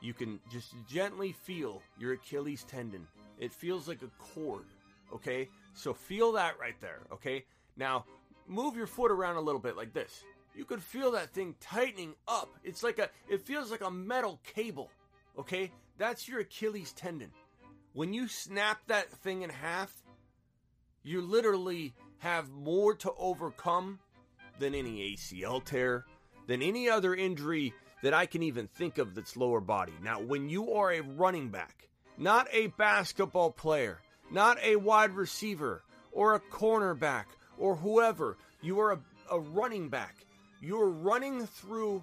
you 0.00 0.14
can 0.14 0.38
just 0.50 0.74
gently 0.88 1.32
feel 1.32 1.82
your 1.98 2.12
Achilles 2.12 2.64
tendon. 2.64 3.06
It 3.38 3.52
feels 3.52 3.88
like 3.88 4.02
a 4.02 4.10
cord, 4.18 4.64
okay? 5.12 5.48
So 5.74 5.92
feel 5.92 6.32
that 6.32 6.58
right 6.58 6.80
there, 6.80 7.00
okay? 7.12 7.44
Now, 7.76 8.04
move 8.46 8.76
your 8.76 8.86
foot 8.86 9.10
around 9.10 9.36
a 9.36 9.40
little 9.40 9.60
bit 9.60 9.76
like 9.76 9.92
this 9.92 10.24
you 10.58 10.64
could 10.64 10.82
feel 10.82 11.12
that 11.12 11.30
thing 11.30 11.54
tightening 11.60 12.14
up. 12.26 12.50
It's 12.64 12.82
like 12.82 12.98
a, 12.98 13.08
it 13.28 13.42
feels 13.42 13.70
like 13.70 13.80
a 13.80 13.90
metal 13.90 14.40
cable. 14.42 14.90
Okay, 15.38 15.70
that's 15.98 16.26
your 16.26 16.40
Achilles 16.40 16.92
tendon. 16.92 17.30
When 17.92 18.12
you 18.12 18.26
snap 18.26 18.80
that 18.88 19.08
thing 19.08 19.42
in 19.42 19.50
half, 19.50 20.02
you 21.04 21.20
literally 21.20 21.94
have 22.18 22.50
more 22.50 22.94
to 22.96 23.12
overcome 23.16 24.00
than 24.58 24.74
any 24.74 25.14
ACL 25.14 25.64
tear, 25.64 26.04
than 26.48 26.60
any 26.60 26.90
other 26.90 27.14
injury 27.14 27.72
that 28.02 28.12
I 28.12 28.26
can 28.26 28.42
even 28.42 28.66
think 28.66 28.98
of 28.98 29.14
that's 29.14 29.36
lower 29.36 29.60
body. 29.60 29.94
Now, 30.02 30.20
when 30.20 30.48
you 30.48 30.72
are 30.74 30.92
a 30.92 31.02
running 31.02 31.50
back, 31.50 31.88
not 32.16 32.48
a 32.52 32.66
basketball 32.66 33.52
player, 33.52 34.00
not 34.32 34.58
a 34.64 34.74
wide 34.74 35.12
receiver, 35.12 35.82
or 36.10 36.34
a 36.34 36.40
cornerback, 36.40 37.26
or 37.56 37.76
whoever, 37.76 38.36
you 38.60 38.80
are 38.80 38.92
a, 38.94 38.98
a 39.30 39.38
running 39.38 39.88
back 39.88 40.16
you're 40.60 40.88
running 40.88 41.46
through 41.46 42.02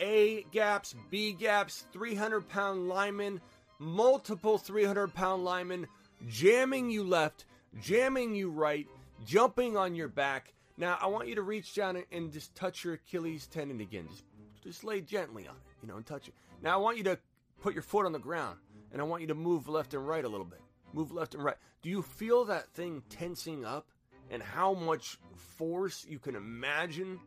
A 0.00 0.44
gaps, 0.52 0.94
B 1.10 1.32
gaps, 1.32 1.84
300 1.92 2.48
pound 2.48 2.88
linemen, 2.88 3.40
multiple 3.78 4.58
300 4.58 5.12
pound 5.12 5.44
linemen, 5.44 5.86
jamming 6.28 6.90
you 6.90 7.04
left, 7.04 7.46
jamming 7.80 8.34
you 8.34 8.50
right, 8.50 8.86
jumping 9.26 9.76
on 9.76 9.94
your 9.94 10.08
back. 10.08 10.52
Now, 10.76 10.98
I 11.00 11.06
want 11.06 11.28
you 11.28 11.34
to 11.36 11.42
reach 11.42 11.74
down 11.74 12.02
and 12.10 12.32
just 12.32 12.54
touch 12.54 12.84
your 12.84 12.94
Achilles 12.94 13.46
tendon 13.46 13.80
again. 13.80 14.06
Just, 14.10 14.24
just 14.62 14.84
lay 14.84 15.00
gently 15.00 15.46
on 15.46 15.54
it, 15.54 15.62
you 15.82 15.88
know, 15.88 15.96
and 15.96 16.06
touch 16.06 16.28
it. 16.28 16.34
Now, 16.62 16.74
I 16.74 16.76
want 16.78 16.98
you 16.98 17.04
to 17.04 17.18
put 17.60 17.74
your 17.74 17.82
foot 17.82 18.06
on 18.06 18.12
the 18.12 18.18
ground 18.18 18.58
and 18.92 19.00
I 19.00 19.04
want 19.04 19.22
you 19.22 19.28
to 19.28 19.34
move 19.34 19.68
left 19.68 19.94
and 19.94 20.06
right 20.06 20.24
a 20.24 20.28
little 20.28 20.46
bit. 20.46 20.60
Move 20.92 21.12
left 21.12 21.34
and 21.34 21.44
right. 21.44 21.56
Do 21.82 21.88
you 21.88 22.02
feel 22.02 22.44
that 22.46 22.68
thing 22.72 23.02
tensing 23.08 23.64
up 23.64 23.86
and 24.30 24.42
how 24.42 24.74
much 24.74 25.18
force 25.36 26.04
you 26.08 26.18
can 26.18 26.34
imagine 26.34 27.20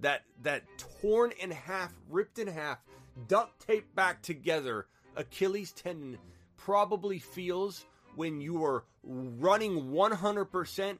that 0.00 0.22
that 0.42 0.62
torn 1.00 1.32
in 1.40 1.50
half, 1.50 1.92
ripped 2.10 2.38
in 2.38 2.48
half, 2.48 2.78
duct 3.28 3.66
taped 3.66 3.94
back 3.94 4.22
together 4.22 4.86
Achilles 5.16 5.72
tendon 5.72 6.18
probably 6.56 7.18
feels 7.18 7.86
when 8.16 8.40
you 8.40 8.64
are 8.64 8.84
running 9.02 9.90
100%, 9.90 10.98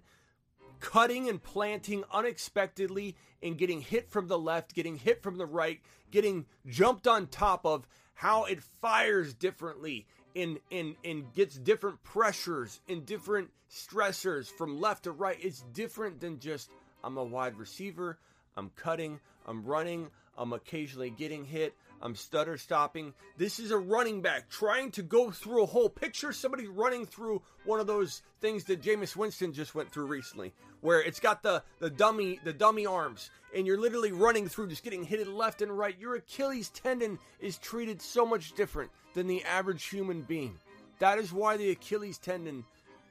cutting 0.85 1.31
and 1.31 1.43
planting 1.43 2.05
unexpectedly, 2.13 3.17
and 3.43 3.57
getting 3.57 3.81
hit 3.81 4.11
from 4.11 4.29
the 4.29 4.39
left, 4.39 4.75
getting 4.75 4.97
hit 4.97 5.23
from 5.23 5.39
the 5.39 5.47
right, 5.47 5.81
getting 6.11 6.45
jumped 6.67 7.09
on 7.09 7.27
top 7.27 7.65
of, 7.65 7.87
how 8.15 8.45
it 8.45 8.63
fires 8.63 9.33
differently 9.33 10.07
and, 10.37 10.59
and, 10.71 10.95
and 11.05 11.33
gets 11.33 11.57
different 11.57 12.03
pressures 12.03 12.81
and 12.89 13.07
different 13.07 13.51
stressors 13.71 14.47
from 14.47 14.79
left 14.81 15.05
to 15.05 15.13
right. 15.13 15.39
It's 15.41 15.63
different 15.73 16.21
than 16.21 16.39
just, 16.39 16.71
I'm 17.03 17.17
a 17.17 17.25
wide 17.25 17.59
receiver. 17.59 18.19
I'm 18.57 18.71
cutting, 18.77 19.21
I'm 19.47 19.65
running, 19.65 20.11
I'm 20.37 20.53
occasionally 20.53 21.11
getting 21.11 21.45
hit, 21.45 21.75
I'm 22.05 22.15
stutter 22.15 22.59
stopping. 22.59 23.15
This 23.39 23.59
is 23.59 23.71
a 23.71 23.79
running 23.79 24.21
back 24.21 24.51
trying 24.51 24.91
to 24.91 25.03
go 25.03 25.31
through 25.31 25.63
a 25.63 25.67
hole. 25.67 25.89
Picture 25.89 26.35
somebody 26.35 26.67
running 26.67 27.07
through 27.07 27.41
one 27.65 27.81
of 27.81 27.87
those 27.87 28.21
things 28.43 28.65
that 28.65 28.83
Jameis 28.83 29.17
Winston 29.17 29.55
just 29.55 29.75
went 29.75 29.91
through 29.91 30.05
recently, 30.05 30.53
where 30.83 31.01
it's 31.01 31.19
got 31.19 31.43
the, 31.43 31.63
the 31.79 31.89
dummy 31.89 32.39
the 32.45 32.53
dummy 32.53 32.85
arms, 32.85 33.31
and 33.57 33.67
you're 33.67 33.81
literally 33.81 34.13
running 34.13 34.49
through, 34.49 34.69
just 34.69 34.85
getting 34.85 35.03
hit 35.03 35.27
left 35.27 35.63
and 35.63 35.77
right. 35.77 35.99
Your 35.99 36.17
Achilles 36.17 36.69
tendon 36.69 37.19
is 37.41 37.57
treated 37.57 38.03
so 38.03 38.27
much 38.27 38.53
different 38.53 38.91
than 39.15 39.27
the 39.27 39.43
average 39.45 39.87
human 39.87 40.21
being. 40.21 40.59
That 40.99 41.19
is 41.19 41.33
why 41.33 41.57
the 41.57 41.71
Achilles 41.71 42.19
tendon 42.19 42.65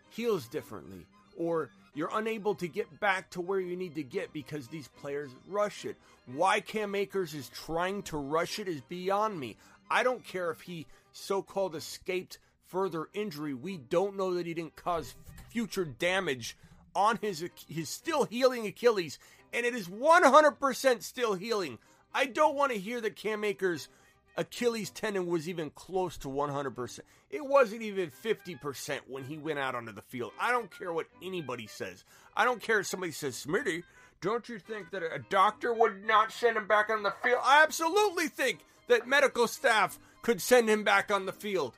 heals 0.09 0.47
differently, 0.47 1.07
or 1.35 1.71
you're 1.93 2.09
unable 2.13 2.55
to 2.55 2.67
get 2.67 2.99
back 2.99 3.29
to 3.31 3.41
where 3.41 3.59
you 3.59 3.75
need 3.75 3.95
to 3.95 4.03
get 4.03 4.33
because 4.33 4.67
these 4.67 4.87
players 4.87 5.31
rush 5.47 5.85
it. 5.85 5.95
Why 6.25 6.59
Cam 6.59 6.95
Akers 6.95 7.33
is 7.33 7.49
trying 7.49 8.03
to 8.03 8.17
rush 8.17 8.59
it 8.59 8.67
is 8.67 8.81
beyond 8.81 9.39
me. 9.39 9.57
I 9.89 10.03
don't 10.03 10.25
care 10.25 10.49
if 10.51 10.61
he 10.61 10.87
so 11.11 11.41
called 11.41 11.75
escaped 11.75 12.39
further 12.67 13.07
injury. 13.13 13.53
We 13.53 13.77
don't 13.77 14.17
know 14.17 14.33
that 14.33 14.47
he 14.47 14.53
didn't 14.53 14.75
cause 14.75 15.15
future 15.49 15.85
damage 15.85 16.57
on 16.95 17.19
his 17.21 17.47
his 17.67 17.89
still 17.89 18.25
healing 18.25 18.65
Achilles, 18.65 19.19
and 19.51 19.65
it 19.65 19.75
is 19.75 19.87
100% 19.87 21.03
still 21.03 21.33
healing. 21.35 21.77
I 22.13 22.25
don't 22.25 22.55
want 22.55 22.71
to 22.71 22.79
hear 22.79 23.01
that 23.01 23.15
Cam 23.15 23.43
Akers 23.43 23.89
Achilles 24.35 24.89
tendon 24.89 25.27
was 25.27 25.47
even 25.47 25.69
close 25.71 26.17
to 26.17 26.27
100%. 26.27 26.99
It 27.29 27.45
wasn't 27.45 27.81
even 27.81 28.11
50% 28.11 28.99
when 29.07 29.23
he 29.23 29.37
went 29.37 29.59
out 29.59 29.75
onto 29.75 29.91
the 29.91 30.01
field. 30.01 30.31
I 30.39 30.51
don't 30.51 30.75
care 30.77 30.91
what 30.91 31.07
anybody 31.21 31.67
says. 31.67 32.03
I 32.35 32.45
don't 32.45 32.61
care 32.61 32.79
if 32.79 32.87
somebody 32.87 33.11
says, 33.11 33.45
Smitty, 33.45 33.83
don't 34.21 34.47
you 34.49 34.57
think 34.57 34.91
that 34.91 35.03
a 35.03 35.19
doctor 35.29 35.73
would 35.73 36.05
not 36.05 36.31
send 36.31 36.57
him 36.57 36.67
back 36.67 36.89
on 36.89 37.03
the 37.03 37.13
field? 37.23 37.41
I 37.43 37.61
absolutely 37.63 38.27
think 38.27 38.59
that 38.87 39.07
medical 39.07 39.47
staff 39.47 39.99
could 40.21 40.41
send 40.41 40.69
him 40.69 40.83
back 40.83 41.11
on 41.11 41.25
the 41.25 41.33
field. 41.33 41.73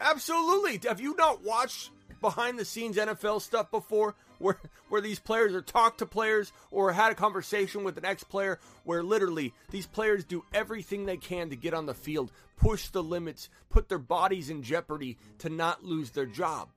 Absolutely. 0.00 0.80
Have 0.88 1.00
you 1.00 1.14
not 1.16 1.44
watched 1.44 1.90
behind 2.20 2.58
the 2.58 2.64
scenes 2.64 2.96
NFL 2.96 3.42
stuff 3.42 3.70
before 3.70 4.14
where 4.38 4.58
where 4.88 5.00
these 5.00 5.18
players 5.18 5.54
are 5.54 5.62
talked 5.62 5.98
to 5.98 6.06
players 6.06 6.52
or 6.70 6.92
had 6.92 7.12
a 7.12 7.14
conversation 7.14 7.84
with 7.84 7.98
an 7.98 8.04
ex-player 8.04 8.58
where 8.84 9.02
literally 9.02 9.52
these 9.70 9.86
players 9.86 10.24
do 10.24 10.44
everything 10.52 11.06
they 11.06 11.16
can 11.16 11.50
to 11.50 11.56
get 11.56 11.74
on 11.74 11.86
the 11.86 11.94
field, 11.94 12.30
push 12.56 12.88
the 12.88 13.02
limits, 13.02 13.48
put 13.70 13.88
their 13.88 13.98
bodies 13.98 14.50
in 14.50 14.62
jeopardy 14.62 15.16
to 15.38 15.48
not 15.48 15.84
lose 15.84 16.10
their 16.10 16.26
job. 16.26 16.68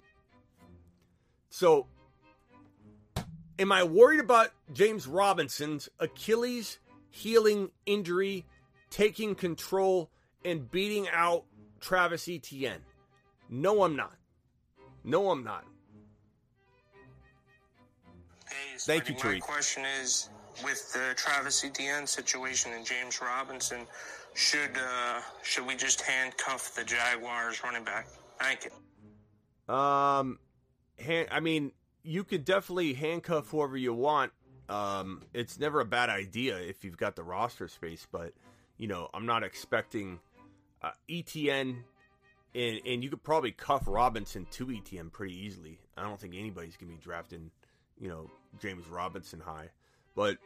So 1.49 1.87
am 3.59 3.71
I 3.71 3.83
worried 3.83 4.19
about 4.19 4.49
James 4.73 5.07
Robinson's 5.07 5.89
Achilles 5.99 6.79
healing 7.09 7.71
injury 7.85 8.45
taking 8.89 9.35
control 9.35 10.09
and 10.45 10.69
beating 10.69 11.07
out 11.11 11.45
Travis 11.79 12.27
Etienne? 12.27 12.81
No, 13.49 13.83
I'm 13.83 13.95
not. 13.95 14.15
No, 15.03 15.31
I'm 15.31 15.43
not. 15.43 15.65
Thank 18.79 19.09
you, 19.09 19.15
My 19.15 19.21
Tariq. 19.21 19.41
question 19.41 19.83
is, 20.01 20.29
with 20.63 20.91
the 20.93 21.13
Travis 21.15 21.63
Etienne 21.63 22.07
situation 22.07 22.71
and 22.73 22.85
James 22.85 23.19
Robinson, 23.21 23.85
should 24.33 24.77
uh, 24.77 25.21
should 25.43 25.65
we 25.65 25.75
just 25.75 26.01
handcuff 26.01 26.73
the 26.75 26.83
Jaguars 26.83 27.63
running 27.63 27.83
back? 27.83 28.07
Thank 28.39 28.65
you. 28.65 29.73
Um, 29.73 30.39
han- 31.03 31.27
I 31.31 31.39
mean, 31.39 31.71
you 32.03 32.23
could 32.23 32.45
definitely 32.45 32.93
handcuff 32.93 33.49
whoever 33.49 33.75
you 33.77 33.93
want. 33.93 34.31
Um, 34.69 35.23
it's 35.33 35.59
never 35.59 35.79
a 35.79 35.85
bad 35.85 36.09
idea 36.09 36.57
if 36.57 36.83
you've 36.83 36.97
got 36.97 37.15
the 37.15 37.23
roster 37.23 37.67
space, 37.67 38.05
but 38.11 38.33
you 38.77 38.87
know, 38.87 39.09
I'm 39.13 39.25
not 39.25 39.43
expecting 39.43 40.19
uh, 40.81 40.91
ETN, 41.09 41.77
and 42.53 42.81
and 42.85 43.03
you 43.03 43.09
could 43.09 43.23
probably 43.23 43.51
cuff 43.51 43.83
Robinson 43.87 44.45
to 44.51 44.67
ETN 44.67 45.11
pretty 45.11 45.35
easily. 45.35 45.79
I 45.97 46.03
don't 46.03 46.19
think 46.19 46.35
anybody's 46.35 46.77
gonna 46.77 46.91
be 46.91 46.97
drafting, 46.97 47.49
you 47.99 48.07
know, 48.09 48.29
James 48.59 48.87
Robinson 48.87 49.39
high, 49.39 49.69
but 50.15 50.37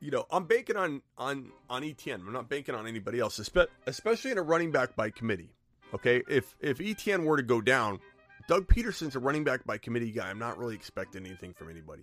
you 0.00 0.10
know, 0.10 0.26
I'm 0.30 0.44
banking 0.44 0.76
on 0.76 1.02
on 1.16 1.50
on 1.70 1.82
ETN. 1.82 2.14
I'm 2.26 2.32
not 2.32 2.48
banking 2.48 2.74
on 2.74 2.86
anybody 2.86 3.20
else, 3.20 3.38
especially 3.86 4.30
in 4.32 4.38
a 4.38 4.42
running 4.42 4.70
back 4.72 4.96
by 4.96 5.10
committee. 5.10 5.50
Okay, 5.94 6.22
if 6.28 6.54
if 6.60 6.78
ETN 6.78 7.24
were 7.24 7.36
to 7.36 7.42
go 7.42 7.60
down, 7.60 8.00
Doug 8.48 8.66
Pederson's 8.66 9.14
a 9.16 9.20
running 9.20 9.44
back 9.44 9.64
by 9.64 9.78
committee 9.78 10.10
guy. 10.10 10.28
I'm 10.28 10.38
not 10.38 10.58
really 10.58 10.74
expecting 10.74 11.24
anything 11.26 11.52
from 11.54 11.70
anybody. 11.70 12.02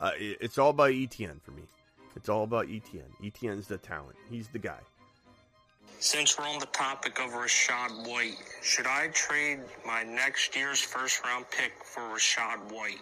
Uh, 0.00 0.12
it- 0.16 0.38
it's 0.40 0.58
all 0.58 0.70
about 0.70 0.90
ETN 0.92 1.40
for 1.42 1.50
me. 1.52 1.64
It's 2.16 2.28
all 2.28 2.44
about 2.44 2.66
ETN. 2.68 3.10
ETN's 3.22 3.66
the 3.68 3.76
talent. 3.78 4.16
He's 4.30 4.48
the 4.48 4.58
guy. 4.58 4.78
Since 5.98 6.38
we're 6.38 6.46
on 6.46 6.58
the 6.58 6.66
topic 6.66 7.18
of 7.20 7.30
Rachaad 7.30 8.06
White, 8.08 8.36
should 8.62 8.86
I 8.86 9.08
trade 9.08 9.60
my 9.86 10.02
next 10.02 10.54
year's 10.56 10.80
first 10.80 11.24
round 11.24 11.46
pick 11.50 11.72
for 11.84 12.00
Rachaad 12.02 12.70
White? 12.72 13.00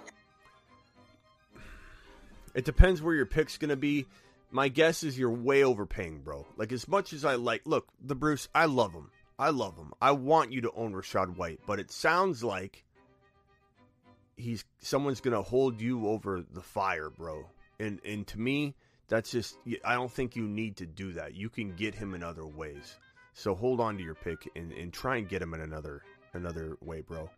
It 2.54 2.64
depends 2.64 3.00
where 3.00 3.14
your 3.14 3.26
pick's 3.26 3.58
going 3.58 3.70
to 3.70 3.76
be. 3.76 4.06
My 4.50 4.68
guess 4.68 5.02
is 5.02 5.18
you're 5.18 5.30
way 5.30 5.64
overpaying, 5.64 6.20
bro. 6.20 6.46
Like 6.56 6.72
as 6.72 6.86
much 6.86 7.12
as 7.12 7.24
I 7.24 7.36
like, 7.36 7.62
look, 7.64 7.88
the 8.02 8.14
Bruce, 8.14 8.48
I 8.54 8.66
love 8.66 8.92
him. 8.92 9.10
I 9.38 9.50
love 9.50 9.76
him. 9.76 9.92
I 10.00 10.12
want 10.12 10.52
you 10.52 10.60
to 10.62 10.72
own 10.72 10.92
Rachaad 10.92 11.36
White, 11.36 11.60
but 11.66 11.80
it 11.80 11.90
sounds 11.90 12.44
like 12.44 12.84
he's 14.36 14.64
someone's 14.80 15.20
going 15.20 15.34
to 15.34 15.42
hold 15.42 15.80
you 15.80 16.08
over 16.08 16.42
the 16.42 16.60
fire, 16.60 17.10
bro. 17.10 17.46
And 17.80 18.00
and 18.04 18.26
to 18.28 18.38
me, 18.38 18.74
that's 19.08 19.30
just 19.30 19.56
I 19.84 19.94
don't 19.94 20.12
think 20.12 20.36
you 20.36 20.46
need 20.46 20.76
to 20.76 20.86
do 20.86 21.12
that. 21.14 21.34
You 21.34 21.48
can 21.48 21.74
get 21.74 21.94
him 21.94 22.14
in 22.14 22.22
other 22.22 22.46
ways. 22.46 22.98
So 23.34 23.54
hold 23.54 23.80
on 23.80 23.96
to 23.96 24.04
your 24.04 24.14
pick 24.14 24.48
and, 24.54 24.72
and 24.72 24.92
try 24.92 25.16
and 25.16 25.28
get 25.28 25.40
him 25.40 25.54
in 25.54 25.60
another 25.60 26.02
another 26.34 26.76
way, 26.80 27.00
bro. 27.00 27.30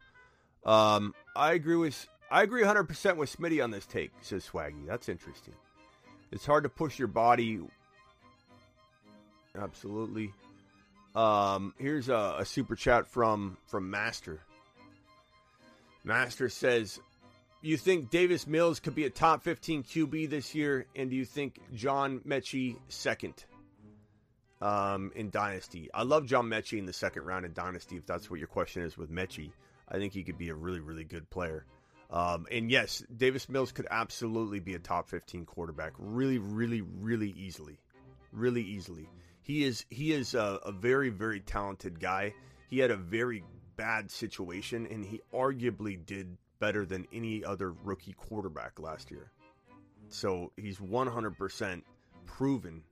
Um, 0.65 1.15
I 1.37 1.53
agree 1.53 1.77
with 1.77 2.07
I 2.35 2.43
agree 2.43 2.63
100 2.63 2.89
percent 2.89 3.17
with 3.17 3.35
Smitty 3.35 3.63
on 3.63 3.71
this 3.71 3.87
take. 3.87 4.11
Says 4.21 4.45
Swaggy. 4.53 4.85
That's 4.89 5.09
interesting. 5.09 5.55
It's 6.33 6.45
hard 6.45 6.65
to 6.65 6.69
push 6.69 6.99
your 6.99 7.07
body. 7.07 7.61
Absolutely. 9.57 10.33
Um, 11.15 11.75
here's 11.79 12.09
a, 12.09 12.35
a 12.41 12.45
super 12.45 12.75
chat 12.75 13.07
from 13.07 13.57
from 13.69 13.89
Master. 13.89 14.41
Master 16.03 16.49
says, 16.49 16.99
"You 17.63 17.77
think 17.77 18.11
Davis 18.11 18.49
Mills 18.49 18.81
could 18.81 18.97
be 18.97 19.05
a 19.05 19.11
top 19.11 19.45
15 19.45 19.85
QB 19.85 20.29
this 20.29 20.57
year, 20.57 20.87
and 20.97 21.11
do 21.11 21.15
you 21.15 21.25
think 21.25 21.61
John 21.73 22.19
Metchie 22.27 22.79
second 22.89 23.45
um, 24.61 25.13
in 25.15 25.31
Dynasty? 25.31 25.89
I 25.95 26.03
love 26.03 26.27
John 26.27 26.47
Metchie 26.49 26.81
in 26.81 26.87
the 26.87 26.93
second 26.93 27.27
round 27.27 27.47
in 27.47 27.53
Dynasty. 27.53 27.97
If 27.97 28.07
that's 28.07 28.29
what 28.29 28.41
your 28.41 28.49
question 28.49 28.83
is 28.83 28.99
with 28.99 29.13
Metchie, 29.13 29.53
I 29.89 29.99
think 29.99 30.13
he 30.13 30.25
could 30.25 30.37
be 30.37 30.49
a 30.49 30.55
really 30.55 30.81
really 30.81 31.05
good 31.05 31.31
player. 31.31 31.65
Um, 32.15 32.47
and 32.53 32.71
yes, 32.71 33.03
Davis 33.17 33.49
Mills 33.49 33.73
could 33.73 33.89
absolutely 33.91 34.61
be 34.61 34.75
a 34.75 34.79
top 34.79 35.09
15 35.09 35.45
quarterback, 35.47 35.95
really, 35.99 36.39
really, 36.39 36.81
really 36.81 37.35
easily, 37.37 37.81
really 38.31 38.63
easily. 38.63 39.09
He 39.43 39.65
is 39.65 39.85
he 39.91 40.13
is 40.13 40.33
a, 40.35 40.61
a 40.65 40.71
very 40.71 41.11
very 41.11 41.41
talented 41.41 41.99
guy. 41.99 42.33
He 42.71 42.79
had 42.79 42.93
a 42.93 42.97
very 42.97 43.43
bad 43.77 44.13
situation, 44.13 44.87
and 44.87 45.05
he 45.05 45.23
arguably 45.35 46.07
did 46.07 46.39
better 46.61 46.87
than 46.87 47.09
any 47.13 47.45
other 47.45 47.73
rookie 47.73 48.15
quarterback 48.15 48.79
last 48.79 49.11
year. 49.11 49.33
So 50.09 50.53
he's 50.57 50.79
100% 50.79 51.83
proven, 52.27 52.85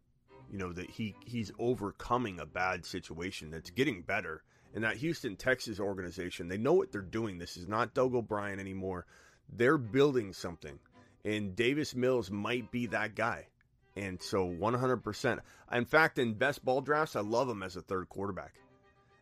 you 0.51 0.59
know, 0.59 0.73
that 0.73 0.91
he 0.91 1.15
he's 1.25 1.53
overcoming 1.61 2.41
a 2.41 2.47
bad 2.47 2.85
situation 2.85 3.53
that's 3.53 3.71
getting 3.71 4.03
better. 4.03 4.43
And 4.75 4.85
that 4.85 4.97
Houston, 4.97 5.37
Texas 5.37 5.79
organization, 5.79 6.49
they 6.49 6.59
know 6.59 6.73
what 6.73 6.93
they're 6.93 7.03
doing. 7.03 7.39
This 7.39 7.57
is 7.57 7.69
not 7.69 7.95
Doug 7.95 8.15
O'Brien 8.15 8.59
anymore. 8.59 9.07
They're 9.53 9.79
building 9.79 10.33
something. 10.33 10.79
And 11.25 11.55
Davis 11.55 11.95
Mills 11.95 12.31
might 12.31 12.71
be 12.71 12.87
that 12.87 13.15
guy. 13.15 13.49
And 13.97 14.21
so 14.23 14.49
100%. 14.49 15.39
In 15.73 15.85
fact, 15.85 16.19
in 16.19 16.35
best 16.35 16.65
ball 16.65 16.81
drafts, 16.81 17.17
I 17.17 17.21
love 17.21 17.49
him 17.49 17.63
as 17.63 17.77
a 17.77 17.83
third 17.83 18.09
quarterback. 18.09 18.55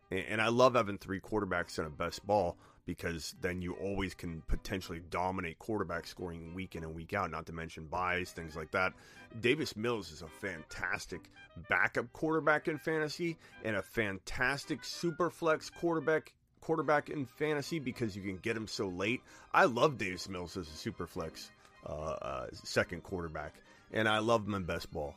And 0.09 0.25
and 0.27 0.41
I 0.41 0.49
love 0.49 0.75
having 0.75 0.97
three 0.97 1.19
quarterbacks 1.19 1.79
in 1.79 1.85
a 1.85 1.89
best 1.89 2.25
ball 2.25 2.57
because 2.85 3.35
then 3.41 3.61
you 3.61 3.73
always 3.73 4.13
can 4.13 4.41
potentially 4.47 5.01
dominate 5.09 5.59
quarterback 5.59 6.07
scoring 6.07 6.53
week 6.53 6.75
in 6.75 6.83
and 6.83 6.95
week 6.95 7.13
out, 7.13 7.31
not 7.31 7.45
to 7.45 7.53
mention 7.53 7.85
byes, 7.85 8.31
things 8.31 8.55
like 8.55 8.71
that. 8.71 8.93
Davis 9.39 9.75
Mills 9.75 10.11
is 10.11 10.21
a 10.21 10.27
fantastic 10.27 11.29
backup 11.69 12.11
quarterback 12.13 12.67
in 12.67 12.77
fantasy 12.77 13.37
and 13.63 13.75
a 13.75 13.81
fantastic 13.81 14.83
super 14.83 15.29
flex 15.29 15.69
quarterback 15.69 16.33
quarterback 16.59 17.09
in 17.09 17.25
fantasy 17.25 17.79
because 17.79 18.15
you 18.15 18.21
can 18.21 18.37
get 18.37 18.55
him 18.55 18.67
so 18.67 18.87
late. 18.87 19.21
I 19.53 19.65
love 19.65 19.97
Davis 19.97 20.29
Mills 20.29 20.55
as 20.57 20.67
a 20.67 20.73
super 20.73 21.07
flex 21.07 21.51
uh, 21.87 21.91
uh, 21.91 22.47
second 22.53 23.03
quarterback, 23.03 23.55
and 23.91 24.07
I 24.07 24.19
love 24.19 24.45
him 24.45 24.53
in 24.53 24.63
best 24.63 24.91
ball. 24.91 25.15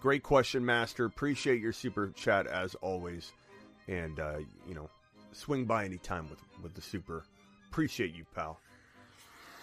Great 0.00 0.22
question, 0.22 0.64
Master. 0.64 1.04
Appreciate 1.04 1.60
your 1.60 1.72
super 1.72 2.08
chat 2.08 2.46
as 2.46 2.74
always, 2.76 3.32
and 3.88 4.18
uh, 4.20 4.38
you 4.66 4.74
know, 4.74 4.88
swing 5.32 5.64
by 5.64 5.84
anytime 5.84 6.28
with 6.28 6.40
with 6.62 6.74
the 6.74 6.80
super. 6.80 7.24
Appreciate 7.70 8.14
you, 8.14 8.24
pal. 8.34 8.60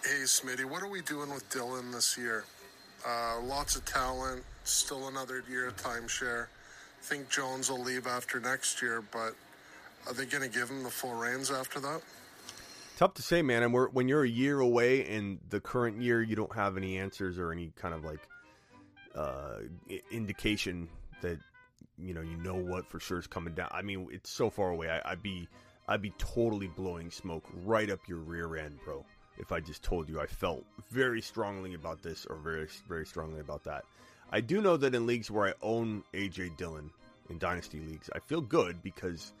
Hey, 0.02 0.22
Smitty, 0.24 0.64
what 0.64 0.82
are 0.82 0.88
we 0.88 1.02
doing 1.02 1.28
with 1.30 1.48
Dillon 1.50 1.90
this 1.90 2.16
year? 2.16 2.44
Uh, 3.06 3.40
lots 3.42 3.76
of 3.76 3.84
talent, 3.84 4.42
still 4.64 5.08
another 5.08 5.44
year 5.48 5.68
of 5.68 5.76
timeshare. 5.76 6.46
Think 7.02 7.28
Jones 7.28 7.70
will 7.70 7.82
leave 7.82 8.06
after 8.06 8.40
next 8.40 8.80
year, 8.82 9.02
but 9.12 9.34
are 10.06 10.12
they 10.12 10.24
going 10.24 10.42
to 10.42 10.48
give 10.48 10.68
him 10.68 10.82
the 10.82 10.90
full 10.90 11.14
reins 11.14 11.50
after 11.50 11.80
that? 11.80 12.00
Tough 12.96 13.14
to 13.14 13.22
say, 13.22 13.42
man. 13.42 13.62
And 13.62 13.72
we're, 13.72 13.88
when 13.90 14.08
you're 14.08 14.24
a 14.24 14.28
year 14.28 14.60
away, 14.60 15.06
and 15.06 15.38
the 15.50 15.60
current 15.60 16.00
year 16.02 16.22
you 16.22 16.34
don't 16.34 16.54
have 16.54 16.76
any 16.76 16.98
answers 16.98 17.38
or 17.38 17.52
any 17.52 17.72
kind 17.76 17.94
of 17.94 18.04
like 18.04 18.20
uh, 19.14 19.58
indication 20.10 20.88
that 21.22 21.38
you 21.98 22.14
know 22.14 22.20
you 22.20 22.36
know 22.36 22.54
what 22.54 22.86
for 22.86 23.00
sure 23.00 23.18
is 23.18 23.26
coming 23.26 23.54
down. 23.54 23.68
I 23.70 23.82
mean, 23.82 24.08
it's 24.10 24.30
so 24.30 24.50
far 24.50 24.70
away. 24.70 24.88
I, 24.88 25.12
I'd 25.12 25.22
be 25.22 25.48
I'd 25.88 26.02
be 26.02 26.12
totally 26.18 26.68
blowing 26.68 27.10
smoke 27.10 27.44
right 27.64 27.90
up 27.90 28.00
your 28.08 28.18
rear 28.18 28.56
end, 28.56 28.78
bro. 28.84 29.04
If 29.38 29.52
I 29.52 29.60
just 29.60 29.82
told 29.82 30.08
you 30.08 30.20
I 30.20 30.26
felt 30.26 30.64
very 30.90 31.20
strongly 31.20 31.74
about 31.74 32.02
this 32.02 32.26
or 32.26 32.36
very 32.36 32.68
very 32.88 33.06
strongly 33.06 33.40
about 33.40 33.64
that. 33.64 33.84
I 34.30 34.40
do 34.40 34.60
know 34.60 34.76
that 34.76 34.94
in 34.94 35.06
leagues 35.06 35.30
where 35.30 35.48
I 35.48 35.54
own 35.62 36.04
AJ 36.12 36.56
Dillon 36.56 36.90
in 37.30 37.38
dynasty 37.38 37.80
leagues, 37.80 38.10
I 38.14 38.18
feel 38.18 38.40
good 38.40 38.82
because 38.82 39.32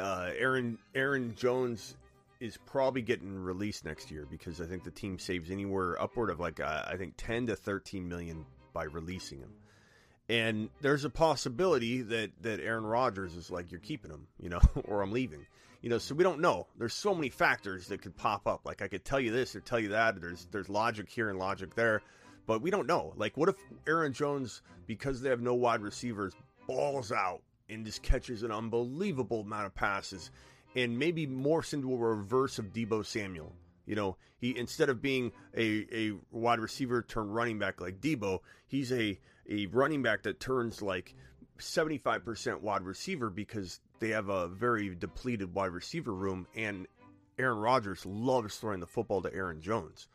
uh, 0.00 0.30
Aaron 0.36 0.78
Aaron 0.94 1.34
Jones 1.36 1.96
is 2.40 2.58
probably 2.66 3.02
getting 3.02 3.34
released 3.34 3.84
next 3.84 4.10
year 4.10 4.26
because 4.30 4.60
I 4.60 4.66
think 4.66 4.84
the 4.84 4.90
team 4.90 5.18
saves 5.18 5.50
anywhere 5.50 6.00
upward 6.00 6.30
of 6.30 6.40
like 6.40 6.60
uh, 6.60 6.84
I 6.86 6.96
think 6.96 7.14
10 7.16 7.46
to 7.46 7.56
13 7.56 8.08
million 8.08 8.44
by 8.72 8.84
releasing 8.84 9.38
him. 9.38 9.52
And 10.28 10.70
there's 10.80 11.04
a 11.04 11.10
possibility 11.10 12.02
that 12.02 12.30
that 12.42 12.60
Aaron 12.60 12.84
Rodgers 12.84 13.36
is 13.36 13.50
like 13.50 13.70
you're 13.70 13.80
keeping 13.80 14.10
him, 14.10 14.26
you 14.40 14.48
know, 14.48 14.60
or 14.84 15.02
I'm 15.02 15.12
leaving. 15.12 15.46
You 15.82 15.90
know, 15.90 15.98
so 15.98 16.14
we 16.16 16.24
don't 16.24 16.40
know. 16.40 16.66
There's 16.78 16.94
so 16.94 17.14
many 17.14 17.28
factors 17.28 17.86
that 17.88 18.02
could 18.02 18.16
pop 18.16 18.46
up. 18.48 18.62
Like 18.64 18.82
I 18.82 18.88
could 18.88 19.04
tell 19.04 19.20
you 19.20 19.30
this 19.30 19.54
or 19.54 19.60
tell 19.60 19.78
you 19.78 19.90
that. 19.90 20.20
There's 20.20 20.46
there's 20.50 20.68
logic 20.68 21.08
here 21.08 21.30
and 21.30 21.38
logic 21.38 21.74
there. 21.74 22.02
but 22.46 22.62
we 22.62 22.70
don't 22.70 22.86
know. 22.86 23.12
Like, 23.16 23.36
what 23.36 23.48
if 23.48 23.56
Aaron 23.86 24.12
Jones, 24.12 24.62
because 24.86 25.20
they 25.20 25.28
have 25.28 25.40
no 25.40 25.54
wide 25.54 25.82
receivers, 25.82 26.32
balls 26.66 27.12
out 27.12 27.42
and 27.68 27.84
just 27.84 28.02
catches 28.02 28.42
an 28.42 28.52
unbelievable 28.52 29.40
amount 29.40 29.66
of 29.66 29.74
passes 29.74 30.30
and 30.74 30.98
maybe 30.98 31.26
morphs 31.26 31.72
into 31.72 31.92
a 31.92 31.96
reverse 31.96 32.58
of 32.58 32.72
Deebo 32.72 33.04
Samuel? 33.04 33.52
You 33.84 33.94
know, 33.94 34.16
he 34.38 34.56
instead 34.56 34.88
of 34.88 35.00
being 35.00 35.30
a, 35.56 35.86
a 35.92 36.12
wide 36.32 36.58
receiver 36.60 37.02
turned 37.02 37.34
running 37.34 37.58
back 37.58 37.80
like 37.80 38.00
Deebo, 38.00 38.40
he's 38.66 38.92
a, 38.92 39.18
a 39.50 39.66
running 39.66 40.02
back 40.02 40.22
that 40.22 40.40
turns 40.40 40.82
like 40.82 41.14
75% 41.58 42.60
wide 42.60 42.82
receiver 42.82 43.30
because 43.30 43.80
they 43.98 44.10
have 44.10 44.28
a 44.28 44.48
very 44.48 44.94
depleted 44.94 45.54
wide 45.54 45.72
receiver 45.72 46.12
room 46.12 46.46
and 46.54 46.86
Aaron 47.38 47.58
Rodgers 47.58 48.04
loves 48.06 48.56
throwing 48.56 48.80
the 48.80 48.86
football 48.86 49.22
to 49.22 49.34
Aaron 49.34 49.60
Jones. 49.60 50.08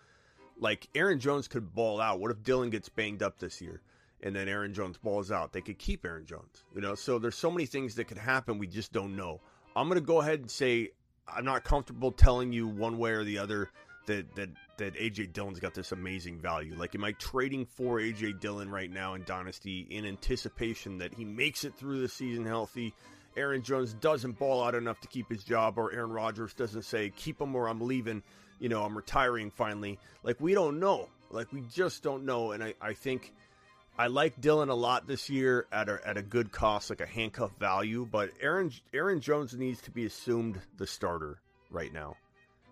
Like 0.59 0.88
Aaron 0.95 1.19
Jones 1.19 1.47
could 1.47 1.73
ball 1.73 1.99
out. 1.99 2.19
What 2.19 2.32
if 2.32 2.43
Dillon 2.43 2.69
gets 2.69 2.89
banged 2.89 3.23
up 3.23 3.39
this 3.39 3.61
year 3.61 3.82
and 4.21 4.36
then 4.36 4.47
Aaron 4.47 4.73
Jones 4.73 4.97
balls 4.97 5.32
out? 5.32 5.53
They 5.53 5.61
could 5.61 5.79
keep 5.79 6.05
Aaron 6.05 6.25
Jones. 6.25 6.63
You 6.75 6.82
know, 6.82 6.95
so 6.95 7.19
there's 7.19 7.36
so 7.36 7.51
many 7.51 7.65
things 7.65 7.95
that 7.95 8.05
could 8.05 8.17
happen 8.17 8.57
we 8.57 8.67
just 8.67 8.91
don't 8.91 9.15
know. 9.15 9.41
I'm 9.75 9.89
to 9.89 10.01
go 10.01 10.21
ahead 10.21 10.39
and 10.39 10.51
say 10.51 10.89
I'm 11.27 11.45
not 11.45 11.63
comfortable 11.63 12.11
telling 12.11 12.51
you 12.51 12.67
one 12.67 12.97
way 12.97 13.11
or 13.11 13.23
the 13.23 13.38
other 13.38 13.71
that 14.07 14.36
that 14.36 14.49
that 14.82 14.95
AJ 14.95 15.34
Dillon's 15.34 15.59
got 15.59 15.75
this 15.75 15.91
amazing 15.91 16.39
value. 16.39 16.75
Like, 16.75 16.95
am 16.95 17.03
I 17.03 17.11
trading 17.13 17.65
for 17.65 17.99
AJ 17.99 18.39
Dillon 18.39 18.69
right 18.69 18.91
now 18.91 19.13
in 19.13 19.23
Dynasty 19.23 19.86
in 19.89 20.05
anticipation 20.05 20.97
that 20.97 21.13
he 21.13 21.23
makes 21.23 21.63
it 21.63 21.75
through 21.75 22.01
the 22.01 22.07
season 22.07 22.45
healthy? 22.45 22.93
Aaron 23.38 23.61
Jones 23.61 23.93
doesn't 23.93 24.39
ball 24.39 24.63
out 24.63 24.73
enough 24.73 24.99
to 25.01 25.07
keep 25.07 25.29
his 25.29 25.43
job, 25.43 25.77
or 25.77 25.93
Aaron 25.93 26.11
Rodgers 26.11 26.53
doesn't 26.55 26.82
say, 26.82 27.11
keep 27.15 27.39
him 27.39 27.55
or 27.55 27.69
I'm 27.69 27.79
leaving, 27.79 28.23
you 28.59 28.69
know, 28.69 28.84
I'm 28.84 28.97
retiring 28.97 29.51
finally. 29.51 29.99
Like, 30.23 30.41
we 30.41 30.53
don't 30.55 30.79
know. 30.79 31.07
Like, 31.29 31.53
we 31.53 31.61
just 31.61 32.01
don't 32.01 32.25
know. 32.25 32.51
And 32.51 32.63
I, 32.63 32.73
I 32.82 32.93
think 32.93 33.34
I 33.99 34.07
like 34.07 34.41
Dillon 34.41 34.69
a 34.69 34.75
lot 34.75 35.05
this 35.05 35.29
year 35.29 35.67
at 35.71 35.89
a, 35.89 35.99
at 36.03 36.17
a 36.17 36.23
good 36.23 36.51
cost, 36.51 36.89
like 36.89 37.01
a 37.01 37.05
handcuff 37.05 37.51
value, 37.59 38.07
but 38.11 38.32
Aaron, 38.41 38.71
Aaron 38.93 39.21
Jones 39.21 39.53
needs 39.53 39.79
to 39.82 39.91
be 39.91 40.05
assumed 40.05 40.59
the 40.77 40.88
starter 40.88 41.39
right 41.69 41.93
now. 41.93 42.15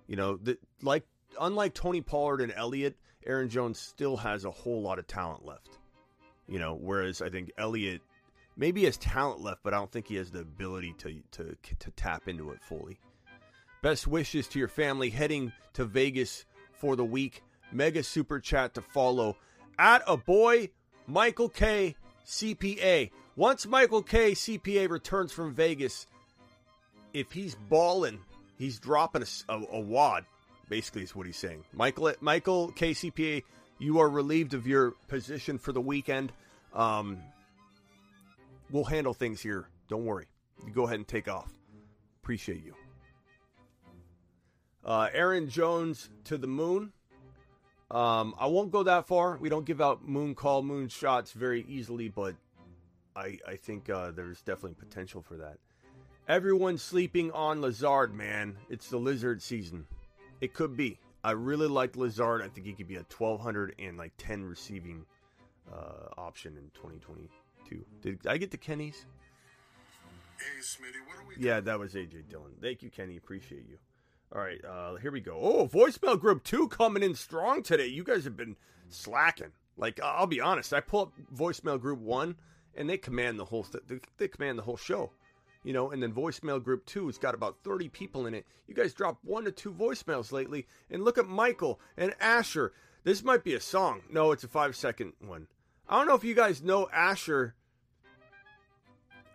You 0.07 0.15
know, 0.15 0.37
the, 0.37 0.57
like 0.81 1.05
unlike 1.39 1.73
Tony 1.73 2.01
Pollard 2.01 2.41
and 2.41 2.53
Elliott, 2.55 2.95
Aaron 3.25 3.49
Jones 3.49 3.79
still 3.79 4.17
has 4.17 4.45
a 4.45 4.51
whole 4.51 4.81
lot 4.81 4.99
of 4.99 5.07
talent 5.07 5.45
left. 5.45 5.77
You 6.47 6.59
know, 6.59 6.75
whereas 6.75 7.21
I 7.21 7.29
think 7.29 7.51
Elliott 7.57 8.01
maybe 8.57 8.85
has 8.85 8.97
talent 8.97 9.41
left, 9.41 9.61
but 9.63 9.73
I 9.73 9.77
don't 9.77 9.91
think 9.91 10.07
he 10.07 10.15
has 10.15 10.31
the 10.31 10.41
ability 10.41 10.93
to 10.99 11.21
to 11.31 11.55
to 11.79 11.91
tap 11.91 12.27
into 12.27 12.51
it 12.51 12.61
fully. 12.61 12.99
Best 13.81 14.07
wishes 14.07 14.47
to 14.49 14.59
your 14.59 14.67
family 14.67 15.09
heading 15.09 15.51
to 15.73 15.85
Vegas 15.85 16.45
for 16.73 16.95
the 16.95 17.05
week. 17.05 17.43
Mega 17.71 18.03
super 18.03 18.39
chat 18.39 18.73
to 18.73 18.81
follow 18.81 19.37
at 19.77 20.01
a 20.07 20.17
boy 20.17 20.69
Michael 21.07 21.49
K 21.49 21.95
CPA. 22.25 23.11
Once 23.35 23.65
Michael 23.65 24.03
K 24.03 24.31
CPA 24.31 24.89
returns 24.89 25.31
from 25.31 25.53
Vegas, 25.53 26.07
if 27.13 27.31
he's 27.31 27.55
balling, 27.69 28.19
he's 28.57 28.79
dropping 28.79 29.23
a, 29.23 29.53
a, 29.53 29.65
a 29.73 29.79
wad 29.79 30.25
basically 30.69 31.03
is 31.03 31.15
what 31.15 31.25
he's 31.25 31.37
saying. 31.37 31.63
Michael 31.73 32.13
Michael 32.21 32.71
KCPA, 32.71 33.43
you 33.79 33.99
are 33.99 34.09
relieved 34.09 34.53
of 34.53 34.67
your 34.67 34.91
position 35.07 35.57
for 35.57 35.71
the 35.71 35.81
weekend. 35.81 36.31
Um, 36.73 37.19
we'll 38.69 38.83
handle 38.83 39.13
things 39.13 39.41
here. 39.41 39.67
Don't 39.87 40.05
worry. 40.05 40.27
You 40.65 40.71
go 40.71 40.85
ahead 40.85 40.97
and 40.97 41.07
take 41.07 41.27
off. 41.27 41.51
Appreciate 42.21 42.63
you. 42.63 42.75
Uh, 44.85 45.09
Aaron 45.13 45.49
Jones 45.49 46.09
to 46.25 46.37
the 46.37 46.47
moon. 46.47 46.93
Um, 47.91 48.35
I 48.39 48.45
won't 48.45 48.71
go 48.71 48.83
that 48.83 49.07
far. 49.07 49.37
We 49.37 49.49
don't 49.49 49.65
give 49.65 49.81
out 49.81 50.07
moon 50.07 50.35
call, 50.35 50.61
moon 50.61 50.89
shots 50.89 51.31
very 51.31 51.65
easily, 51.67 52.07
but 52.07 52.35
I 53.15 53.39
I 53.47 53.55
think 53.55 53.89
uh, 53.89 54.11
there's 54.11 54.41
definitely 54.41 54.75
potential 54.75 55.21
for 55.21 55.37
that. 55.37 55.57
Everyone's 56.27 56.83
sleeping 56.83 57.31
on 57.31 57.61
Lazard, 57.61 58.13
man. 58.13 58.55
It's 58.69 58.89
the 58.89 58.97
lizard 58.97 59.41
season. 59.41 59.87
It 60.41 60.53
could 60.53 60.75
be. 60.77 60.99
I 61.23 61.31
really 61.31 61.67
like 61.67 61.95
Lazard. 61.95 62.41
I 62.41 62.47
think 62.47 62.65
he 62.65 62.73
could 62.73 62.87
be 62.87 62.95
a 62.95 63.05
1200 63.17 63.75
and 63.79 63.97
like 63.97 64.13
10 64.17 64.45
receiving 64.45 65.05
uh, 65.71 66.07
option 66.17 66.55
in 66.57 66.71
2022. 66.73 67.85
Did 68.01 68.25
I 68.27 68.37
get 68.37 68.51
the 68.51 68.57
Kennys? 68.57 69.05
Hey, 70.37 70.61
Smitty, 70.61 71.05
what 71.05 71.17
are 71.17 71.27
we 71.27 71.35
Yeah, 71.37 71.59
that 71.59 71.77
was 71.77 71.93
AJ 71.93 72.29
Dillon. 72.29 72.53
Thank 72.61 72.81
you, 72.81 72.89
Kenny. 72.89 73.17
Appreciate 73.17 73.65
you. 73.69 73.77
All 74.33 74.41
right, 74.41 74.63
uh, 74.63 74.95
here 74.95 75.11
we 75.11 75.21
go. 75.21 75.37
Oh, 75.41 75.67
voicemail 75.67 76.19
group 76.19 76.43
two 76.43 76.67
coming 76.67 77.01
in 77.01 77.15
strong 77.15 77.63
today. 77.63 77.87
You 77.87 78.03
guys 78.03 78.23
have 78.25 78.37
been 78.37 78.55
slacking. 78.87 79.51
Like 79.75 79.99
I'll 80.01 80.27
be 80.27 80.39
honest, 80.39 80.71
I 80.71 80.81
pull 80.81 81.01
up 81.01 81.13
voicemail 81.35 81.81
group 81.81 81.99
one, 81.99 82.35
and 82.75 82.87
they 82.87 82.97
command 82.97 83.39
the 83.39 83.45
whole. 83.45 83.63
Th- 83.63 84.01
they 84.17 84.27
command 84.27 84.59
the 84.59 84.63
whole 84.63 84.77
show 84.77 85.11
you 85.63 85.73
know, 85.73 85.91
and 85.91 86.01
then 86.01 86.13
voicemail 86.13 86.63
group 86.63 86.85
two 86.85 87.07
has 87.07 87.17
got 87.17 87.35
about 87.35 87.57
30 87.63 87.89
people 87.89 88.25
in 88.25 88.33
it. 88.33 88.45
You 88.67 88.73
guys 88.73 88.93
dropped 88.93 89.23
one 89.25 89.45
to 89.45 89.51
two 89.51 89.73
voicemails 89.73 90.31
lately, 90.31 90.67
and 90.89 91.03
look 91.03 91.17
at 91.17 91.27
Michael 91.27 91.79
and 91.97 92.13
Asher. 92.19 92.73
This 93.03 93.23
might 93.23 93.43
be 93.43 93.53
a 93.53 93.59
song. 93.59 94.01
No, 94.09 94.31
it's 94.31 94.43
a 94.43 94.47
five 94.47 94.75
second 94.75 95.13
one. 95.19 95.47
I 95.87 95.97
don't 95.97 96.07
know 96.07 96.15
if 96.15 96.23
you 96.23 96.35
guys 96.35 96.61
know 96.61 96.87
Asher. 96.93 97.55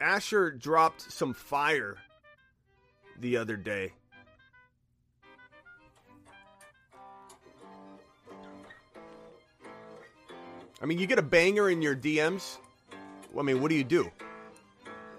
Asher 0.00 0.50
dropped 0.50 1.00
some 1.12 1.34
fire 1.34 1.96
the 3.18 3.36
other 3.36 3.56
day. 3.56 3.92
I 10.82 10.86
mean, 10.86 10.98
you 10.98 11.06
get 11.06 11.18
a 11.18 11.22
banger 11.22 11.70
in 11.70 11.80
your 11.80 11.96
DMs. 11.96 12.58
I 13.38 13.42
mean, 13.42 13.62
what 13.62 13.70
do 13.70 13.74
you 13.74 13.84
do? 13.84 14.10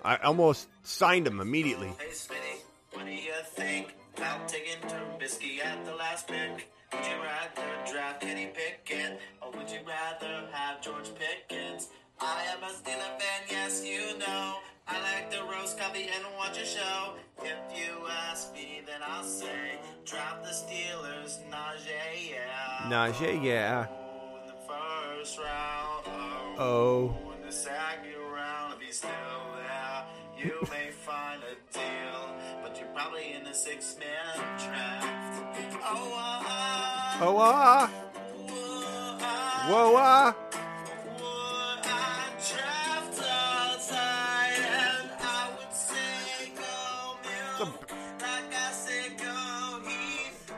I 0.03 0.17
almost 0.17 0.67
signed 0.85 1.27
him 1.27 1.39
immediately. 1.41 1.91
Hey 1.97 2.11
Smitty, 2.11 2.61
what 2.93 3.05
do 3.05 3.11
you 3.11 3.33
think 3.43 3.95
about 4.17 4.47
taking 4.47 4.79
Trubisky 4.87 5.63
at 5.63 5.83
the 5.85 5.95
last 5.95 6.27
pick? 6.27 6.69
Would 6.93 7.05
you 7.05 7.17
rather 7.23 7.91
draft 7.91 8.21
Kenny 8.21 8.51
Pickett 8.53 9.19
or 9.41 9.51
would 9.51 9.69
you 9.69 9.79
rather 9.85 10.47
have 10.51 10.81
George 10.81 11.09
Pickens? 11.15 11.89
I 12.21 12.43
am 12.55 12.63
a 12.63 12.67
Steeler 12.67 13.19
fan, 13.19 13.41
yes 13.49 13.83
you 13.85 14.17
know. 14.19 14.55
I 14.87 15.01
like 15.01 15.31
the 15.31 15.43
roast 15.51 15.79
coffee 15.79 16.03
and 16.03 16.23
watch 16.37 16.61
a 16.61 16.65
show. 16.65 17.15
If 17.41 17.57
you 17.75 18.07
ask 18.29 18.53
me, 18.53 18.81
then 18.85 19.01
I'll 19.05 19.23
say 19.23 19.79
draft 20.05 20.43
the 20.43 20.51
Steelers, 20.51 21.39
Najee, 21.49 22.31
yeah. 22.31 22.89
Najee, 22.89 23.43
yeah. 23.43 23.87
Oh, 23.89 24.37
in 24.41 24.47
the 24.47 24.53
first 24.67 25.39
round, 25.39 26.05
oh. 26.07 26.55
Oh. 26.57 27.17
In 27.35 27.45
the 27.45 27.51
second 27.51 28.13
round, 28.31 28.75
if 28.75 28.87
he's 28.87 28.97
still 28.97 29.09
you 30.45 30.67
may 30.71 30.91
find 30.91 31.41
a 31.43 31.55
deal, 31.73 32.35
but 32.61 32.77
you're 32.79 32.89
probably 32.89 33.33
in 33.33 33.43
the 33.43 33.53
six-man 33.53 34.35
draft. 34.59 35.43
Oh, 35.83 36.13
ah, 36.15 37.19
Oh, 37.21 37.37
ah. 37.39 37.89
Whoa, 39.67 39.95
ah. 39.97 40.35
would 41.17 41.85
I 41.89 42.29
draft 42.37 43.17
a 43.17 43.91
tight 43.91 44.61
end? 44.61 45.09
I 45.21 45.49
would 45.57 45.73
say 45.73 46.51
go 46.55 47.17
Mill. 47.23 47.73
Like 48.19 48.53
I 48.53 48.71
said, 48.71 49.17
go 49.17 49.79
Heath. 49.89 50.51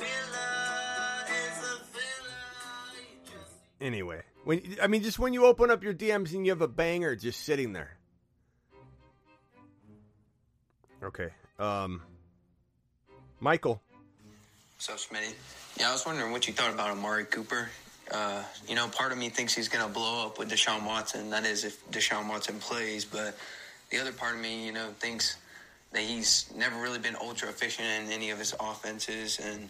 Miller 0.00 1.26
is 1.30 1.58
a 1.62 1.78
filler. 1.94 2.98
You 2.98 3.18
just 3.26 3.52
Anyway, 3.80 4.22
when 4.44 4.62
I 4.82 4.88
mean, 4.88 5.02
just 5.02 5.18
when 5.20 5.32
you 5.32 5.44
open 5.46 5.70
up 5.70 5.84
your 5.84 5.94
DMs 5.94 6.32
and 6.34 6.44
you 6.44 6.50
have 6.50 6.62
a 6.62 6.68
banger 6.68 7.14
just 7.14 7.44
sitting 7.44 7.72
there. 7.72 7.96
Okay. 11.02 11.28
Um. 11.58 12.02
Michael. 13.40 13.80
So, 14.78 14.94
Smitty? 14.94 15.34
Yeah, 15.78 15.90
I 15.90 15.92
was 15.92 16.04
wondering 16.04 16.32
what 16.32 16.46
you 16.46 16.52
thought 16.52 16.72
about 16.72 16.90
Amari 16.90 17.24
Cooper. 17.24 17.68
Uh, 18.10 18.42
you 18.66 18.74
know, 18.74 18.88
part 18.88 19.12
of 19.12 19.18
me 19.18 19.28
thinks 19.28 19.54
he's 19.54 19.68
going 19.68 19.86
to 19.86 19.92
blow 19.92 20.26
up 20.26 20.38
with 20.38 20.50
Deshaun 20.50 20.84
Watson. 20.84 21.30
That 21.30 21.46
is, 21.46 21.64
if 21.64 21.90
Deshaun 21.90 22.28
Watson 22.28 22.58
plays. 22.58 23.04
But 23.04 23.36
the 23.90 23.98
other 23.98 24.12
part 24.12 24.34
of 24.34 24.40
me, 24.40 24.66
you 24.66 24.72
know, 24.72 24.88
thinks 24.98 25.36
that 25.92 26.02
he's 26.02 26.50
never 26.56 26.80
really 26.80 26.98
been 26.98 27.16
ultra 27.16 27.48
efficient 27.48 27.86
in 27.86 28.12
any 28.12 28.30
of 28.30 28.38
his 28.38 28.54
offenses. 28.58 29.38
And, 29.38 29.68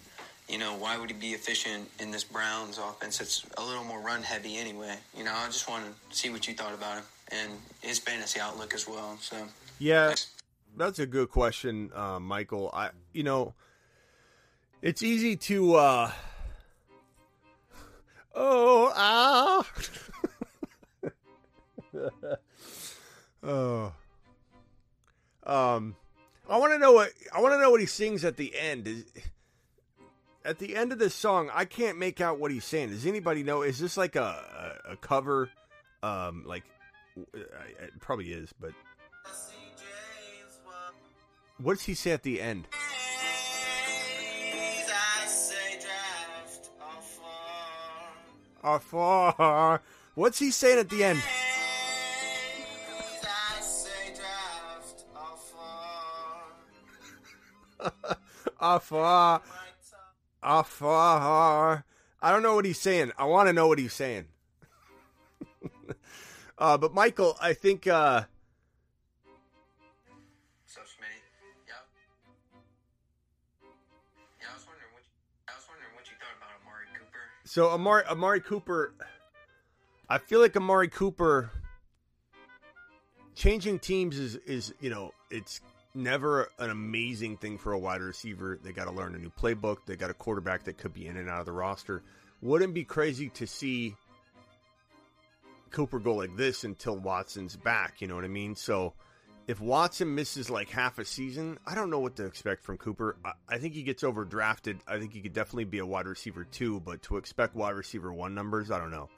you 0.48 0.58
know, 0.58 0.74
why 0.74 0.96
would 0.98 1.10
he 1.10 1.16
be 1.16 1.32
efficient 1.32 1.88
in 1.98 2.10
this 2.10 2.24
Browns 2.24 2.78
offense? 2.78 3.20
It's 3.20 3.44
a 3.58 3.62
little 3.62 3.84
more 3.84 4.00
run 4.00 4.22
heavy 4.22 4.56
anyway. 4.56 4.96
You 5.16 5.24
know, 5.24 5.34
I 5.34 5.46
just 5.46 5.68
want 5.68 5.84
to 5.84 6.16
see 6.16 6.30
what 6.30 6.48
you 6.48 6.54
thought 6.54 6.74
about 6.74 6.98
him 6.98 7.04
and 7.32 7.50
his 7.82 7.98
fantasy 7.98 8.40
outlook 8.40 8.74
as 8.74 8.88
well. 8.88 9.18
So, 9.20 9.36
Yeah, 9.78 10.14
that's 10.76 10.98
a 10.98 11.06
good 11.06 11.30
question, 11.30 11.90
uh, 11.94 12.18
Michael. 12.20 12.70
I, 12.72 12.90
you 13.12 13.22
know, 13.22 13.54
it's 14.82 15.02
easy 15.02 15.36
to. 15.36 15.74
uh 15.74 16.10
Oh, 18.32 18.92
ah. 18.94 19.66
oh. 23.42 23.92
Um, 25.44 25.96
I 26.48 26.58
want 26.58 26.72
to 26.72 26.78
know 26.78 26.92
what 26.92 27.10
I 27.32 27.40
want 27.40 27.54
to 27.54 27.58
know 27.60 27.70
what 27.70 27.80
he 27.80 27.86
sings 27.86 28.24
at 28.24 28.36
the 28.36 28.52
end. 28.56 28.86
Is 28.86 29.04
at 30.44 30.58
the 30.58 30.76
end 30.76 30.92
of 30.92 30.98
this 30.98 31.14
song, 31.14 31.50
I 31.52 31.64
can't 31.64 31.98
make 31.98 32.20
out 32.20 32.38
what 32.38 32.50
he's 32.50 32.64
saying. 32.64 32.90
Does 32.90 33.06
anybody 33.06 33.42
know? 33.42 33.62
Is 33.62 33.78
this 33.78 33.96
like 33.96 34.16
a 34.16 34.78
a, 34.86 34.92
a 34.92 34.96
cover? 34.96 35.50
Um, 36.02 36.44
like 36.46 36.64
it 37.34 37.98
probably 38.00 38.32
is, 38.32 38.52
but 38.60 38.72
what 41.62 41.74
does 41.74 41.84
he 41.84 41.94
say 41.94 42.12
at 42.12 42.22
the 42.22 42.40
end? 42.40 42.66
Afar. 48.62 49.80
What's 50.14 50.38
he 50.38 50.50
saying 50.50 50.78
at 50.78 50.88
the 50.88 51.04
end? 51.04 51.22
I 57.82 58.14
Afar. 58.76 59.42
Afar. 60.42 61.84
I 62.22 62.32
don't 62.32 62.42
know 62.42 62.54
what 62.54 62.66
he's 62.66 62.78
saying. 62.78 63.12
I 63.16 63.24
want 63.24 63.48
to 63.48 63.52
know 63.52 63.66
what 63.66 63.78
he's 63.78 63.94
saying. 63.94 64.26
uh, 66.58 66.76
but 66.76 66.92
Michael, 66.92 67.36
I 67.40 67.54
think 67.54 67.86
uh, 67.86 68.24
So 77.50 77.70
Amari 77.70 78.04
Amari 78.08 78.40
Cooper, 78.40 78.94
I 80.08 80.18
feel 80.18 80.38
like 80.38 80.56
Amari 80.56 80.86
Cooper 80.86 81.50
changing 83.34 83.80
teams 83.80 84.20
is 84.20 84.36
is 84.46 84.72
you 84.78 84.88
know 84.88 85.12
it's 85.32 85.60
never 85.92 86.48
an 86.60 86.70
amazing 86.70 87.38
thing 87.38 87.58
for 87.58 87.72
a 87.72 87.78
wide 87.78 88.02
receiver. 88.02 88.56
They 88.62 88.70
got 88.70 88.84
to 88.84 88.92
learn 88.92 89.16
a 89.16 89.18
new 89.18 89.30
playbook. 89.30 89.78
They 89.84 89.96
got 89.96 90.10
a 90.10 90.14
quarterback 90.14 90.62
that 90.62 90.78
could 90.78 90.94
be 90.94 91.08
in 91.08 91.16
and 91.16 91.28
out 91.28 91.40
of 91.40 91.46
the 91.46 91.50
roster. 91.50 92.04
Wouldn't 92.40 92.72
be 92.72 92.84
crazy 92.84 93.30
to 93.30 93.48
see 93.48 93.96
Cooper 95.72 95.98
go 95.98 96.14
like 96.14 96.36
this 96.36 96.62
until 96.62 96.98
Watson's 96.98 97.56
back. 97.56 98.00
You 98.00 98.06
know 98.06 98.14
what 98.14 98.24
I 98.24 98.28
mean? 98.28 98.54
So. 98.54 98.92
If 99.50 99.60
Watson 99.60 100.14
misses 100.14 100.48
like 100.48 100.70
half 100.70 101.00
a 101.00 101.04
season, 101.04 101.58
I 101.66 101.74
don't 101.74 101.90
know 101.90 101.98
what 101.98 102.14
to 102.14 102.24
expect 102.24 102.62
from 102.62 102.78
Cooper. 102.78 103.16
I, 103.24 103.32
I 103.48 103.58
think 103.58 103.74
he 103.74 103.82
gets 103.82 104.04
overdrafted. 104.04 104.78
I 104.86 105.00
think 105.00 105.12
he 105.12 105.20
could 105.20 105.32
definitely 105.32 105.64
be 105.64 105.78
a 105.78 105.84
wide 105.84 106.06
receiver 106.06 106.44
two, 106.44 106.78
but 106.78 107.02
to 107.02 107.16
expect 107.16 107.56
wide 107.56 107.74
receiver 107.74 108.12
one 108.12 108.32
numbers, 108.32 108.70
I 108.70 108.78
don't 108.78 108.92
know. 108.92 109.08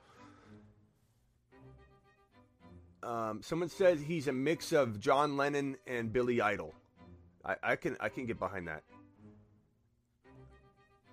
Um, 3.03 3.43
someone 3.43 3.69
says 3.69 4.01
he's 4.01 4.27
a 4.27 4.33
mix 4.33 4.73
of 4.73 4.99
John 4.99 5.37
Lennon 5.37 5.77
and 5.87 6.11
Billy 6.11 6.41
Idol. 6.41 6.73
I, 7.45 7.57
I 7.63 7.77
can 7.77 7.99
I 8.01 8.09
can 8.09 8.25
get 8.25 8.39
behind 8.39 8.69
that. 8.69 8.85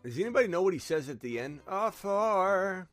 Does 0.01 0.17
anybody 0.17 0.47
know 0.47 0.61
what 0.61 0.71
he 0.71 0.79
says 0.79 1.09
at 1.09 1.19
the 1.19 1.41
end? 1.41 1.59
Afar. 1.67 2.87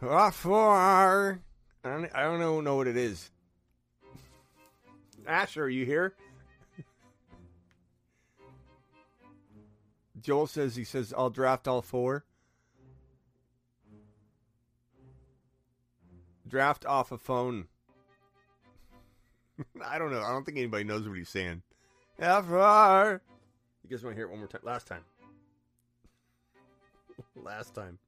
Afar. 0.02 1.40
I 1.88 1.92
don't, 1.92 2.10
I 2.14 2.22
don't 2.22 2.64
know, 2.64 2.76
what 2.76 2.86
it 2.86 2.96
is. 2.96 3.30
Asher, 5.26 5.64
are 5.64 5.68
you 5.68 5.84
here? 5.84 6.14
Joel 10.20 10.46
says 10.46 10.76
he 10.76 10.84
says 10.84 11.14
I'll 11.16 11.30
draft 11.30 11.68
all 11.68 11.80
four. 11.80 12.24
Draft 16.46 16.86
off 16.86 17.12
a 17.12 17.18
phone. 17.18 17.68
I 19.84 19.98
don't 19.98 20.10
know. 20.10 20.22
I 20.22 20.30
don't 20.30 20.44
think 20.44 20.58
anybody 20.58 20.84
knows 20.84 21.06
what 21.06 21.16
he's 21.16 21.28
saying. 21.28 21.62
Afar. 22.18 23.20
You 23.84 23.90
guys 23.90 24.02
want 24.02 24.16
to 24.16 24.18
hear 24.18 24.26
it 24.26 24.30
one 24.30 24.38
more 24.38 24.48
time? 24.48 24.60
Last 24.64 24.86
time. 24.86 25.04
Last 27.36 27.74
time. 27.74 27.98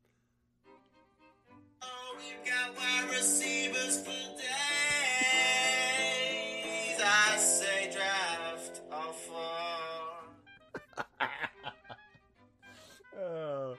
Oh, 13.18 13.76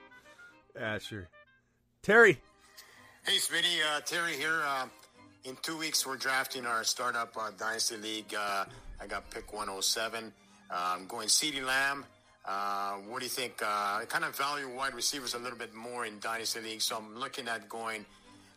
Asher. 0.80 1.28
Terry. 2.02 2.40
Hey, 3.24 3.36
Smitty. 3.36 3.78
Uh, 3.94 4.00
Terry 4.00 4.32
here. 4.32 4.60
Uh, 4.64 4.86
in 5.44 5.56
two 5.62 5.76
weeks, 5.76 6.06
we're 6.06 6.16
drafting 6.16 6.66
our 6.66 6.84
startup 6.84 7.36
uh, 7.36 7.50
Dynasty 7.58 7.96
League. 7.96 8.34
Uh, 8.36 8.64
I 9.00 9.06
got 9.06 9.28
pick 9.30 9.52
107. 9.52 10.32
Uh, 10.70 10.94
I'm 10.96 11.06
going 11.06 11.28
CeeDee 11.28 11.64
Lamb. 11.64 12.04
Uh, 12.44 12.94
what 13.08 13.20
do 13.20 13.24
you 13.24 13.30
think? 13.30 13.62
Uh, 13.62 13.66
I 14.00 14.04
kind 14.08 14.24
of 14.24 14.36
value 14.36 14.68
wide 14.74 14.94
receivers 14.94 15.34
a 15.34 15.38
little 15.38 15.58
bit 15.58 15.74
more 15.74 16.06
in 16.06 16.18
Dynasty 16.18 16.60
League, 16.60 16.82
so 16.82 16.96
I'm 16.96 17.16
looking 17.16 17.46
at 17.46 17.68
going 17.68 18.04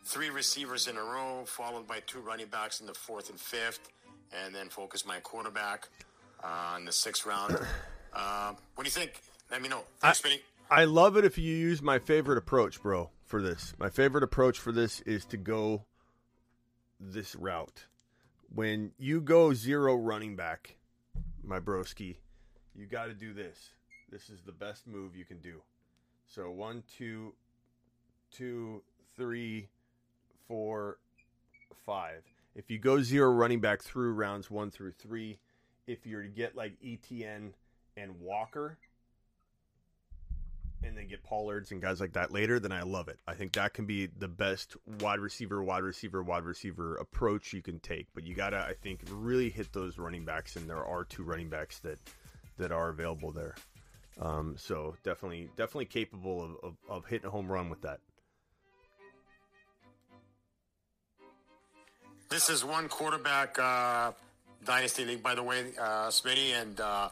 three 0.05 0.29
receivers 0.29 0.87
in 0.87 0.97
a 0.97 1.03
row, 1.03 1.43
followed 1.45 1.87
by 1.87 1.99
two 2.05 2.19
running 2.19 2.47
backs 2.47 2.79
in 2.79 2.85
the 2.85 2.93
fourth 2.93 3.29
and 3.29 3.39
fifth, 3.39 3.91
and 4.31 4.53
then 4.53 4.69
focus 4.69 5.05
my 5.05 5.19
quarterback 5.19 5.89
uh, 6.43 6.79
the 6.85 6.91
sixth 6.91 7.25
round. 7.25 7.57
Uh, 8.17 8.53
what 8.75 8.85
do 8.85 8.87
you 8.87 8.91
think? 8.91 9.11
Let 9.51 9.61
me 9.61 9.67
know. 9.67 9.83
Thanks, 9.99 10.21
Smitty. 10.21 10.39
I 10.71 10.85
love 10.85 11.17
it 11.17 11.25
if 11.25 11.37
you 11.37 11.53
use 11.53 11.81
my 11.81 11.99
favorite 11.99 12.37
approach, 12.37 12.81
bro, 12.81 13.09
for 13.25 13.41
this. 13.41 13.73
My 13.77 13.89
favorite 13.89 14.23
approach 14.23 14.57
for 14.57 14.71
this 14.71 15.01
is 15.01 15.25
to 15.25 15.37
go 15.37 15.83
this 16.97 17.35
route. 17.35 17.87
When 18.53 18.91
you 18.97 19.19
go 19.19 19.53
zero 19.53 19.95
running 19.95 20.37
back, 20.37 20.77
my 21.43 21.59
broski, 21.59 22.15
you 22.73 22.85
got 22.85 23.07
to 23.07 23.13
do 23.13 23.33
this. 23.33 23.71
This 24.09 24.29
is 24.29 24.41
the 24.45 24.53
best 24.53 24.87
move 24.87 25.13
you 25.13 25.25
can 25.25 25.39
do. 25.39 25.61
So 26.25 26.49
one, 26.51 26.83
two, 26.97 27.33
two, 28.31 28.81
three, 29.17 29.67
four, 30.47 30.97
five. 31.85 32.23
If 32.55 32.71
you 32.71 32.79
go 32.79 33.01
zero 33.01 33.31
running 33.31 33.59
back 33.59 33.81
through 33.81 34.13
rounds 34.13 34.49
one 34.49 34.71
through 34.71 34.91
three, 34.91 35.39
if 35.87 36.05
you're 36.05 36.23
to 36.23 36.29
get 36.29 36.55
like 36.55 36.73
ETN 36.81 37.51
and 37.97 38.19
Walker, 38.19 38.77
and 40.85 40.95
then 40.95 41.07
get 41.07 41.23
Pollards 41.23 41.71
and 41.71 41.81
guys 41.81 41.99
like 41.99 42.13
that 42.13 42.31
later, 42.31 42.59
then 42.59 42.71
I 42.71 42.83
love 42.83 43.07
it. 43.07 43.19
I 43.27 43.33
think 43.33 43.53
that 43.53 43.73
can 43.73 43.85
be 43.85 44.05
the 44.05 44.27
best 44.27 44.75
wide 45.01 45.19
receiver, 45.19 45.63
wide 45.63 45.83
receiver, 45.83 46.21
wide 46.21 46.43
receiver 46.43 46.95
approach 46.97 47.53
you 47.53 47.61
can 47.61 47.79
take. 47.79 48.07
But 48.13 48.23
you 48.23 48.35
gotta, 48.35 48.57
I 48.57 48.73
think, 48.73 49.01
really 49.09 49.49
hit 49.49 49.73
those 49.73 49.97
running 49.97 50.25
backs, 50.25 50.55
and 50.55 50.69
there 50.69 50.85
are 50.85 51.03
two 51.03 51.23
running 51.23 51.49
backs 51.49 51.79
that 51.79 51.97
that 52.57 52.71
are 52.71 52.89
available 52.89 53.31
there. 53.31 53.55
Um, 54.21 54.55
so 54.57 54.95
definitely, 55.03 55.49
definitely 55.57 55.85
capable 55.85 56.41
of, 56.41 56.51
of, 56.63 56.75
of 56.87 57.05
hitting 57.05 57.27
a 57.27 57.29
home 57.29 57.51
run 57.51 57.69
with 57.69 57.81
that. 57.81 57.99
This 62.35 62.49
is 62.49 62.65
one 62.65 62.89
quarterback 62.89 63.57
uh, 63.57 64.11
dynasty 64.65 65.05
league, 65.05 65.23
by 65.23 65.35
the 65.35 65.41
way, 65.41 65.71
uh, 65.79 66.09
Smitty, 66.09 66.51
and 66.61 66.77
uh, 66.81 67.07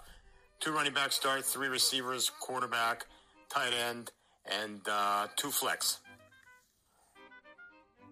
two 0.60 0.74
running 0.74 0.94
back 0.94 1.14
start, 1.14 1.46
three 1.46 1.70
receivers, 1.70 2.30
quarterback, 2.30 3.06
tight 3.50 3.72
end, 3.72 4.12
and 4.46 4.82
uh, 4.86 5.28
two 5.38 5.50
flex. 5.50 6.02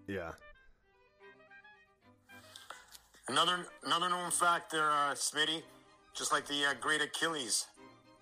Yeah. 0.07 0.31
Another 3.27 3.65
another 3.83 4.07
known 4.07 4.31
fact 4.31 4.71
there, 4.71 4.89
uh, 4.89 5.13
Smitty, 5.13 5.63
just 6.15 6.31
like 6.31 6.47
the 6.47 6.63
uh, 6.63 6.75
great 6.79 7.01
Achilles, 7.01 7.65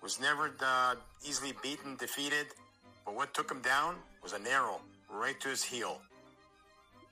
was 0.02 0.20
never 0.20 0.50
uh, 0.60 0.96
easily 1.24 1.52
beaten, 1.62 1.94
defeated, 1.94 2.48
but 3.04 3.14
what 3.14 3.32
took 3.34 3.52
him 3.52 3.60
down 3.60 3.94
was 4.20 4.32
an 4.32 4.44
arrow 4.48 4.80
right 5.08 5.38
to 5.42 5.48
his 5.48 5.62
heel. 5.62 6.00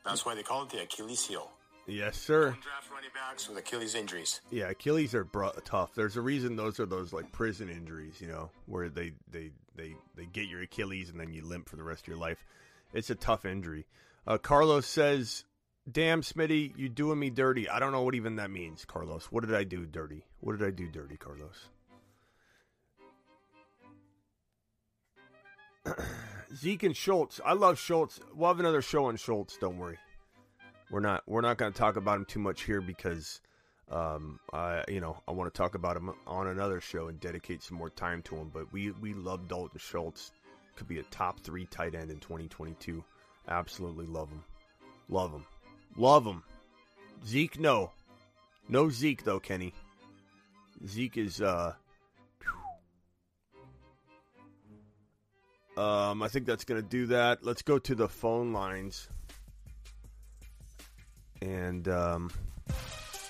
That's 0.04 0.26
why 0.26 0.34
they 0.34 0.42
call 0.42 0.64
it 0.64 0.70
the 0.70 0.82
Achilles 0.82 1.24
heel. 1.24 1.52
Yes, 1.88 2.18
sir. 2.18 2.50
Draft 2.50 2.90
running 2.92 3.10
backs 3.14 3.48
with 3.48 3.56
Achilles 3.56 3.94
injuries. 3.94 4.42
Yeah, 4.50 4.68
Achilles 4.68 5.14
are 5.14 5.24
bro- 5.24 5.52
tough. 5.64 5.94
There's 5.94 6.18
a 6.18 6.20
reason 6.20 6.54
those 6.54 6.78
are 6.78 6.86
those 6.86 7.14
like 7.14 7.32
prison 7.32 7.70
injuries, 7.70 8.20
you 8.20 8.28
know, 8.28 8.50
where 8.66 8.90
they 8.90 9.12
they 9.30 9.52
they 9.74 9.94
they 10.14 10.26
get 10.26 10.48
your 10.48 10.60
Achilles 10.60 11.08
and 11.08 11.18
then 11.18 11.32
you 11.32 11.42
limp 11.42 11.66
for 11.66 11.76
the 11.76 11.82
rest 11.82 12.02
of 12.02 12.08
your 12.08 12.18
life. 12.18 12.44
It's 12.92 13.08
a 13.08 13.14
tough 13.14 13.46
injury. 13.46 13.86
Uh, 14.26 14.36
Carlos 14.36 14.86
says, 14.86 15.44
"Damn, 15.90 16.20
Smitty, 16.20 16.76
you 16.76 16.90
doing 16.90 17.18
me 17.18 17.30
dirty." 17.30 17.68
I 17.70 17.78
don't 17.80 17.92
know 17.92 18.02
what 18.02 18.14
even 18.14 18.36
that 18.36 18.50
means, 18.50 18.84
Carlos. 18.84 19.32
What 19.32 19.46
did 19.46 19.54
I 19.54 19.64
do 19.64 19.86
dirty? 19.86 20.26
What 20.40 20.58
did 20.58 20.66
I 20.66 20.70
do 20.70 20.88
dirty, 20.88 21.16
Carlos? 21.16 21.68
Zeke 26.54 26.82
and 26.82 26.96
Schultz. 26.96 27.40
I 27.42 27.54
love 27.54 27.78
Schultz. 27.78 28.20
We'll 28.34 28.48
have 28.48 28.60
another 28.60 28.82
show 28.82 29.06
on 29.06 29.16
Schultz. 29.16 29.56
Don't 29.56 29.78
worry. 29.78 29.98
We're 30.90 31.00
not 31.00 31.22
we're 31.26 31.42
not 31.42 31.58
going 31.58 31.72
to 31.72 31.78
talk 31.78 31.96
about 31.96 32.16
him 32.18 32.24
too 32.24 32.40
much 32.40 32.62
here 32.62 32.80
because 32.80 33.40
um, 33.90 34.40
I 34.52 34.84
you 34.88 35.00
know 35.00 35.18
I 35.26 35.32
want 35.32 35.52
to 35.52 35.56
talk 35.56 35.74
about 35.74 35.96
him 35.96 36.10
on 36.26 36.48
another 36.48 36.80
show 36.80 37.08
and 37.08 37.20
dedicate 37.20 37.62
some 37.62 37.76
more 37.76 37.90
time 37.90 38.22
to 38.22 38.36
him. 38.36 38.50
But 38.52 38.72
we 38.72 38.90
we 38.92 39.14
love 39.14 39.48
Dalton 39.48 39.78
Schultz. 39.78 40.32
Could 40.76 40.88
be 40.88 40.98
a 41.00 41.04
top 41.04 41.40
three 41.40 41.66
tight 41.66 41.94
end 41.94 42.10
in 42.10 42.20
2022. 42.20 43.02
Absolutely 43.48 44.06
love 44.06 44.28
him. 44.30 44.44
Love 45.08 45.32
him. 45.32 45.44
Love 45.96 46.24
him. 46.24 46.42
Zeke, 47.26 47.58
no. 47.58 47.90
No 48.68 48.88
Zeke 48.88 49.24
though, 49.24 49.40
Kenny. 49.40 49.74
Zeke 50.86 51.16
is 51.16 51.40
uh 51.40 51.74
Um, 55.78 56.24
I 56.24 56.28
think 56.28 56.44
that's 56.44 56.64
going 56.64 56.82
to 56.82 56.88
do 56.88 57.06
that. 57.06 57.44
Let's 57.44 57.62
go 57.62 57.78
to 57.78 57.94
the 57.94 58.08
phone 58.08 58.52
lines. 58.52 59.08
And 61.40 61.88
um, 61.88 62.30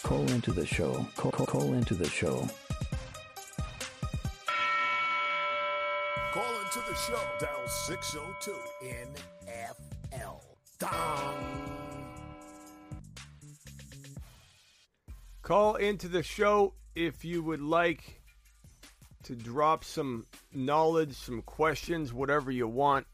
Call 0.09 0.27
into 0.31 0.53
the 0.53 0.65
show. 0.65 1.07
Call, 1.17 1.31
call, 1.31 1.45
call 1.45 1.75
into 1.75 1.95
the 1.95 2.09
show. 2.09 2.49
Call 6.33 6.55
into 6.65 6.79
the 6.89 6.95
show. 6.95 7.21
Dial 7.39 7.69
602 7.69 8.55
NFL. 8.83 10.41
Dong. 10.79 11.35
call 15.43 15.77
into 15.77 16.09
the 16.09 16.23
show 16.23 16.73
if 16.95 17.25
you 17.25 17.43
would 17.43 17.61
like 17.61 18.23
to 19.25 19.35
drop 19.35 19.85
some 19.85 20.27
knowledge, 20.55 21.13
some 21.13 21.43
questions, 21.43 22.15
whatever 22.15 22.51
you 22.51 22.67
want 22.67 23.07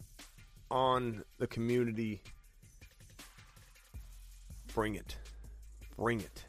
on 0.71 1.25
the 1.39 1.47
community. 1.49 2.23
Bring 4.75 4.97
it. 4.97 5.17
Bring 5.97 6.21
it. 6.21 6.45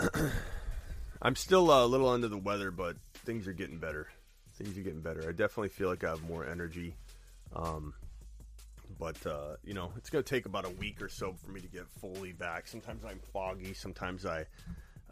I'm 1.22 1.36
still 1.36 1.70
a 1.70 1.86
little 1.86 2.08
under 2.08 2.26
the 2.26 2.36
weather, 2.36 2.72
but 2.72 2.96
things 3.14 3.46
are 3.46 3.52
getting 3.52 3.78
better. 3.78 4.08
Things 4.54 4.76
are 4.76 4.82
getting 4.82 5.00
better. 5.00 5.22
I 5.28 5.32
definitely 5.32 5.68
feel 5.68 5.88
like 5.88 6.02
I 6.02 6.10
have 6.10 6.28
more 6.28 6.44
energy. 6.44 6.96
Um, 7.54 7.94
but 8.98 9.24
uh, 9.24 9.56
you 9.64 9.74
know, 9.74 9.92
it's 9.96 10.10
going 10.10 10.24
to 10.24 10.28
take 10.28 10.46
about 10.46 10.66
a 10.66 10.70
week 10.70 11.00
or 11.00 11.08
so 11.08 11.34
for 11.34 11.52
me 11.52 11.60
to 11.60 11.68
get 11.68 11.86
fully 12.00 12.32
back. 12.32 12.66
Sometimes 12.66 13.04
I'm 13.04 13.20
foggy. 13.32 13.72
Sometimes 13.72 14.26
I, 14.26 14.46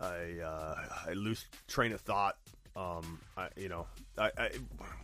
I, 0.00 0.40
uh, 0.44 0.74
I 1.09 1.12
lose 1.12 1.46
train 1.68 1.92
of 1.92 2.00
thought. 2.00 2.36
Um, 2.74 3.20
I, 3.36 3.48
you 3.56 3.68
know, 3.68 3.86
I, 4.18 4.30
I, 4.36 4.50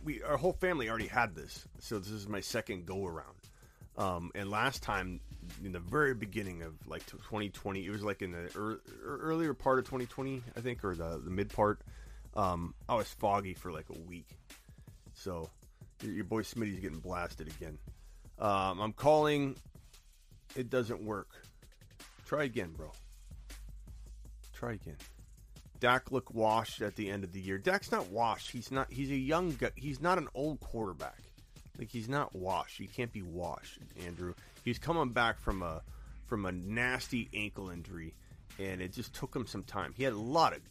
we, 0.03 0.21
our 0.21 0.37
whole 0.37 0.53
family 0.53 0.89
already 0.89 1.07
had 1.07 1.33
this, 1.33 1.65
so 1.79 1.99
this 1.99 2.09
is 2.09 2.27
my 2.27 2.39
second 2.39 2.85
go 2.85 3.05
around. 3.05 3.35
Um, 3.97 4.31
and 4.35 4.49
last 4.49 4.83
time, 4.83 5.21
in 5.63 5.71
the 5.71 5.79
very 5.79 6.13
beginning 6.13 6.63
of 6.63 6.73
like 6.87 7.05
2020, 7.05 7.85
it 7.85 7.89
was 7.89 8.03
like 8.03 8.21
in 8.21 8.31
the 8.31 8.49
ear 8.55 8.79
earlier 9.03 9.53
part 9.53 9.79
of 9.79 9.85
2020, 9.85 10.41
I 10.55 10.59
think, 10.61 10.83
or 10.83 10.95
the 10.95 11.21
the 11.23 11.31
mid 11.31 11.49
part. 11.49 11.81
Um, 12.35 12.73
I 12.89 12.95
was 12.95 13.07
foggy 13.07 13.53
for 13.53 13.71
like 13.71 13.89
a 13.89 13.97
week, 13.97 14.27
so 15.13 15.49
your, 16.01 16.13
your 16.13 16.23
boy 16.25 16.41
Smitty's 16.41 16.79
getting 16.79 16.99
blasted 16.99 17.47
again. 17.47 17.77
Um, 18.39 18.81
I'm 18.81 18.93
calling. 18.93 19.55
It 20.55 20.69
doesn't 20.69 21.01
work. 21.01 21.29
Try 22.25 22.43
again, 22.43 22.71
bro. 22.75 22.91
Try 24.53 24.73
again. 24.73 24.97
Dak 25.79 26.11
look 26.11 26.33
washed 26.33 26.81
at 26.81 26.95
the 26.95 27.09
end 27.09 27.23
of 27.23 27.31
the 27.31 27.39
year. 27.39 27.57
Dak's 27.57 27.91
not 27.91 28.07
washed. 28.09 28.51
He's 28.51 28.71
not. 28.71 28.91
He's 28.91 29.11
a 29.11 29.15
young 29.15 29.51
guy. 29.51 29.71
He's 29.75 30.01
not 30.01 30.17
an 30.17 30.27
old 30.33 30.59
quarterback. 30.59 31.19
Like 31.77 31.89
he's 31.89 32.09
not 32.09 32.35
washed. 32.35 32.77
He 32.77 32.87
can't 32.87 33.11
be 33.11 33.21
washed, 33.21 33.79
Andrew. 34.05 34.33
He's 34.63 34.79
coming 34.79 35.09
back 35.09 35.39
from 35.39 35.61
a 35.61 35.81
from 36.27 36.45
a 36.45 36.51
nasty 36.51 37.29
ankle 37.33 37.69
injury, 37.69 38.13
and 38.59 38.81
it 38.81 38.93
just 38.93 39.13
took 39.13 39.35
him 39.35 39.45
some 39.45 39.63
time. 39.63 39.93
He 39.95 40.03
had 40.03 40.13
a 40.13 40.17
lot 40.17 40.53
of 40.53 40.61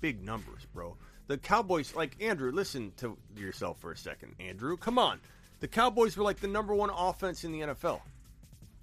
big 0.00 0.24
numbers, 0.24 0.66
bro. 0.72 0.96
The 1.26 1.38
Cowboys, 1.38 1.94
like 1.94 2.16
Andrew, 2.20 2.52
listen 2.52 2.92
to 2.98 3.16
yourself 3.36 3.78
for 3.80 3.92
a 3.92 3.96
second, 3.96 4.34
Andrew. 4.40 4.76
Come 4.76 4.98
on, 4.98 5.20
the 5.60 5.68
Cowboys 5.68 6.16
were 6.16 6.24
like 6.24 6.40
the 6.40 6.48
number 6.48 6.74
one 6.74 6.90
offense 6.90 7.44
in 7.44 7.52
the 7.52 7.60
NFL. 7.60 8.00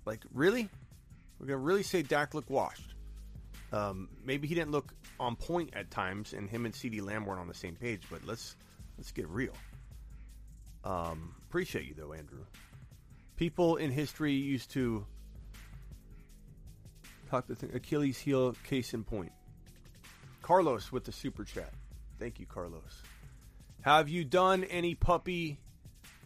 Like, 0.06 0.24
really? 0.34 0.70
We're 1.40 1.48
gonna 1.48 1.58
really 1.58 1.84
say 1.84 2.02
Dak 2.02 2.34
looked 2.34 2.50
washed. 2.50 2.96
Um, 3.72 4.10
maybe 4.26 4.48
he 4.48 4.56
didn't 4.56 4.72
look 4.72 4.94
on 5.20 5.36
point 5.36 5.72
at 5.74 5.92
times, 5.92 6.34
and 6.34 6.50
him 6.50 6.66
and 6.66 6.74
CeeDee 6.74 7.02
Lamb 7.02 7.26
weren't 7.26 7.40
on 7.40 7.48
the 7.48 7.54
same 7.54 7.76
page. 7.76 8.02
But 8.10 8.26
let's 8.26 8.56
let's 8.98 9.12
get 9.12 9.28
real. 9.30 9.54
Um, 10.84 11.36
appreciate 11.50 11.86
you 11.86 11.96
though, 11.96 12.14
Andrew. 12.14 12.46
People 13.36 13.78
in 13.78 13.90
history 13.90 14.34
used 14.34 14.70
to 14.72 15.04
talk 17.30 17.48
the 17.48 17.56
thing. 17.56 17.72
Achilles 17.74 18.20
heel, 18.20 18.54
case 18.64 18.94
in 18.94 19.04
point. 19.04 19.32
Carlos 20.44 20.92
with 20.92 21.06
the 21.06 21.12
super 21.12 21.44
chat. 21.44 21.74
Thank 22.20 22.40
you, 22.40 22.46
Carlos. 22.46 23.02
Have 23.82 24.10
you 24.10 24.26
done 24.26 24.64
any 24.66 24.94
puppy 24.94 25.60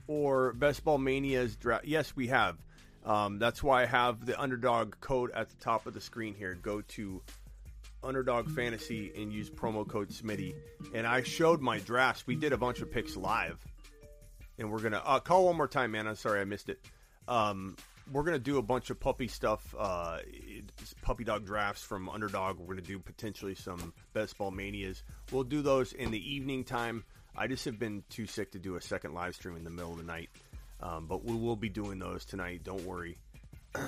or 0.07 0.51
best 0.53 0.83
ball 0.83 0.97
manias 0.97 1.55
draft? 1.55 1.85
Yes, 1.85 2.15
we 2.15 2.27
have. 2.27 2.57
Um, 3.05 3.39
that's 3.39 3.63
why 3.63 3.83
I 3.83 3.85
have 3.85 4.25
the 4.25 4.39
underdog 4.41 4.95
code 4.99 5.31
at 5.31 5.49
the 5.49 5.55
top 5.55 5.87
of 5.87 5.93
the 5.93 6.01
screen 6.01 6.35
here. 6.35 6.55
Go 6.55 6.81
to 6.81 7.21
underdog 8.03 8.49
fantasy 8.49 9.13
and 9.15 9.31
use 9.31 9.49
promo 9.49 9.87
code 9.87 10.09
Smitty. 10.09 10.55
And 10.93 11.07
I 11.07 11.23
showed 11.23 11.61
my 11.61 11.79
drafts. 11.79 12.27
We 12.27 12.35
did 12.35 12.51
a 12.51 12.57
bunch 12.57 12.81
of 12.81 12.91
picks 12.91 13.15
live, 13.15 13.59
and 14.57 14.71
we're 14.71 14.81
gonna 14.81 15.01
uh, 15.03 15.19
call 15.19 15.45
one 15.45 15.57
more 15.57 15.67
time, 15.67 15.91
man. 15.91 16.07
I'm 16.07 16.15
sorry 16.15 16.41
I 16.41 16.45
missed 16.45 16.69
it. 16.69 16.79
Um, 17.27 17.75
we're 18.11 18.23
gonna 18.23 18.39
do 18.39 18.57
a 18.57 18.61
bunch 18.61 18.89
of 18.89 18.99
puppy 18.99 19.27
stuff, 19.27 19.73
uh, 19.77 20.19
puppy 21.01 21.23
dog 21.23 21.45
drafts 21.45 21.83
from 21.83 22.09
underdog. 22.09 22.59
We're 22.59 22.75
gonna 22.75 22.81
do 22.81 22.99
potentially 22.99 23.55
some 23.55 23.93
best 24.13 24.37
ball 24.37 24.51
manias. 24.51 25.03
We'll 25.31 25.43
do 25.43 25.61
those 25.61 25.93
in 25.93 26.11
the 26.11 26.33
evening 26.33 26.63
time. 26.63 27.03
I 27.35 27.47
just 27.47 27.65
have 27.65 27.79
been 27.79 28.03
too 28.09 28.27
sick 28.27 28.51
to 28.51 28.59
do 28.59 28.75
a 28.75 28.81
second 28.81 29.13
live 29.13 29.35
stream 29.35 29.55
in 29.55 29.63
the 29.63 29.69
middle 29.69 29.91
of 29.91 29.97
the 29.97 30.03
night. 30.03 30.29
Um, 30.81 31.07
but 31.07 31.23
we 31.23 31.35
will 31.35 31.55
be 31.55 31.69
doing 31.69 31.97
those 31.97 32.25
tonight. 32.25 32.63
Don't 32.63 32.83
worry. 32.83 33.17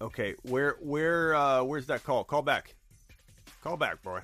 okay, 0.00 0.34
where 0.42 0.76
where 0.80 1.34
uh, 1.34 1.62
where's 1.62 1.86
that 1.86 2.04
call? 2.04 2.24
Call 2.24 2.42
back. 2.42 2.74
Call 3.62 3.76
back, 3.78 4.02
boy. 4.02 4.20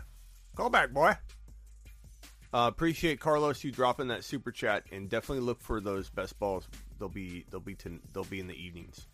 Call 0.54 0.68
back, 0.68 0.90
boy. 0.90 1.14
Uh, 2.52 2.66
appreciate 2.66 3.20
Carlos 3.20 3.62
you 3.62 3.70
dropping 3.70 4.08
that 4.08 4.24
super 4.24 4.50
chat 4.50 4.84
and 4.90 5.10
definitely 5.10 5.44
look 5.44 5.60
for 5.60 5.80
those 5.80 6.08
best 6.08 6.38
balls. 6.38 6.66
They'll 6.98 7.08
be 7.08 7.44
they'll 7.50 7.60
be 7.60 7.74
to, 7.76 8.00
they'll 8.12 8.24
be 8.24 8.40
in 8.40 8.46
the 8.46 8.54
evenings. 8.54 9.06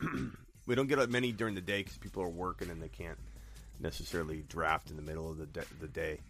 we 0.66 0.74
don't 0.74 0.86
get 0.86 1.08
many 1.08 1.32
during 1.32 1.54
the 1.54 1.62
day 1.62 1.82
because 1.82 1.96
people 1.96 2.22
are 2.22 2.28
working 2.28 2.68
and 2.68 2.82
they 2.82 2.88
can't 2.88 3.18
necessarily 3.80 4.44
draft 4.48 4.90
in 4.90 4.96
the 4.96 5.02
middle 5.02 5.30
of 5.30 5.38
the, 5.38 5.46
de- 5.46 5.64
the 5.80 5.88
day. 5.88 6.20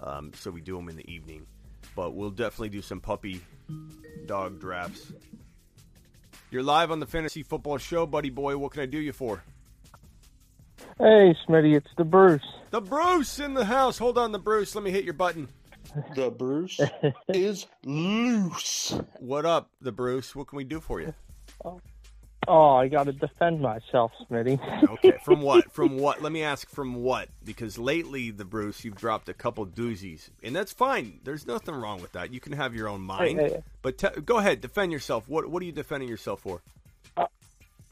Um, 0.00 0.32
so 0.34 0.50
we 0.50 0.60
do 0.60 0.76
them 0.76 0.88
in 0.88 0.96
the 0.96 1.10
evening. 1.12 1.46
But 1.96 2.14
we'll 2.14 2.30
definitely 2.30 2.68
do 2.70 2.82
some 2.82 3.00
puppy 3.00 3.40
dog 4.26 4.60
drafts. 4.60 5.12
You're 6.50 6.62
live 6.62 6.90
on 6.90 7.00
the 7.00 7.06
Fantasy 7.06 7.42
Football 7.42 7.78
Show, 7.78 8.06
buddy 8.06 8.30
boy. 8.30 8.56
What 8.56 8.72
can 8.72 8.82
I 8.82 8.86
do 8.86 8.98
you 8.98 9.12
for? 9.12 9.42
Hey, 10.98 11.34
Smitty, 11.46 11.76
it's 11.76 11.88
the 11.96 12.04
Bruce. 12.04 12.42
The 12.70 12.80
Bruce 12.80 13.38
in 13.38 13.54
the 13.54 13.64
house. 13.64 13.98
Hold 13.98 14.18
on, 14.18 14.32
the 14.32 14.38
Bruce. 14.38 14.74
Let 14.74 14.84
me 14.84 14.90
hit 14.90 15.04
your 15.04 15.14
button. 15.14 15.48
The 16.14 16.30
Bruce 16.30 16.80
is 17.28 17.66
loose. 17.84 18.94
What 19.20 19.46
up, 19.46 19.70
the 19.80 19.92
Bruce? 19.92 20.34
What 20.36 20.48
can 20.48 20.56
we 20.56 20.64
do 20.64 20.80
for 20.80 21.00
you? 21.00 21.14
Oh, 21.64 21.80
oh 22.46 22.74
I 22.76 22.88
got 22.88 23.04
to 23.04 23.12
defend 23.12 23.60
myself, 23.60 24.12
Smitty. 24.30 24.58
okay, 24.90 25.14
from 25.24 25.40
what? 25.40 25.72
From 25.72 25.98
what? 25.98 26.20
Let 26.22 26.32
me 26.32 26.42
ask 26.42 26.68
from 26.68 26.96
what? 26.96 27.28
Because 27.44 27.78
lately, 27.78 28.30
the 28.30 28.44
Bruce, 28.44 28.84
you've 28.84 28.96
dropped 28.96 29.28
a 29.28 29.34
couple 29.34 29.64
doozies, 29.66 30.28
and 30.42 30.54
that's 30.54 30.72
fine. 30.72 31.20
There's 31.24 31.46
nothing 31.46 31.74
wrong 31.74 32.02
with 32.02 32.12
that. 32.12 32.32
You 32.34 32.40
can 32.40 32.52
have 32.52 32.74
your 32.74 32.88
own 32.88 33.00
mind, 33.00 33.38
Hey, 33.38 33.48
hey. 33.50 33.62
but 33.82 33.98
te- 33.98 34.20
go 34.24 34.38
ahead, 34.38 34.60
defend 34.60 34.92
yourself. 34.92 35.28
What 35.28 35.48
What 35.48 35.62
are 35.62 35.66
you 35.66 35.72
defending 35.72 36.08
yourself 36.08 36.40
for? 36.40 36.60
Uh, 37.16 37.26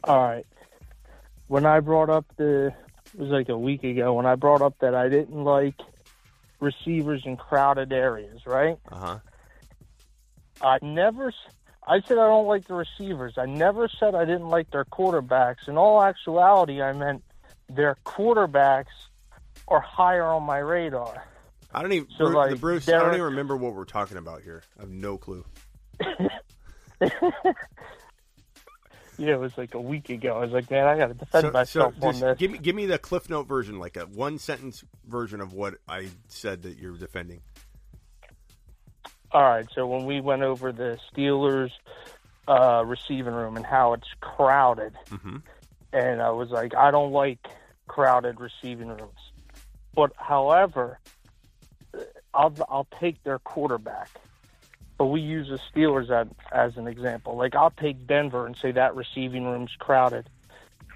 all 0.04 0.22
right. 0.22 0.46
When 1.48 1.64
I 1.64 1.80
brought 1.80 2.10
up 2.10 2.26
the, 2.36 2.74
it 3.14 3.20
was 3.20 3.30
like 3.30 3.48
a 3.48 3.58
week 3.58 3.84
ago, 3.84 4.14
when 4.14 4.26
I 4.26 4.34
brought 4.34 4.62
up 4.62 4.78
that 4.80 4.94
I 4.94 5.08
didn't 5.08 5.44
like 5.44 5.80
receivers 6.60 7.22
in 7.24 7.36
crowded 7.36 7.92
areas, 7.92 8.40
right? 8.46 8.78
Uh 8.90 8.96
huh. 8.96 9.18
I 10.60 10.78
never, 10.82 11.32
I 11.86 12.00
said 12.00 12.18
I 12.18 12.26
don't 12.26 12.46
like 12.46 12.66
the 12.66 12.74
receivers. 12.74 13.34
I 13.36 13.46
never 13.46 13.88
said 13.88 14.14
I 14.14 14.24
didn't 14.24 14.48
like 14.48 14.70
their 14.70 14.84
quarterbacks. 14.84 15.68
In 15.68 15.76
all 15.76 16.02
actuality, 16.02 16.82
I 16.82 16.92
meant 16.92 17.22
their 17.68 17.96
quarterbacks 18.04 18.86
are 19.68 19.80
higher 19.80 20.24
on 20.24 20.42
my 20.44 20.58
radar. 20.58 21.24
I 21.72 21.82
don't 21.82 21.92
even. 21.92 22.08
So, 22.16 22.26
Bru- 22.26 22.36
like, 22.36 22.50
the 22.50 22.56
Bruce. 22.56 22.88
I 22.88 22.92
don't 22.92 23.14
even 23.14 23.22
remember 23.22 23.56
what 23.56 23.74
we're 23.74 23.84
talking 23.84 24.16
about 24.16 24.42
here. 24.42 24.62
I 24.78 24.82
have 24.82 24.90
no 24.90 25.18
clue. 25.18 25.44
Yeah, 29.18 29.34
it 29.34 29.40
was 29.40 29.56
like 29.56 29.74
a 29.74 29.80
week 29.80 30.10
ago. 30.10 30.36
I 30.36 30.40
was 30.40 30.50
like, 30.52 30.70
man, 30.70 30.86
I 30.86 30.96
got 30.98 31.06
to 31.08 31.14
defend 31.14 31.52
myself 31.52 31.94
on 32.02 32.12
just 32.12 32.20
this. 32.20 32.38
give 32.38 32.50
me 32.50 32.58
give 32.58 32.76
me 32.76 32.86
the 32.86 32.98
Cliff 32.98 33.30
Note 33.30 33.46
version, 33.48 33.78
like 33.78 33.96
a 33.96 34.02
one 34.06 34.38
sentence 34.38 34.84
version 35.06 35.40
of 35.40 35.52
what 35.52 35.74
I 35.88 36.08
said 36.28 36.62
that 36.64 36.76
you're 36.78 36.96
defending. 36.96 37.40
All 39.32 39.42
right, 39.42 39.66
so 39.74 39.86
when 39.86 40.06
we 40.06 40.20
went 40.20 40.42
over 40.42 40.72
the 40.72 40.98
Steelers 41.12 41.70
uh, 42.48 42.84
receiving 42.86 43.34
room 43.34 43.56
and 43.56 43.66
how 43.66 43.92
it's 43.92 44.06
crowded, 44.20 44.94
Mm-hmm. 45.10 45.36
and 45.92 46.22
I 46.22 46.30
was 46.30 46.50
like, 46.50 46.74
I 46.74 46.90
don't 46.90 47.12
like 47.12 47.40
crowded 47.88 48.40
receiving 48.40 48.88
rooms. 48.88 49.18
But 49.94 50.12
however, 50.16 51.00
I'll 52.34 52.54
I'll 52.68 52.88
take 53.00 53.22
their 53.24 53.38
quarterback. 53.38 54.10
But 54.98 55.06
we 55.06 55.20
use 55.20 55.48
the 55.48 55.58
Steelers 55.70 56.10
as, 56.10 56.28
as 56.50 56.76
an 56.76 56.86
example. 56.86 57.36
Like 57.36 57.54
I'll 57.54 57.70
take 57.70 58.06
Denver 58.06 58.46
and 58.46 58.56
say 58.56 58.72
that 58.72 58.96
receiving 58.96 59.44
room's 59.44 59.74
crowded. 59.78 60.28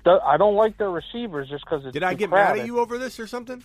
I 0.07 0.39
don't 0.39 0.55
like 0.55 0.79
their 0.79 0.91
receivers 0.91 1.51
just 1.51 1.65
because 1.65 1.85
it's 1.85 1.93
Did 1.93 2.03
I 2.03 2.15
get 2.15 2.31
crowded. 2.31 2.59
mad 2.59 2.61
at 2.61 2.67
you 2.67 2.79
over 2.79 2.97
this 2.97 3.21
or 3.21 3.27
something? 3.27 3.63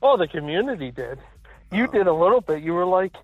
Oh, 0.00 0.16
the 0.16 0.28
community 0.28 0.92
did. 0.92 1.18
You 1.72 1.84
oh. 1.88 1.92
did 1.92 2.06
a 2.06 2.12
little 2.12 2.40
bit. 2.40 2.62
You 2.62 2.72
were 2.72 2.86
like, 2.86 3.16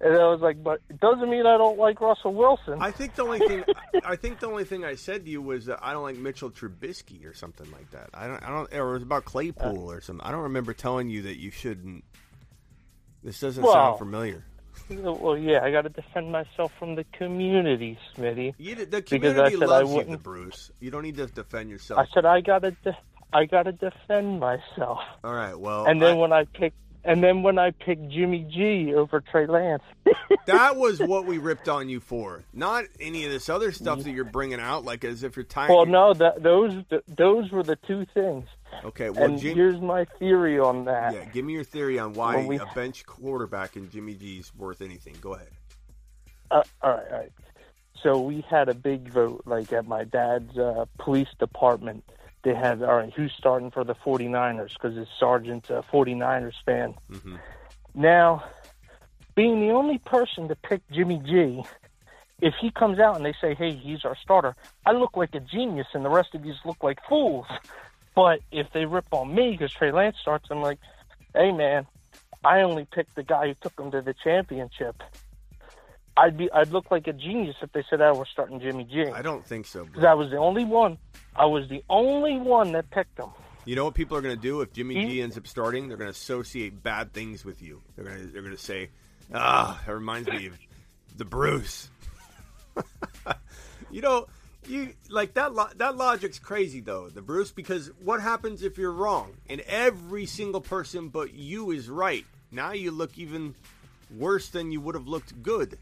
and 0.00 0.14
I 0.14 0.28
was 0.28 0.40
like, 0.40 0.62
but 0.62 0.80
it 0.88 1.00
doesn't 1.00 1.28
mean 1.28 1.46
I 1.46 1.56
don't 1.56 1.78
like 1.78 2.00
Russell 2.00 2.34
Wilson. 2.34 2.78
I 2.80 2.90
think 2.90 3.14
the 3.14 3.22
only 3.22 3.38
thing 3.38 3.64
I 4.04 4.16
think 4.16 4.40
the 4.40 4.46
only 4.46 4.64
thing 4.64 4.84
I 4.84 4.96
said 4.96 5.24
to 5.24 5.30
you 5.30 5.40
was 5.40 5.66
that 5.66 5.78
I 5.82 5.92
don't 5.92 6.02
like 6.02 6.16
Mitchell 6.16 6.50
Trubisky 6.50 7.28
or 7.28 7.34
something 7.34 7.70
like 7.72 7.90
that. 7.90 8.10
I 8.12 8.26
don't. 8.26 8.42
I 8.42 8.48
don't. 8.48 8.72
Or 8.74 8.90
it 8.90 8.92
was 8.94 9.02
about 9.02 9.24
Claypool 9.24 9.88
uh, 9.88 9.92
or 9.92 10.00
something. 10.00 10.24
I 10.26 10.30
don't 10.30 10.42
remember 10.42 10.74
telling 10.74 11.10
you 11.10 11.22
that 11.22 11.38
you 11.38 11.50
shouldn't. 11.50 12.04
This 13.24 13.40
doesn't 13.40 13.64
Well, 13.64 13.72
sound 13.72 13.98
familiar. 13.98 14.44
Well, 14.90 15.38
yeah, 15.38 15.62
I 15.64 15.70
got 15.70 15.82
to 15.82 15.88
defend 15.88 16.30
myself 16.30 16.70
from 16.78 16.94
the 16.94 17.04
community, 17.16 17.96
Smitty. 18.14 18.52
You, 18.58 18.84
the 18.84 19.00
community 19.00 19.56
said 19.56 19.62
I 19.62 19.66
loves 19.80 19.92
you, 19.94 20.04
the 20.04 20.18
Bruce. 20.18 20.70
You 20.78 20.90
don't 20.90 21.02
need 21.04 21.16
to 21.16 21.26
defend 21.26 21.70
yourself. 21.70 22.00
I 22.00 22.06
said 22.12 22.26
I 22.26 22.42
gotta, 22.42 22.72
de- 22.72 22.98
I 23.32 23.46
gotta 23.46 23.72
defend 23.72 24.40
myself. 24.40 24.98
All 25.22 25.32
right. 25.32 25.58
Well, 25.58 25.86
and 25.86 26.02
then 26.02 26.16
I- 26.16 26.18
when 26.18 26.32
I 26.34 26.44
picked, 26.44 26.76
and 27.02 27.22
then 27.22 27.42
when 27.42 27.58
I 27.58 27.70
picked 27.70 28.08
Jimmy 28.10 28.46
G 28.50 28.92
over 28.94 29.20
Trey 29.22 29.46
Lance, 29.46 29.82
that 30.46 30.76
was 30.76 30.98
what 31.00 31.24
we 31.24 31.38
ripped 31.38 31.68
on 31.68 31.88
you 31.88 32.00
for, 32.00 32.42
not 32.52 32.84
any 33.00 33.24
of 33.24 33.30
this 33.30 33.48
other 33.48 33.72
stuff 33.72 34.02
that 34.02 34.10
you're 34.10 34.24
bringing 34.24 34.60
out, 34.60 34.84
like 34.84 35.04
as 35.04 35.22
if 35.22 35.36
you're 35.36 35.44
tired. 35.44 35.70
well, 35.70 35.86
no, 35.86 36.12
that 36.14 36.42
those 36.42 36.74
those 37.08 37.50
were 37.50 37.62
the 37.62 37.76
two 37.86 38.04
things. 38.12 38.44
Okay. 38.84 39.10
Well, 39.10 39.24
and 39.24 39.38
Jim, 39.38 39.54
here's 39.56 39.80
my 39.80 40.04
theory 40.18 40.58
on 40.58 40.84
that. 40.86 41.14
yeah. 41.14 41.24
Give 41.26 41.44
me 41.44 41.52
your 41.52 41.64
theory 41.64 41.98
on 41.98 42.12
why 42.14 42.44
we- 42.44 42.58
a 42.58 42.66
bench 42.74 43.04
quarterback 43.06 43.76
in 43.76 43.90
Jimmy 43.90 44.14
G's 44.14 44.54
worth 44.54 44.80
anything. 44.82 45.16
Go 45.20 45.34
ahead. 45.34 45.50
Uh, 46.50 46.62
all 46.82 46.90
right, 46.92 47.06
all 47.12 47.18
right. 47.18 47.32
So 48.02 48.20
we 48.20 48.44
had 48.48 48.68
a 48.68 48.74
big 48.74 49.08
vote, 49.08 49.42
like 49.46 49.72
at 49.72 49.86
my 49.86 50.04
dad's 50.04 50.56
uh, 50.58 50.84
police 50.98 51.28
department. 51.38 52.04
They 52.42 52.54
had, 52.54 52.82
all 52.82 52.96
right, 52.96 53.12
who's 53.14 53.32
starting 53.38 53.70
for 53.70 53.84
the 53.84 53.94
49ers? 53.94 54.74
Because 54.74 54.94
his 54.96 55.08
sergeant's 55.18 55.70
a 55.70 55.82
49ers 55.90 56.52
fan. 56.66 56.94
Mm-hmm. 57.10 57.36
Now, 57.94 58.44
being 59.34 59.60
the 59.66 59.72
only 59.72 59.98
person 59.98 60.48
to 60.48 60.54
pick 60.54 60.82
Jimmy 60.90 61.22
G, 61.24 61.64
if 62.42 62.52
he 62.60 62.70
comes 62.70 62.98
out 62.98 63.16
and 63.16 63.24
they 63.24 63.32
say, 63.40 63.54
hey, 63.54 63.72
he's 63.74 64.04
our 64.04 64.16
starter, 64.16 64.54
I 64.84 64.92
look 64.92 65.16
like 65.16 65.34
a 65.34 65.40
genius 65.40 65.86
and 65.94 66.04
the 66.04 66.10
rest 66.10 66.34
of 66.34 66.44
you 66.44 66.52
look 66.66 66.82
like 66.82 66.98
fools. 67.08 67.46
But 68.14 68.40
if 68.52 68.66
they 68.72 68.84
rip 68.84 69.06
on 69.12 69.34
me 69.34 69.52
because 69.52 69.72
Trey 69.72 69.92
Lance 69.92 70.16
starts, 70.20 70.46
I'm 70.50 70.62
like, 70.62 70.78
hey, 71.34 71.52
man, 71.52 71.86
I 72.44 72.60
only 72.60 72.86
picked 72.90 73.16
the 73.16 73.22
guy 73.22 73.48
who 73.48 73.54
took 73.54 73.74
them 73.76 73.90
to 73.90 74.02
the 74.02 74.14
championship. 74.22 75.02
I'd 76.16 76.36
be 76.36 76.50
I'd 76.52 76.68
look 76.68 76.90
like 76.90 77.08
a 77.08 77.12
genius 77.12 77.56
if 77.60 77.72
they 77.72 77.82
said 77.90 78.00
I 78.00 78.12
was 78.12 78.28
starting 78.32 78.60
Jimmy 78.60 78.84
G. 78.84 79.06
I 79.06 79.22
don't 79.22 79.44
think 79.44 79.66
so, 79.66 79.84
Because 79.84 80.04
I 80.04 80.14
was 80.14 80.30
the 80.30 80.36
only 80.36 80.64
one. 80.64 80.98
I 81.34 81.46
was 81.46 81.68
the 81.68 81.82
only 81.90 82.38
one 82.38 82.72
that 82.72 82.88
picked 82.90 83.18
him. 83.18 83.30
You 83.64 83.74
know 83.74 83.84
what 83.84 83.94
people 83.94 84.16
are 84.16 84.20
going 84.20 84.36
to 84.36 84.40
do 84.40 84.60
if 84.60 84.72
Jimmy 84.72 84.94
G 85.06 85.22
ends 85.22 85.36
up 85.36 85.46
starting? 85.46 85.88
They're 85.88 85.96
going 85.96 86.06
to 86.06 86.16
associate 86.16 86.82
bad 86.82 87.12
things 87.12 87.44
with 87.44 87.62
you. 87.62 87.80
They're 87.96 88.04
going 88.04 88.18
to 88.18 88.26
they're 88.26 88.42
going 88.42 88.54
to 88.54 88.62
say, 88.62 88.90
"Ah, 89.32 89.82
that 89.86 89.92
reminds 89.92 90.28
me 90.28 90.46
of 90.46 90.58
the 91.16 91.24
Bruce." 91.24 91.88
you 93.90 94.02
know, 94.02 94.26
you 94.68 94.94
like 95.08 95.34
that. 95.34 95.54
Lo- 95.54 95.68
that 95.76 95.96
logic's 95.96 96.38
crazy 96.38 96.80
though, 96.80 97.08
the 97.08 97.22
Bruce. 97.22 97.50
Because 97.52 97.90
what 98.02 98.20
happens 98.20 98.62
if 98.62 98.78
you're 98.78 98.92
wrong 98.92 99.32
and 99.48 99.60
every 99.62 100.26
single 100.26 100.60
person 100.60 101.08
but 101.08 101.34
you 101.34 101.70
is 101.70 101.88
right? 101.88 102.24
Now 102.50 102.72
you 102.72 102.90
look 102.90 103.16
even 103.18 103.54
worse 104.16 104.48
than 104.48 104.70
you 104.72 104.80
would 104.80 104.94
have 104.94 105.08
looked 105.08 105.42
good. 105.42 105.78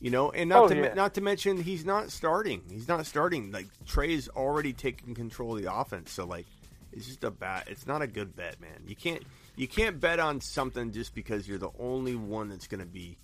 You 0.00 0.10
know, 0.10 0.30
and 0.30 0.50
not 0.50 0.64
Oh, 0.64 0.68
to 0.68 0.74
yeah. 0.76 0.94
not 0.94 1.14
to 1.14 1.20
mention 1.22 1.56
he's 1.62 1.84
not 1.86 2.10
starting. 2.10 2.62
He's 2.70 2.86
not 2.86 3.06
starting. 3.06 3.50
Like 3.50 3.66
Trey's 3.86 4.28
already 4.28 4.72
taking 4.74 5.14
control 5.14 5.56
of 5.56 5.62
the 5.62 5.74
offense, 5.74 6.12
so 6.12 6.26
like 6.26 6.44
it's 6.92 7.06
just 7.06 7.24
a 7.24 7.30
bad. 7.30 7.64
It's 7.68 7.86
not 7.86 8.02
a 8.02 8.06
good 8.06 8.36
bet, 8.36 8.60
man. 8.60 8.82
You 8.86 8.94
can't 8.94 9.22
you 9.56 9.66
can't 9.66 9.98
bet 9.98 10.20
on 10.20 10.42
something 10.42 10.92
just 10.92 11.14
because 11.14 11.48
you're 11.48 11.56
the 11.58 11.70
only 11.78 12.14
one 12.14 12.50
that's 12.50 12.66
going 12.66 12.80
to 12.80 12.86
be, 12.86 13.16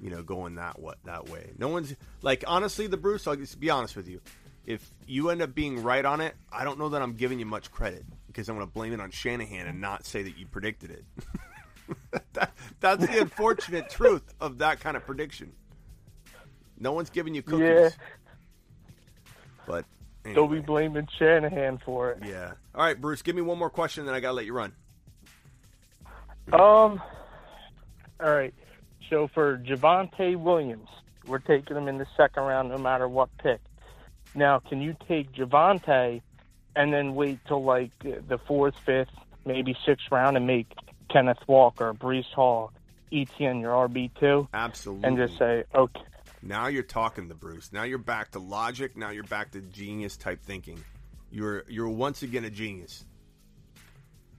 you 0.00 0.10
know, 0.10 0.22
going 0.22 0.56
that 0.56 0.78
what 0.78 0.98
that 1.04 1.28
way. 1.28 1.50
No 1.58 1.68
one's 1.68 1.94
like 2.22 2.44
honestly, 2.46 2.86
the 2.86 2.96
Bruce. 2.96 3.26
I'll 3.26 3.36
just 3.36 3.58
be 3.60 3.70
honest 3.70 3.96
with 3.96 4.08
you. 4.08 4.20
If 4.64 4.88
you 5.06 5.30
end 5.30 5.42
up 5.42 5.54
being 5.54 5.82
right 5.82 6.04
on 6.04 6.20
it, 6.20 6.34
I 6.52 6.64
don't 6.64 6.78
know 6.78 6.88
that 6.88 7.00
I'm 7.00 7.14
giving 7.14 7.38
you 7.38 7.46
much 7.46 7.70
credit 7.70 8.04
because 8.26 8.48
I'm 8.48 8.56
going 8.56 8.66
to 8.66 8.72
blame 8.72 8.92
it 8.92 9.00
on 9.00 9.10
Shanahan 9.12 9.66
and 9.68 9.80
not 9.80 10.04
say 10.04 10.24
that 10.24 10.36
you 10.36 10.46
predicted 10.46 10.90
it. 10.90 11.04
that, 12.32 12.50
that's 12.80 13.06
the 13.06 13.20
unfortunate 13.20 13.88
truth 13.90 14.22
of 14.40 14.58
that 14.58 14.80
kind 14.80 14.96
of 14.96 15.06
prediction. 15.06 15.52
No 16.78 16.92
one's 16.92 17.10
giving 17.10 17.34
you 17.34 17.42
cookies. 17.42 17.60
Yeah. 17.60 17.90
But 19.66 19.84
They'll 20.24 20.48
be 20.48 20.60
blaming 20.60 21.06
Shanahan 21.16 21.78
for 21.84 22.10
it. 22.10 22.18
yeah. 22.26 22.52
All 22.74 22.82
right, 22.82 23.00
Bruce, 23.00 23.22
give 23.22 23.36
me 23.36 23.42
one 23.42 23.58
more 23.58 23.70
question, 23.70 24.04
then 24.04 24.14
I 24.14 24.20
got 24.20 24.30
to 24.30 24.34
let 24.34 24.46
you 24.46 24.52
run. 24.52 24.72
Um. 26.52 27.00
All 28.20 28.30
right. 28.34 28.54
So 29.10 29.28
for 29.32 29.58
Javonte 29.58 30.36
Williams, 30.36 30.88
we're 31.26 31.38
taking 31.38 31.76
him 31.76 31.88
in 31.88 31.98
the 31.98 32.06
second 32.16 32.42
round, 32.44 32.68
no 32.70 32.78
matter 32.78 33.08
what 33.08 33.28
pick. 33.38 33.60
Now, 34.34 34.58
can 34.58 34.80
you 34.80 34.96
take 35.08 35.32
Javonte 35.32 36.22
and 36.74 36.92
then 36.92 37.14
wait 37.14 37.38
till 37.46 37.64
like 37.64 37.90
the 38.00 38.38
fourth, 38.46 38.74
fifth, 38.84 39.10
maybe 39.44 39.76
sixth 39.86 40.06
round 40.10 40.36
and 40.36 40.46
make 40.46 40.72
Kenneth 41.10 41.38
Walker, 41.46 41.94
Breece 41.94 42.32
Hall, 42.34 42.72
ETN 43.12 43.60
your 43.60 43.88
RB 43.88 44.10
two, 44.18 44.48
Absolutely. 44.52 45.08
and 45.08 45.16
just 45.16 45.38
say, 45.38 45.64
okay, 45.74 46.00
Now 46.42 46.66
you're 46.66 46.82
talking 46.82 47.28
to 47.28 47.34
Bruce. 47.34 47.72
Now 47.72 47.84
you're 47.84 47.98
back 47.98 48.32
to 48.32 48.38
logic. 48.38 48.96
Now 48.96 49.10
you're 49.10 49.24
back 49.24 49.52
to 49.52 49.60
genius 49.60 50.16
type 50.16 50.42
thinking. 50.42 50.82
You're 51.30 51.64
you're 51.68 51.88
once 51.88 52.22
again 52.22 52.44
a 52.44 52.50
genius. 52.50 53.04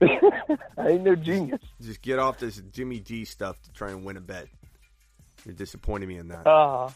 I 0.00 0.88
ain't 0.88 1.02
no 1.02 1.16
genius. 1.16 1.60
Just 1.80 2.02
get 2.02 2.18
off 2.18 2.38
this 2.38 2.62
Jimmy 2.72 3.00
G 3.00 3.24
stuff 3.24 3.60
to 3.62 3.72
try 3.72 3.90
and 3.90 4.04
win 4.04 4.16
a 4.16 4.20
bet. 4.20 4.46
You're 5.48 5.54
disappointing 5.54 6.10
me 6.10 6.18
in 6.18 6.28
that. 6.28 6.46
Uh, 6.46 6.90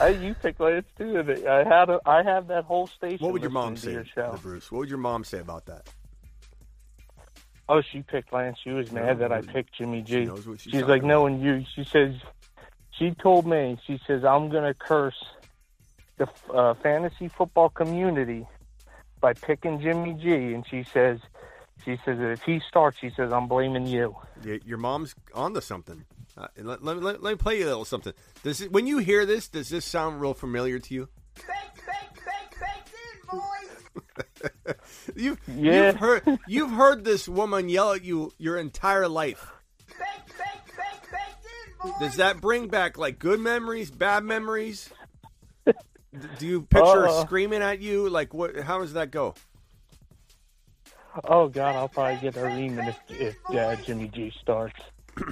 I 0.00 0.08
you 0.08 0.34
pick 0.34 0.58
Lance 0.58 0.86
too. 0.96 1.18
I 1.46 1.62
had 1.62 1.90
a, 1.90 2.00
I 2.06 2.22
have 2.22 2.48
that 2.48 2.64
whole 2.64 2.86
station. 2.86 3.22
what 3.22 3.34
would 3.34 3.42
your 3.42 3.50
mom 3.50 3.76
say, 3.76 3.92
your 3.92 4.06
show. 4.14 4.38
Bruce? 4.42 4.72
What 4.72 4.78
would 4.78 4.88
your 4.88 4.96
mom 4.96 5.22
say 5.22 5.40
about 5.40 5.66
that? 5.66 5.90
Oh, 7.68 7.82
she 7.92 8.00
picked 8.00 8.32
Lance. 8.32 8.56
She 8.64 8.70
was 8.70 8.90
mad 8.92 9.18
that 9.18 9.30
I 9.30 9.42
picked 9.42 9.74
Jimmy 9.76 10.04
she 10.06 10.20
G. 10.20 10.24
knows 10.24 10.48
what 10.48 10.58
she's 10.58 10.72
she's 10.72 10.82
like, 10.84 11.02
knowing 11.02 11.38
you. 11.42 11.66
She 11.74 11.84
says, 11.84 12.14
she 12.98 13.10
told 13.10 13.46
me, 13.46 13.78
she 13.86 14.00
says, 14.06 14.24
I'm 14.24 14.48
gonna 14.48 14.72
curse 14.72 15.22
the 16.16 16.26
uh, 16.50 16.72
fantasy 16.82 17.28
football 17.28 17.68
community 17.68 18.46
by 19.20 19.34
picking 19.34 19.82
Jimmy 19.82 20.14
G. 20.14 20.54
And 20.54 20.66
she 20.66 20.82
says, 20.94 21.18
she 21.84 21.98
says 22.06 22.16
that 22.20 22.30
if 22.30 22.42
he 22.42 22.62
starts, 22.66 22.96
she 22.98 23.10
says, 23.10 23.32
I'm 23.32 23.48
blaming 23.48 23.86
you. 23.86 24.16
Y- 24.42 24.60
Your 24.64 24.78
mom's 24.78 25.14
onto 25.34 25.60
something. 25.60 26.06
Uh, 26.36 26.48
let, 26.58 26.84
let, 26.84 27.02
let, 27.02 27.22
let 27.22 27.30
me 27.30 27.36
play 27.36 27.58
you 27.58 27.64
a 27.64 27.68
little 27.68 27.84
something. 27.84 28.12
Does 28.42 28.60
it, 28.60 28.70
when 28.70 28.86
you 28.86 28.98
hear 28.98 29.24
this, 29.24 29.48
does 29.48 29.70
this 29.70 29.86
sound 29.86 30.20
real 30.20 30.34
familiar 30.34 30.78
to 30.78 30.94
you? 30.94 31.08
you've, 35.16 35.38
Yeah. 35.48 35.86
you've 35.86 35.96
heard 35.96 36.38
you've 36.46 36.70
heard 36.70 37.04
this 37.04 37.28
woman 37.28 37.68
yell 37.68 37.92
at 37.92 38.04
you 38.04 38.32
your 38.38 38.58
entire 38.58 39.08
life. 39.08 39.52
Does 42.00 42.16
that 42.16 42.40
bring 42.40 42.68
back 42.68 42.98
like 42.98 43.18
good 43.18 43.38
memories, 43.40 43.90
bad 43.90 44.24
memories? 44.24 44.90
Do 46.38 46.46
you 46.46 46.62
picture 46.62 46.84
her 47.02 47.08
Uh-uh. 47.08 47.24
screaming 47.24 47.62
at 47.62 47.80
you? 47.80 48.08
Like 48.08 48.34
what? 48.34 48.56
How 48.58 48.80
does 48.80 48.94
that 48.94 49.10
go? 49.10 49.34
Oh 51.24 51.48
God, 51.48 51.76
I'll 51.76 51.88
probably 51.88 52.20
get 52.20 52.36
a 52.36 52.44
reaming 52.44 52.86
if, 52.88 52.98
if 53.08 53.36
uh, 53.54 53.76
Jimmy 53.76 54.08
G 54.08 54.32
starts. 54.42 54.78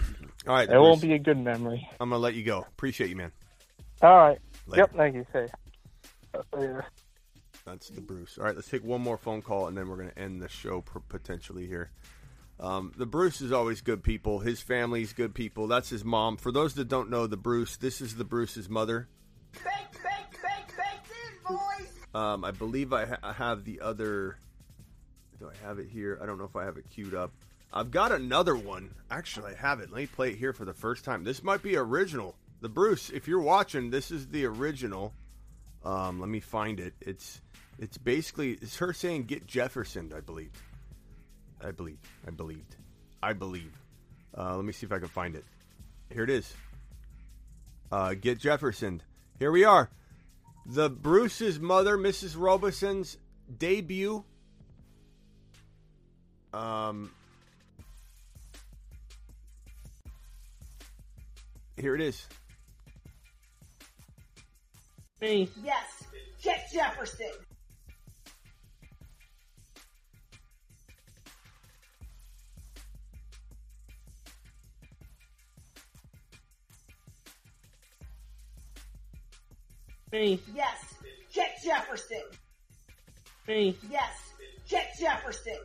All 0.46 0.54
right, 0.54 0.68
It 0.68 0.78
won't 0.78 1.00
be 1.00 1.14
a 1.14 1.18
good 1.18 1.38
memory. 1.38 1.88
I'm 2.00 2.10
gonna 2.10 2.20
let 2.20 2.34
you 2.34 2.44
go. 2.44 2.60
Appreciate 2.60 3.08
you, 3.08 3.16
man. 3.16 3.32
All 4.02 4.16
right. 4.16 4.38
Later. 4.66 4.82
Yep. 4.82 4.96
Thank 4.96 5.14
you. 5.14 5.26
Say. 5.32 5.48
Later. 6.52 6.84
That's 7.64 7.88
the 7.88 8.02
Bruce. 8.02 8.36
All 8.36 8.44
right, 8.44 8.54
let's 8.54 8.68
take 8.68 8.84
one 8.84 9.00
more 9.00 9.16
phone 9.16 9.40
call 9.40 9.68
and 9.68 9.76
then 9.76 9.88
we're 9.88 9.96
going 9.96 10.10
to 10.10 10.18
end 10.18 10.42
the 10.42 10.48
show 10.50 10.84
potentially 11.08 11.66
here. 11.66 11.90
Um, 12.60 12.92
the 12.96 13.06
Bruce 13.06 13.40
is 13.40 13.52
always 13.52 13.80
good 13.80 14.02
people. 14.02 14.40
His 14.40 14.60
family's 14.60 15.14
good 15.14 15.34
people. 15.34 15.66
That's 15.66 15.88
his 15.88 16.04
mom. 16.04 16.36
For 16.36 16.52
those 16.52 16.74
that 16.74 16.88
don't 16.88 17.08
know 17.08 17.26
the 17.26 17.38
Bruce, 17.38 17.76
this 17.78 18.02
is 18.02 18.16
the 18.16 18.24
Bruce's 18.24 18.68
mother. 18.68 19.08
Um, 22.14 22.44
I 22.44 22.52
believe 22.52 22.92
I, 22.92 23.06
ha- 23.06 23.18
I 23.24 23.32
have 23.32 23.64
the 23.64 23.80
other. 23.80 24.38
Do 25.40 25.50
I 25.50 25.66
have 25.66 25.80
it 25.80 25.88
here? 25.88 26.16
I 26.22 26.26
don't 26.26 26.38
know 26.38 26.44
if 26.44 26.54
I 26.54 26.64
have 26.64 26.76
it 26.76 26.84
queued 26.88 27.12
up. 27.14 27.32
I've 27.76 27.90
got 27.90 28.12
another 28.12 28.54
one. 28.54 28.94
Actually, 29.10 29.54
I 29.54 29.56
have 29.56 29.80
it. 29.80 29.90
Let 29.90 29.98
me 29.98 30.06
play 30.06 30.30
it 30.30 30.36
here 30.36 30.52
for 30.52 30.64
the 30.64 30.72
first 30.72 31.04
time. 31.04 31.24
This 31.24 31.42
might 31.42 31.60
be 31.60 31.76
original. 31.76 32.36
The 32.60 32.68
Bruce, 32.68 33.10
if 33.10 33.26
you're 33.26 33.40
watching, 33.40 33.90
this 33.90 34.12
is 34.12 34.28
the 34.28 34.46
original. 34.46 35.12
Um, 35.84 36.20
let 36.20 36.28
me 36.28 36.38
find 36.38 36.78
it. 36.78 36.94
It's 37.00 37.42
it's 37.76 37.98
basically 37.98 38.52
it's 38.52 38.76
her 38.78 38.92
saying 38.92 39.24
get 39.24 39.48
Jefferson. 39.48 40.12
I 40.16 40.20
believe. 40.20 40.52
I 41.60 41.72
believe. 41.72 41.98
I 42.24 42.30
believed. 42.30 42.76
I 43.20 43.32
believe. 43.32 43.76
Uh, 44.38 44.54
let 44.54 44.64
me 44.64 44.72
see 44.72 44.86
if 44.86 44.92
I 44.92 45.00
can 45.00 45.08
find 45.08 45.34
it. 45.34 45.44
Here 46.12 46.22
it 46.22 46.30
is. 46.30 46.54
Uh, 47.90 48.14
get 48.14 48.38
Jefferson. 48.38 49.02
Here 49.40 49.50
we 49.50 49.64
are. 49.64 49.90
The 50.64 50.88
Bruce's 50.88 51.58
mother, 51.58 51.98
Mrs. 51.98 52.38
Robeson's 52.38 53.18
debut. 53.58 54.24
Um, 56.52 57.10
Here 61.76 61.94
it 61.94 62.00
is. 62.00 62.26
Me. 65.20 65.48
Yes. 65.62 66.04
Get 66.42 66.70
Jefferson. 66.72 67.30
Me. 80.12 80.40
Yes. 80.54 80.94
Get 81.34 81.58
Jefferson. 81.64 82.22
Me. 83.48 83.76
Yes. 83.90 84.32
Get 84.68 84.96
Jefferson. 84.98 85.58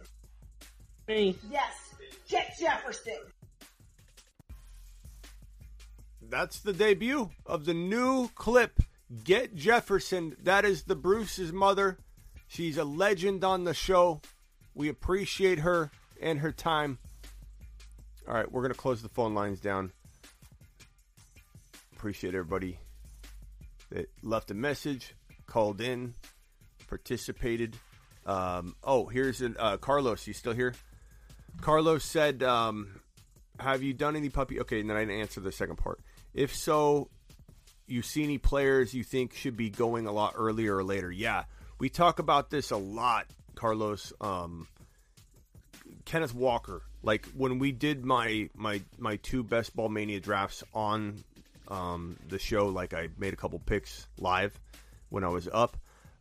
Me. 1.07 1.37
Yes. 1.51 1.93
Get 2.27 2.57
Jefferson. 2.59 3.19
That's 6.29 6.59
the 6.59 6.73
debut 6.73 7.31
of 7.45 7.65
the 7.65 7.73
new 7.73 8.29
clip. 8.35 8.81
Get 9.23 9.55
Jefferson. 9.55 10.35
That 10.43 10.65
is 10.65 10.83
the 10.83 10.95
Bruce's 10.95 11.51
mother. 11.51 11.97
She's 12.47 12.77
a 12.77 12.83
legend 12.83 13.43
on 13.43 13.63
the 13.63 13.73
show. 13.73 14.21
We 14.75 14.89
appreciate 14.89 15.59
her 15.59 15.91
and 16.21 16.39
her 16.39 16.51
time. 16.51 16.99
All 18.27 18.35
right, 18.35 18.51
we're 18.51 18.61
going 18.61 18.73
to 18.73 18.79
close 18.79 19.01
the 19.01 19.09
phone 19.09 19.33
lines 19.33 19.59
down. 19.59 19.91
Appreciate 21.95 22.35
everybody 22.35 22.77
that 23.89 24.09
left 24.21 24.51
a 24.51 24.53
message, 24.53 25.15
called 25.47 25.81
in, 25.81 26.13
participated. 26.87 27.75
Um, 28.25 28.75
oh, 28.83 29.07
here's 29.07 29.41
an, 29.41 29.55
uh, 29.57 29.77
Carlos. 29.77 30.27
You 30.27 30.33
still 30.33 30.53
here? 30.53 30.75
Carlos 31.61 32.05
said, 32.05 32.43
um, 32.43 33.01
"Have 33.59 33.81
you 33.81 33.93
done 33.93 34.15
any 34.15 34.29
puppy?" 34.29 34.59
Okay, 34.61 34.79
and 34.79 34.89
then 34.89 34.95
I 34.95 35.01
didn't 35.01 35.19
answer 35.19 35.41
the 35.41 35.51
second 35.51 35.77
part. 35.77 35.99
If 36.33 36.55
so, 36.55 37.09
you 37.87 38.01
see 38.01 38.23
any 38.23 38.37
players 38.37 38.93
you 38.93 39.03
think 39.03 39.33
should 39.33 39.57
be 39.57 39.69
going 39.69 40.07
a 40.07 40.11
lot 40.11 40.33
earlier 40.35 40.77
or 40.77 40.83
later? 40.83 41.11
Yeah, 41.11 41.43
we 41.79 41.89
talk 41.89 42.19
about 42.19 42.49
this 42.49 42.71
a 42.71 42.77
lot, 42.77 43.27
Carlos. 43.55 44.13
Um, 44.21 44.67
Kenneth 46.05 46.33
Walker. 46.33 46.81
Like 47.01 47.25
when 47.27 47.59
we 47.59 47.71
did 47.71 48.03
my 48.03 48.49
my 48.55 48.81
my 48.97 49.17
two 49.17 49.43
best 49.43 49.75
ball 49.75 49.89
mania 49.89 50.19
drafts 50.19 50.63
on 50.73 51.23
um, 51.67 52.17
the 52.27 52.39
show, 52.39 52.67
like 52.67 52.93
I 52.93 53.09
made 53.17 53.33
a 53.33 53.37
couple 53.37 53.59
picks 53.59 54.07
live 54.17 54.59
when 55.09 55.23
I 55.23 55.29
was 55.29 55.47
up. 55.51 55.77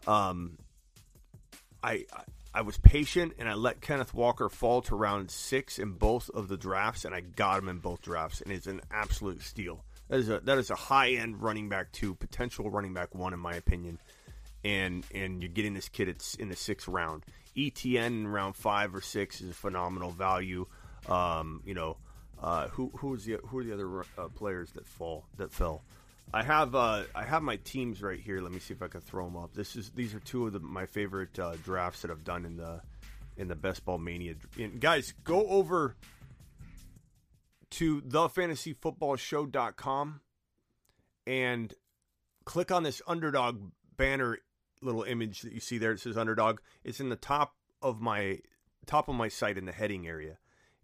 Um, 0.07 0.59
I, 1.83 2.05
I 2.13 2.23
I 2.55 2.63
was 2.63 2.79
patient 2.79 3.35
and 3.39 3.49
I 3.49 3.55
let 3.55 3.81
Kenneth 3.81 4.15
Walker 4.15 4.49
fall 4.49 4.83
to 4.83 4.97
round 4.97 5.31
six 5.31 5.79
in 5.79 5.93
both 5.93 6.31
of 6.31 6.49
the 6.49 6.57
drafts, 6.57 7.05
and 7.05 7.15
I 7.15 7.21
got 7.21 7.59
him 7.59 7.69
in 7.69 7.79
both 7.79 8.03
drafts, 8.03 8.41
and 8.41 8.53
it's 8.53 8.67
an 8.67 8.81
absolute 8.91 9.43
steal. 9.43 9.85
That 10.09 10.21
is 10.21 10.29
a 10.29 10.41
that 10.41 10.59
is 10.59 10.71
a 10.71 10.75
high 10.75 11.11
end 11.11 11.43
running 11.43 11.69
back 11.69 11.93
two, 11.93 12.15
potential 12.15 12.71
running 12.71 12.95
back 12.95 13.15
one 13.15 13.35
in 13.35 13.41
my 13.41 13.55
opinion, 13.55 13.99
and 14.65 15.05
and 15.15 15.43
you're 15.43 15.53
getting 15.53 15.75
this 15.75 15.89
kid 15.89 16.09
it's 16.09 16.35
in 16.35 16.49
the 16.49 16.57
sixth 16.57 16.89
round. 16.89 17.25
ETN 17.57 18.07
in 18.07 18.29
round 18.29 18.57
five 18.57 18.95
or 18.95 19.01
six 19.01 19.41
is 19.41 19.51
a 19.51 19.55
phenomenal 19.55 20.11
value. 20.11 20.67
Um, 21.09 21.63
you 21.65 21.75
know, 21.75 21.97
uh, 22.41 22.69
who 22.69 22.91
who's 22.97 23.25
the 23.25 23.39
who 23.47 23.59
are 23.59 23.65
the 23.65 23.75
other 23.75 24.01
uh, 24.17 24.29
players 24.29 24.71
that 24.73 24.87
fall 24.87 25.27
that 25.37 25.53
fell? 25.53 25.83
I 26.33 26.43
have 26.43 26.75
uh, 26.75 27.05
I 27.15 27.25
have 27.25 27.43
my 27.43 27.57
teams 27.57 28.03
right 28.03 28.21
here. 28.21 28.41
Let 28.41 28.53
me 28.53 28.59
see 28.59 28.75
if 28.75 28.83
I 28.83 28.89
can 28.89 29.01
throw 29.01 29.25
them 29.25 29.37
up. 29.37 29.55
This 29.55 29.77
is 29.77 29.91
these 29.91 30.15
are 30.15 30.21
two 30.21 30.47
of 30.47 30.53
the, 30.53 30.61
my 30.61 30.87
favorite 30.87 31.39
uh, 31.39 31.57
drafts 31.65 32.03
that 32.03 32.11
I've 32.11 32.25
done 32.25 32.45
in 32.45 32.57
the 32.57 32.81
in 33.37 33.49
the 33.49 33.57
Best 33.57 33.85
Ball 33.85 33.99
Mania. 33.99 34.35
And 34.59 34.81
guys, 34.81 35.15
go 35.25 35.47
over 35.47 35.97
to 37.71 38.01
thefantasyfootballshow.com 38.03 40.21
and 41.27 41.75
click 42.45 42.73
on 42.73 42.83
this 42.83 43.01
underdog 43.07 43.71
banner 43.97 44.39
little 44.81 45.03
image 45.03 45.43
that 45.43 45.53
you 45.53 45.61
see 45.61 45.79
there. 45.79 45.93
It 45.93 46.01
says 46.01 46.17
underdog. 46.17 46.61
It's 46.85 47.01
in 47.01 47.09
the 47.09 47.17
top 47.17 47.55
of 47.83 48.01
my 48.01 48.41
top 48.87 49.09
of 49.09 49.15
my 49.15 49.29
site 49.29 49.59
in 49.59 49.67
the 49.67 49.73
heading 49.73 50.07
area. 50.07 50.39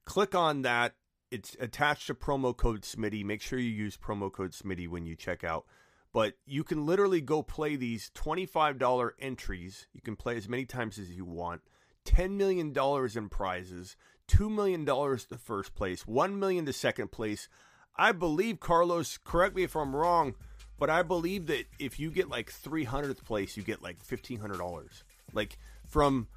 Click 0.05 0.35
on 0.35 0.63
that. 0.63 0.95
It's 1.31 1.57
attached 1.59 2.07
to 2.09 2.15
promo 2.15 2.57
code 2.57 2.83
Smitty. 2.83 3.25
Make 3.25 3.41
sure 3.41 3.59
you 3.59 3.71
use 3.71 3.97
promo 3.97 4.31
code 4.31 4.53
Smitty 4.53 4.89
when 4.89 5.07
you 5.07 5.17
check 5.17 5.43
out. 5.43 5.65
But 6.13 6.35
you 6.47 6.63
can 6.63 6.87
literally 6.87 7.21
go 7.21 7.43
play 7.43 7.75
these 7.75 8.11
$25 8.15 9.11
entries. 9.19 9.89
You 9.93 10.01
can 10.01 10.15
play 10.15 10.37
as 10.37 10.49
many 10.49 10.65
times 10.65 10.99
as 10.99 11.11
you 11.11 11.25
want. 11.25 11.63
$10 12.05 12.33
million 12.33 12.73
in 13.17 13.29
prizes, 13.29 13.97
$2 14.29 14.51
million 14.55 14.85
to 14.85 15.39
first 15.39 15.75
place, 15.75 16.05
$1 16.05 16.37
million 16.37 16.67
to 16.67 16.73
second 16.73 17.11
place. 17.11 17.49
I 17.97 18.13
believe, 18.13 18.61
Carlos, 18.61 19.19
correct 19.25 19.55
me 19.55 19.63
if 19.63 19.77
I'm 19.77 19.95
wrong, 19.95 20.35
but 20.79 20.91
I 20.91 21.03
believe 21.03 21.47
that 21.47 21.67
if 21.79 22.01
you 22.01 22.11
get 22.11 22.29
like 22.29 22.53
300th 22.53 23.25
place, 23.25 23.57
you 23.57 23.63
get 23.63 23.83
like 23.83 24.05
$1,500. 24.07 25.03
Like 25.33 25.59
from 25.87 26.29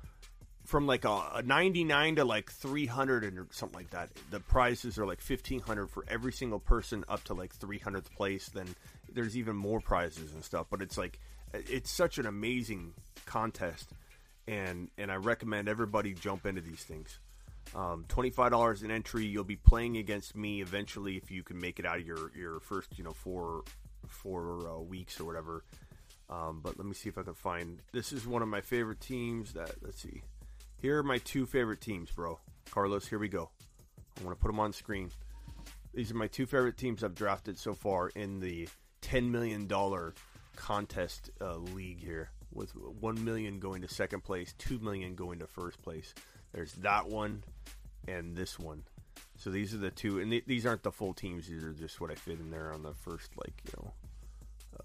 from 0.65 0.85
like 0.85 1.05
a, 1.05 1.23
a 1.35 1.43
99 1.43 2.17
to 2.17 2.25
like 2.25 2.51
300 2.51 3.23
and 3.23 3.47
something 3.51 3.79
like 3.79 3.89
that. 3.91 4.09
The 4.31 4.41
prizes 4.41 4.99
are 4.99 5.05
like 5.05 5.21
1500 5.25 5.89
for 5.89 6.03
every 6.09 6.33
single 6.33 6.59
person 6.59 7.05
up 7.07 7.23
to 7.25 7.33
like 7.33 7.57
300th 7.57 8.11
place. 8.13 8.49
Then 8.49 8.67
there's 9.11 9.37
even 9.37 9.55
more 9.55 9.79
prizes 9.79 10.33
and 10.33 10.43
stuff. 10.43 10.67
But 10.69 10.81
it's 10.81 10.97
like 10.97 11.19
it's 11.53 11.89
such 11.89 12.17
an 12.17 12.25
amazing 12.25 12.93
contest, 13.25 13.89
and 14.47 14.89
and 14.97 15.11
I 15.11 15.15
recommend 15.15 15.69
everybody 15.69 16.13
jump 16.13 16.45
into 16.45 16.61
these 16.61 16.83
things. 16.83 17.19
Um, 17.75 18.05
$25 18.07 18.83
an 18.83 18.91
entry. 18.91 19.25
You'll 19.25 19.43
be 19.43 19.55
playing 19.55 19.97
against 19.97 20.35
me 20.35 20.61
eventually 20.61 21.17
if 21.17 21.29
you 21.29 21.43
can 21.43 21.59
make 21.59 21.79
it 21.79 21.85
out 21.85 21.97
of 21.97 22.05
your, 22.05 22.31
your 22.35 22.59
first, 22.59 22.97
you 22.97 23.03
know, 23.03 23.13
four 23.13 23.63
four 24.07 24.67
uh, 24.67 24.79
weeks 24.79 25.19
or 25.19 25.25
whatever. 25.25 25.63
Um, 26.29 26.61
but 26.63 26.77
let 26.77 26.85
me 26.85 26.93
see 26.93 27.09
if 27.09 27.17
I 27.17 27.23
can 27.23 27.33
find. 27.33 27.81
This 27.93 28.11
is 28.11 28.27
one 28.27 28.41
of 28.41 28.47
my 28.47 28.61
favorite 28.61 28.99
teams. 28.99 29.53
That 29.53 29.71
let's 29.81 30.01
see. 30.01 30.23
Here 30.79 30.97
are 30.99 31.03
my 31.03 31.17
two 31.19 31.45
favorite 31.45 31.81
teams, 31.81 32.11
bro. 32.11 32.39
Carlos, 32.69 33.07
here 33.07 33.19
we 33.19 33.29
go. 33.29 33.49
I 34.19 34.23
want 34.23 34.37
to 34.37 34.41
put 34.41 34.49
them 34.49 34.59
on 34.59 34.73
screen. 34.73 35.11
These 35.93 36.11
are 36.11 36.15
my 36.15 36.27
two 36.27 36.45
favorite 36.45 36.77
teams 36.77 37.03
I've 37.03 37.15
drafted 37.15 37.57
so 37.57 37.73
far 37.73 38.09
in 38.09 38.39
the 38.39 38.67
$10 39.01 39.29
million 39.29 39.67
contest 40.55 41.31
uh, 41.41 41.55
league 41.55 42.03
here, 42.03 42.29
with 42.53 42.71
1 42.75 43.23
million 43.23 43.59
going 43.59 43.81
to 43.81 43.87
second 43.87 44.23
place, 44.23 44.53
2 44.57 44.79
million 44.79 45.15
going 45.15 45.39
to 45.39 45.47
first 45.47 45.81
place. 45.81 46.13
There's 46.57 46.73
that 46.73 47.07
one 47.07 47.43
and 48.07 48.35
this 48.35 48.57
one. 48.57 48.81
So 49.35 49.51
these 49.51 49.75
are 49.75 49.77
the 49.77 49.91
two, 49.91 50.19
and 50.19 50.31
th- 50.31 50.45
these 50.47 50.65
aren't 50.65 50.81
the 50.81 50.91
full 50.91 51.13
teams. 51.13 51.47
These 51.47 51.63
are 51.63 51.71
just 51.71 52.01
what 52.01 52.09
I 52.09 52.15
fit 52.15 52.39
in 52.39 52.49
there 52.49 52.73
on 52.73 52.81
the 52.81 52.95
first, 52.95 53.29
like, 53.37 53.53
you 53.63 53.73
know, 53.77 53.93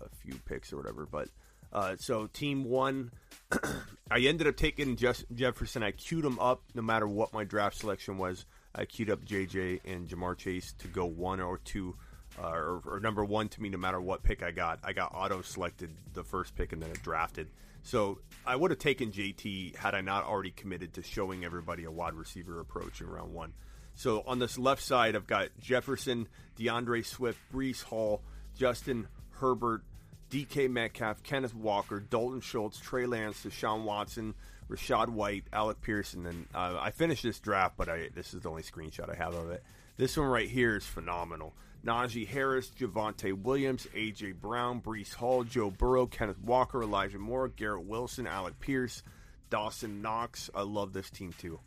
a 0.03 0.15
few 0.17 0.35
picks 0.45 0.71
or 0.71 0.77
whatever. 0.77 1.07
But 1.11 1.31
uh, 1.73 1.97
so 1.99 2.27
team 2.27 2.65
one, 2.65 3.11
I 4.11 4.19
ended 4.19 4.49
up 4.49 4.59
taking 4.59 4.97
Just 4.97 5.25
Jefferson. 5.35 5.83
I 5.83 5.93
queued 5.93 6.27
him 6.27 6.39
up 6.39 6.61
no 6.75 6.83
matter 6.83 7.09
what 7.09 7.33
my 7.33 7.45
draft 7.45 7.79
selection 7.79 8.19
was. 8.19 8.45
I 8.75 8.85
queued 8.85 9.09
up 9.09 9.25
JJ 9.25 9.81
and 9.87 10.07
Ja'Marr 10.07 10.37
Chase 10.37 10.75
to 10.81 10.89
go 10.89 11.07
one 11.07 11.41
or 11.41 11.57
two, 11.57 11.97
uh, 12.39 12.49
or, 12.49 12.83
or, 12.85 13.01
number 13.01 13.25
one 13.25 13.49
to 13.49 13.63
me 13.63 13.71
no 13.71 13.79
matter 13.79 13.99
what 13.99 14.23
pick 14.23 14.43
I 14.43 14.51
got. 14.51 14.81
I 14.85 14.93
got 14.93 15.15
auto 15.15 15.41
selected 15.41 15.89
the 16.13 16.23
first 16.23 16.55
pick 16.55 16.75
and 16.75 16.83
then 16.83 16.91
it 16.91 17.03
drafted. 17.03 17.49
So 17.83 18.21
I 18.47 18.57
would 18.57 18.71
have 18.71 18.79
taken 18.79 19.13
JT 19.13 19.77
had 19.77 19.95
I 19.95 20.01
not 20.01 20.25
already 20.25 20.51
committed 20.51 20.95
to 20.95 21.03
showing 21.03 21.45
everybody 21.45 21.85
a 21.85 21.91
wide 21.91 22.15
receiver 22.15 22.61
approach 22.61 23.01
in 23.01 23.09
round 23.09 23.33
one. 23.33 23.53
So 23.95 24.23
on 24.27 24.39
this 24.39 24.59
left 24.59 24.83
side, 24.83 25.17
I've 25.17 25.27
got 25.27 25.49
Jefferson, 25.61 26.29
D'Andre 26.57 27.03
Swift, 27.03 27.39
Breece 27.53 27.83
Hall, 27.83 28.23
Justin 28.57 29.09
Herbert, 29.33 29.83
DK 30.31 30.71
Metcalf, 30.71 31.23
Kenneth 31.23 31.55
Walker, 31.55 32.01
Dalton 32.01 32.41
Schultz, 32.41 32.79
Trey 32.79 33.07
Lance, 33.07 33.45
Deshaun 33.45 33.85
Watson, 33.85 34.35
Rachaad 34.71 35.11
White, 35.11 35.45
Alec 35.53 35.83
Pearson, 35.83 36.27
and 36.27 36.47
uh, 36.55 36.79
I 36.81 36.91
finished 36.91 37.23
this 37.23 37.39
draft, 37.39 37.77
but 37.77 37.89
I, 37.89 38.09
this 38.15 38.33
is 38.33 38.43
the 38.43 38.49
only 38.49 38.63
screenshot 38.63 39.11
I 39.11 39.17
have 39.17 39.35
of 39.35 39.51
it. 39.51 39.63
This 39.99 40.17
one 40.17 40.29
right 40.29 40.49
here 40.49 40.77
is 40.77 40.87
phenomenal. 40.87 41.53
Najee 41.85 42.27
Harris, 42.29 42.71
Javonte 42.71 43.33
Williams, 43.33 43.89
AJ 43.95 44.41
Brown, 44.41 44.81
Breece 44.81 45.15
Hall, 45.15 45.43
Joe 45.43 45.71
Burrow, 45.71 46.07
Kenneth 46.07 46.41
Walker, 46.41 46.83
Elijah 46.83 47.19
Moore, 47.19 47.49
Garrett 47.49 47.85
Wilson, 47.85 48.27
Alec 48.27 48.61
Pierce, 48.61 49.03
Dawson 49.51 50.01
Knox. 50.01 50.49
I 50.55 50.63
love 50.63 50.93
this 50.93 51.11
team 51.11 51.33
too. 51.37 51.59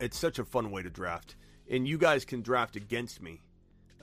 It's 0.00 0.16
such 0.16 0.38
a 0.38 0.44
fun 0.44 0.70
way 0.70 0.82
to 0.82 0.90
draft, 0.90 1.34
and 1.68 1.88
you 1.88 1.98
guys 1.98 2.24
can 2.24 2.40
draft 2.40 2.76
against 2.76 3.20
me. 3.20 3.40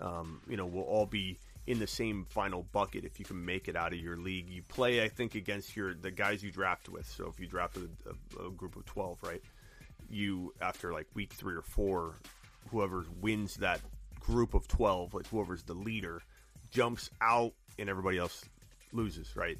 Um, 0.01 0.41
you 0.49 0.57
know, 0.57 0.65
we'll 0.65 0.83
all 0.83 1.05
be 1.05 1.39
in 1.67 1.79
the 1.79 1.87
same 1.87 2.25
final 2.29 2.63
bucket 2.63 3.05
if 3.05 3.17
you 3.17 3.25
can 3.25 3.43
make 3.43 3.69
it 3.69 3.77
out 3.77 3.93
of 3.93 3.99
your 3.99 4.17
league. 4.17 4.49
You 4.49 4.61
play, 4.61 5.03
I 5.03 5.07
think, 5.07 5.35
against 5.35 5.75
your 5.75 5.93
the 5.93 6.11
guys 6.11 6.43
you 6.43 6.51
draft 6.51 6.89
with. 6.89 7.07
So 7.07 7.27
if 7.27 7.39
you 7.39 7.47
draft 7.47 7.77
a, 7.77 8.41
a, 8.43 8.47
a 8.47 8.51
group 8.51 8.75
of 8.75 8.85
twelve, 8.85 9.19
right? 9.23 9.41
You 10.09 10.53
after 10.61 10.91
like 10.91 11.07
week 11.13 11.31
three 11.31 11.55
or 11.55 11.61
four, 11.61 12.15
whoever 12.69 13.05
wins 13.21 13.55
that 13.55 13.79
group 14.25 14.53
of 14.53 14.67
twelve, 14.67 15.13
like 15.13 15.27
whoever's 15.27 15.63
the 15.63 15.73
leader, 15.73 16.21
jumps 16.71 17.09
out 17.21 17.53
and 17.77 17.89
everybody 17.89 18.17
else 18.17 18.43
loses, 18.91 19.35
right? 19.35 19.57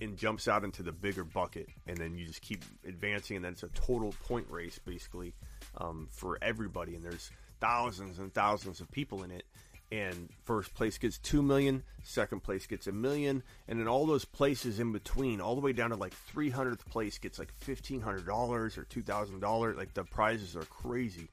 And 0.00 0.16
jumps 0.18 0.48
out 0.48 0.64
into 0.64 0.82
the 0.82 0.92
bigger 0.92 1.24
bucket, 1.24 1.68
and 1.86 1.96
then 1.96 2.16
you 2.16 2.26
just 2.26 2.42
keep 2.42 2.64
advancing, 2.86 3.36
and 3.36 3.44
then 3.44 3.52
it's 3.52 3.62
a 3.62 3.68
total 3.68 4.12
point 4.26 4.46
race 4.50 4.78
basically 4.84 5.32
um, 5.78 6.08
for 6.10 6.38
everybody. 6.42 6.94
And 6.96 7.04
there's 7.04 7.30
thousands 7.60 8.18
and 8.18 8.34
thousands 8.34 8.80
of 8.80 8.90
people 8.90 9.22
in 9.22 9.30
it, 9.30 9.44
and 9.92 10.28
first 10.44 10.74
place 10.74 10.98
gets 10.98 11.18
two 11.18 11.42
million, 11.42 11.84
second 12.02 12.42
place 12.42 12.66
gets 12.66 12.88
a 12.88 12.92
million, 12.92 13.44
and 13.68 13.78
then 13.78 13.86
all 13.86 14.06
those 14.06 14.24
places 14.24 14.80
in 14.80 14.90
between, 14.90 15.40
all 15.40 15.54
the 15.54 15.60
way 15.60 15.72
down 15.72 15.90
to 15.90 15.96
like 15.96 16.14
three 16.14 16.50
hundredth 16.50 16.84
place 16.86 17.18
gets 17.18 17.38
like 17.38 17.52
fifteen 17.60 18.00
hundred 18.00 18.26
dollars 18.26 18.76
or 18.76 18.84
two 18.84 19.02
thousand 19.02 19.40
dollars. 19.40 19.76
Like 19.76 19.94
the 19.94 20.04
prizes 20.04 20.56
are 20.56 20.64
crazy. 20.64 21.28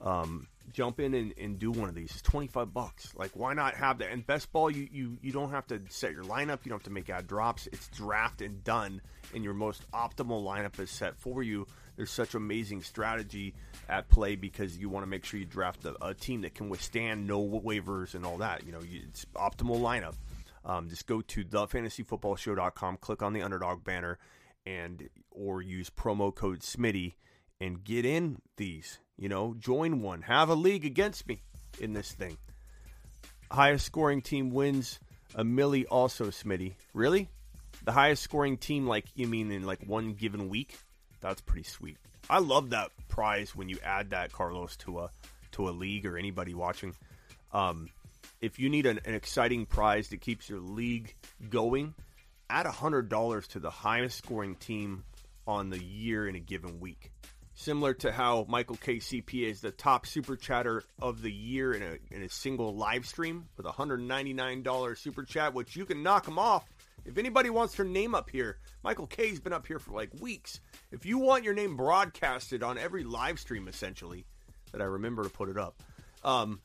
Um, 0.00 0.46
jump 0.74 1.00
in 1.00 1.14
and, 1.14 1.32
and 1.38 1.58
do 1.58 1.70
one 1.70 1.88
of 1.88 1.94
these. 1.94 2.10
It's 2.10 2.22
twenty 2.22 2.48
five 2.48 2.74
bucks. 2.74 3.14
Like 3.16 3.30
why 3.34 3.54
not 3.54 3.74
have 3.74 3.98
that? 3.98 4.10
And 4.10 4.26
best 4.26 4.52
ball, 4.52 4.70
you, 4.70 4.86
you 4.92 5.16
you 5.22 5.32
don't 5.32 5.50
have 5.50 5.66
to 5.68 5.80
set 5.88 6.12
your 6.12 6.24
lineup. 6.24 6.60
You 6.64 6.70
don't 6.70 6.80
have 6.80 6.82
to 6.82 6.90
make 6.90 7.08
ad 7.08 7.26
drops. 7.26 7.66
It's 7.72 7.88
draft 7.88 8.42
and 8.42 8.62
done, 8.64 9.00
and 9.34 9.42
your 9.42 9.54
most 9.54 9.90
optimal 9.92 10.44
lineup 10.44 10.78
is 10.78 10.90
set 10.90 11.16
for 11.16 11.42
you. 11.42 11.66
There's 11.96 12.10
such 12.10 12.34
amazing 12.34 12.82
strategy 12.82 13.54
at 13.88 14.08
play 14.08 14.34
because 14.34 14.76
you 14.76 14.88
want 14.88 15.04
to 15.04 15.08
make 15.08 15.24
sure 15.24 15.38
you 15.38 15.46
draft 15.46 15.84
a, 15.84 15.94
a 16.04 16.12
team 16.12 16.42
that 16.42 16.54
can 16.54 16.68
withstand 16.68 17.26
no 17.26 17.40
waivers 17.40 18.14
and 18.14 18.26
all 18.26 18.38
that. 18.38 18.66
You 18.66 18.72
know, 18.72 18.82
you, 18.82 19.02
it's 19.08 19.24
optimal 19.36 19.80
lineup. 19.80 20.14
Um, 20.64 20.88
just 20.88 21.06
go 21.06 21.20
to 21.20 21.44
thefantasyfootballshow.com, 21.44 22.96
click 22.96 23.22
on 23.22 23.32
the 23.32 23.42
underdog 23.42 23.84
banner, 23.84 24.18
and 24.66 25.08
or 25.30 25.62
use 25.62 25.90
promo 25.90 26.34
code 26.34 26.60
Smitty 26.60 27.14
and 27.60 27.84
get 27.84 28.04
in 28.04 28.40
these. 28.56 28.98
You 29.18 29.28
know, 29.28 29.54
join 29.58 30.02
one, 30.02 30.22
have 30.22 30.48
a 30.48 30.54
league 30.54 30.84
against 30.84 31.28
me 31.28 31.42
in 31.80 31.92
this 31.92 32.12
thing. 32.12 32.36
Highest 33.50 33.86
scoring 33.86 34.22
team 34.22 34.50
wins 34.50 34.98
a 35.34 35.44
milli. 35.44 35.84
Also, 35.90 36.26
Smitty, 36.26 36.74
really? 36.92 37.28
The 37.84 37.92
highest 37.92 38.22
scoring 38.22 38.56
team, 38.56 38.86
like 38.86 39.04
you 39.14 39.26
mean 39.26 39.52
in 39.52 39.64
like 39.64 39.84
one 39.86 40.14
given 40.14 40.48
week? 40.48 40.76
That's 41.20 41.40
pretty 41.40 41.64
sweet. 41.64 41.96
I 42.28 42.38
love 42.38 42.70
that 42.70 42.90
prize 43.08 43.54
when 43.54 43.68
you 43.68 43.78
add 43.84 44.10
that 44.10 44.32
Carlos 44.32 44.76
to 44.78 45.00
a 45.00 45.10
to 45.52 45.68
a 45.68 45.70
league 45.70 46.06
or 46.06 46.18
anybody 46.18 46.54
watching. 46.54 46.94
Um, 47.52 47.90
if 48.40 48.58
you 48.58 48.68
need 48.68 48.86
an, 48.86 49.00
an 49.04 49.14
exciting 49.14 49.66
prize 49.66 50.08
that 50.08 50.20
keeps 50.20 50.48
your 50.48 50.60
league 50.60 51.14
going, 51.50 51.94
add 52.50 52.66
hundred 52.66 53.08
dollars 53.08 53.46
to 53.48 53.60
the 53.60 53.70
highest 53.70 54.18
scoring 54.18 54.56
team 54.56 55.04
on 55.46 55.70
the 55.70 55.82
year 55.82 56.26
in 56.26 56.34
a 56.34 56.40
given 56.40 56.80
week. 56.80 57.12
Similar 57.54 57.94
to 57.94 58.12
how 58.12 58.46
Michael 58.48 58.76
KCP 58.76 59.48
is 59.48 59.60
the 59.60 59.70
top 59.70 60.06
super 60.06 60.36
chatter 60.36 60.82
of 61.00 61.22
the 61.22 61.32
year 61.32 61.72
in 61.72 61.82
a 61.82 62.14
in 62.14 62.22
a 62.22 62.28
single 62.28 62.74
live 62.74 63.06
stream 63.06 63.46
with 63.56 63.64
a 63.66 63.72
hundred 63.72 64.00
ninety 64.00 64.32
nine 64.32 64.62
dollar 64.62 64.94
super 64.96 65.22
chat, 65.22 65.54
which 65.54 65.76
you 65.76 65.86
can 65.86 66.02
knock 66.02 66.26
him 66.26 66.38
off 66.38 66.64
if 67.04 67.18
anybody 67.18 67.50
wants 67.50 67.74
their 67.74 67.84
name 67.84 68.14
up 68.14 68.30
here, 68.30 68.58
Michael 68.82 69.06
K's 69.06 69.40
been 69.40 69.52
up 69.52 69.66
here 69.66 69.78
for 69.78 69.92
like 69.92 70.10
weeks. 70.20 70.60
If 70.90 71.04
you 71.04 71.18
want 71.18 71.44
your 71.44 71.54
name 71.54 71.76
broadcasted 71.76 72.62
on 72.62 72.78
every 72.78 73.04
live 73.04 73.38
stream, 73.38 73.68
essentially, 73.68 74.24
that 74.72 74.80
I 74.80 74.84
remember 74.84 75.22
to 75.22 75.30
put 75.30 75.48
it 75.48 75.58
up, 75.58 75.82
um, 76.22 76.60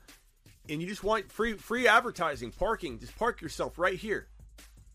and 0.70 0.82
you 0.82 0.88
just 0.88 1.04
want 1.04 1.32
free 1.32 1.54
free 1.54 1.88
advertising, 1.88 2.52
parking, 2.52 3.00
just 3.00 3.16
park 3.18 3.42
yourself 3.42 3.78
right 3.78 3.98
here, 3.98 4.28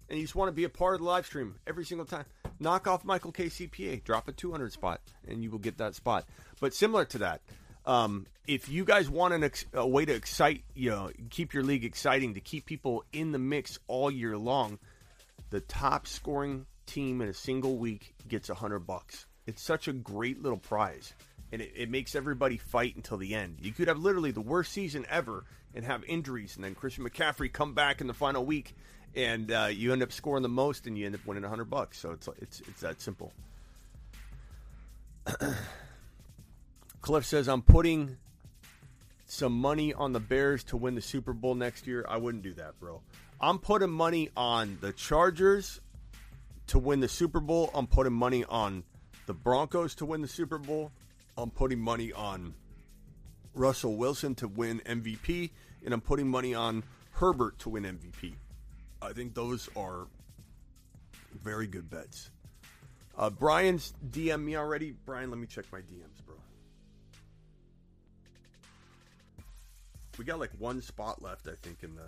and 0.08 0.18
you 0.18 0.24
just 0.24 0.34
want 0.34 0.48
to 0.48 0.52
be 0.52 0.64
a 0.64 0.70
part 0.70 0.94
of 0.94 1.00
the 1.00 1.06
live 1.06 1.26
stream 1.26 1.56
every 1.66 1.84
single 1.84 2.06
time. 2.06 2.24
Knock 2.60 2.86
off 2.86 3.04
Michael 3.04 3.32
K 3.32 3.46
CPA, 3.46 4.04
drop 4.04 4.28
a 4.28 4.32
200 4.32 4.72
spot, 4.72 5.00
and 5.26 5.42
you 5.42 5.50
will 5.50 5.58
get 5.58 5.78
that 5.78 5.94
spot. 5.94 6.24
But 6.60 6.74
similar 6.74 7.04
to 7.06 7.18
that, 7.18 7.40
um, 7.86 8.26
if 8.46 8.68
you 8.68 8.84
guys 8.84 9.10
want 9.10 9.34
an 9.34 9.44
ex- 9.44 9.66
a 9.72 9.86
way 9.86 10.04
to 10.04 10.14
excite, 10.14 10.64
you 10.74 10.90
know, 10.90 11.10
keep 11.30 11.52
your 11.52 11.62
league 11.62 11.84
exciting, 11.84 12.34
to 12.34 12.40
keep 12.40 12.66
people 12.66 13.04
in 13.12 13.32
the 13.32 13.38
mix 13.38 13.78
all 13.88 14.10
year 14.10 14.36
long 14.38 14.78
the 15.54 15.60
top 15.60 16.06
scoring 16.08 16.66
team 16.84 17.20
in 17.20 17.28
a 17.28 17.34
single 17.34 17.76
week 17.76 18.14
gets 18.26 18.50
a 18.50 18.54
hundred 18.54 18.80
bucks. 18.80 19.26
It's 19.46 19.62
such 19.62 19.86
a 19.86 19.92
great 19.92 20.42
little 20.42 20.58
prize, 20.58 21.14
and 21.52 21.62
it, 21.62 21.72
it, 21.76 21.90
makes 21.90 22.16
everybody 22.16 22.56
fight 22.56 22.96
until 22.96 23.18
the 23.18 23.34
end. 23.34 23.58
You 23.60 23.70
could 23.70 23.86
have 23.86 23.98
literally 23.98 24.32
the 24.32 24.40
worst 24.40 24.72
season 24.72 25.06
ever 25.08 25.44
and 25.72 25.84
have 25.84 26.02
injuries, 26.04 26.56
and 26.56 26.64
then 26.64 26.74
Christian 26.74 27.08
McCaffrey 27.08 27.52
come 27.52 27.72
back 27.72 28.00
in 28.00 28.08
the 28.08 28.14
final 28.14 28.44
week, 28.44 28.74
and 29.16 29.50
uh, 29.50 29.68
you 29.70 29.92
end 29.92 30.02
up 30.02 30.12
scoring 30.12 30.42
the 30.42 30.48
most, 30.48 30.86
and 30.86 30.96
you 30.98 31.06
end 31.06 31.14
up 31.14 31.24
winning 31.26 31.42
hundred 31.44 31.70
bucks. 31.70 31.98
So 31.98 32.12
it's 32.12 32.28
it's 32.40 32.60
it's 32.60 32.80
that 32.80 33.00
simple. 33.00 33.32
Cliff 37.00 37.24
says, 37.24 37.48
"I'm 37.48 37.62
putting 37.62 38.16
some 39.26 39.52
money 39.52 39.94
on 39.94 40.12
the 40.12 40.20
Bears 40.20 40.64
to 40.64 40.76
win 40.76 40.94
the 40.94 41.02
Super 41.02 41.32
Bowl 41.32 41.54
next 41.54 41.86
year." 41.86 42.04
I 42.08 42.16
wouldn't 42.16 42.42
do 42.42 42.54
that, 42.54 42.78
bro. 42.80 43.00
I'm 43.40 43.58
putting 43.58 43.90
money 43.90 44.30
on 44.36 44.78
the 44.80 44.92
Chargers 44.92 45.80
to 46.68 46.78
win 46.78 47.00
the 47.00 47.08
Super 47.08 47.40
Bowl. 47.40 47.70
I'm 47.74 47.86
putting 47.86 48.12
money 48.12 48.44
on 48.44 48.84
the 49.26 49.34
Broncos 49.34 49.94
to 49.96 50.06
win 50.06 50.22
the 50.22 50.28
Super 50.28 50.58
Bowl. 50.58 50.92
I'm 51.36 51.50
putting 51.50 51.80
money 51.80 52.12
on 52.12 52.54
Russell 53.54 53.96
Wilson 53.96 54.34
to 54.36 54.48
win 54.48 54.80
MVP, 54.86 55.50
and 55.84 55.92
I'm 55.92 56.00
putting 56.00 56.28
money 56.28 56.54
on 56.54 56.84
Herbert 57.12 57.58
to 57.60 57.68
win 57.70 57.84
MVP. 57.84 58.34
I 59.04 59.12
think 59.12 59.34
those 59.34 59.68
are 59.76 60.06
very 61.42 61.66
good 61.66 61.90
bets. 61.90 62.30
Uh, 63.16 63.30
Brian's 63.30 63.92
DM 64.10 64.42
me 64.42 64.56
already. 64.56 64.94
Brian, 65.06 65.30
let 65.30 65.38
me 65.38 65.46
check 65.46 65.66
my 65.72 65.78
DMs, 65.78 66.24
bro. 66.26 66.34
We 70.18 70.24
got 70.24 70.40
like 70.40 70.50
one 70.58 70.80
spot 70.80 71.22
left, 71.22 71.48
I 71.48 71.54
think, 71.62 71.82
in 71.82 71.94
the 71.94 72.06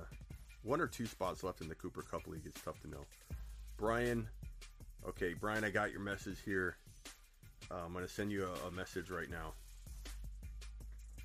one 0.62 0.80
or 0.80 0.86
two 0.86 1.06
spots 1.06 1.44
left 1.44 1.60
in 1.60 1.68
the 1.68 1.74
Cooper 1.74 2.02
Kupp 2.02 2.26
League. 2.26 2.42
It's 2.44 2.60
tough 2.60 2.80
to 2.82 2.88
know. 2.88 3.04
Brian, 3.76 4.28
okay, 5.08 5.34
Brian, 5.34 5.64
I 5.64 5.70
got 5.70 5.92
your 5.92 6.00
message 6.00 6.38
here. 6.44 6.76
Uh, 7.70 7.82
I'm 7.84 7.92
going 7.92 8.04
to 8.04 8.12
send 8.12 8.32
you 8.32 8.46
a, 8.46 8.68
a, 8.68 8.70
message 8.70 9.10
right 9.10 9.30
now. 9.30 9.52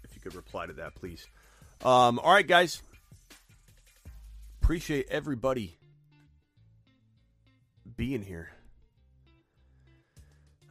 If 0.03 0.15
you 0.15 0.21
could 0.21 0.35
reply 0.35 0.65
to 0.65 0.73
that, 0.73 0.95
please. 0.95 1.27
Um, 1.83 2.19
all 2.19 2.33
right, 2.33 2.47
guys. 2.47 2.81
Appreciate 4.61 5.07
everybody 5.09 5.75
being 7.97 8.21
here. 8.21 8.51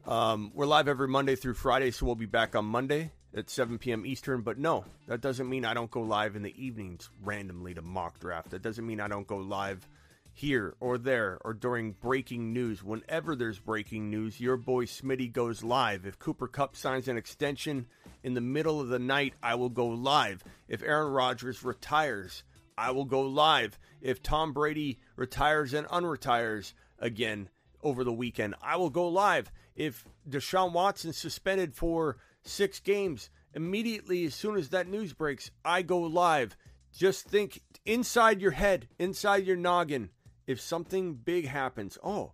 Um, 0.07 0.53
we're 0.55 0.65
live 0.65 0.87
every 0.87 1.09
Monday 1.09 1.35
through 1.35 1.55
Friday, 1.55 1.91
so 1.91 2.07
we'll 2.07 2.15
be 2.15 2.25
back 2.25 2.55
on 2.55 2.65
Monday 2.65 3.11
at 3.35 3.51
7 3.51 3.79
p.m. 3.79 4.07
Eastern. 4.07 4.43
But 4.43 4.59
no, 4.59 4.85
that 5.09 5.21
doesn't 5.21 5.49
mean 5.49 5.65
I 5.65 5.75
don't 5.75 5.91
go 5.91 6.03
live 6.03 6.37
in 6.37 6.43
the 6.43 6.55
evenings 6.65 7.11
randomly 7.23 7.75
to 7.75 7.83
mock 7.83 8.21
draft. 8.21 8.51
That 8.51 8.63
doesn't 8.63 8.87
mean 8.87 9.01
I 9.01 9.09
don't 9.09 9.27
go 9.27 9.39
live 9.39 9.87
here 10.33 10.77
or 10.79 10.97
there 10.97 11.39
or 11.45 11.53
during 11.53 11.93
breaking 11.93 12.53
news. 12.53 12.85
Whenever 12.85 13.35
there's 13.35 13.59
breaking 13.59 14.09
news, 14.09 14.41
your 14.41 14.57
boy 14.57 14.85
Smitty 14.85 15.31
goes 15.31 15.65
live. 15.65 16.07
If 16.07 16.19
Cooper 16.19 16.47
Kupp 16.47 16.77
signs 16.77 17.09
an 17.09 17.19
extension 17.19 17.87
in 18.23 18.35
the 18.35 18.41
middle 18.41 18.81
of 18.81 18.89
the 18.89 19.01
night, 19.01 19.35
I 19.43 19.57
will 19.57 19.69
go 19.69 19.89
live. 19.89 20.45
If 20.69 20.83
Aaron 20.83 21.13
Rodgers 21.13 21.65
retires, 21.65 22.45
I 22.81 22.93
will 22.93 23.05
go 23.05 23.21
live. 23.21 23.79
If 24.01 24.23
Tom 24.23 24.55
Brady 24.55 24.99
retires 25.15 25.75
and 25.75 25.87
unretires 25.89 26.73
again 26.99 27.51
over 27.83 28.05
the 28.05 28.13
weekend, 28.13 28.55
I 28.63 28.77
will 28.77 28.89
go 28.89 29.07
live. 29.09 29.53
If 29.77 30.07
Deshaun 30.29 30.73
Watson 30.73 31.13
suspended 31.13 31.75
for 31.75 32.17
six 32.43 32.81
games. 32.81 33.31
Immediately, 33.55 34.25
as 34.25 34.35
soon 34.35 34.57
as 34.57 34.71
that 34.71 34.89
news 34.89 35.13
breaks, 35.13 35.51
I 35.65 35.83
go 35.83 36.01
live. 36.01 36.57
Just 36.97 37.27
think 37.27 37.61
inside 37.85 38.41
your 38.41 38.53
head, 38.53 38.89
inside 38.99 39.47
your 39.47 39.57
noggin, 39.57 40.11
if 40.47 40.61
something 40.61 41.15
big 41.15 41.47
happens, 41.47 41.99
oh, 42.03 42.33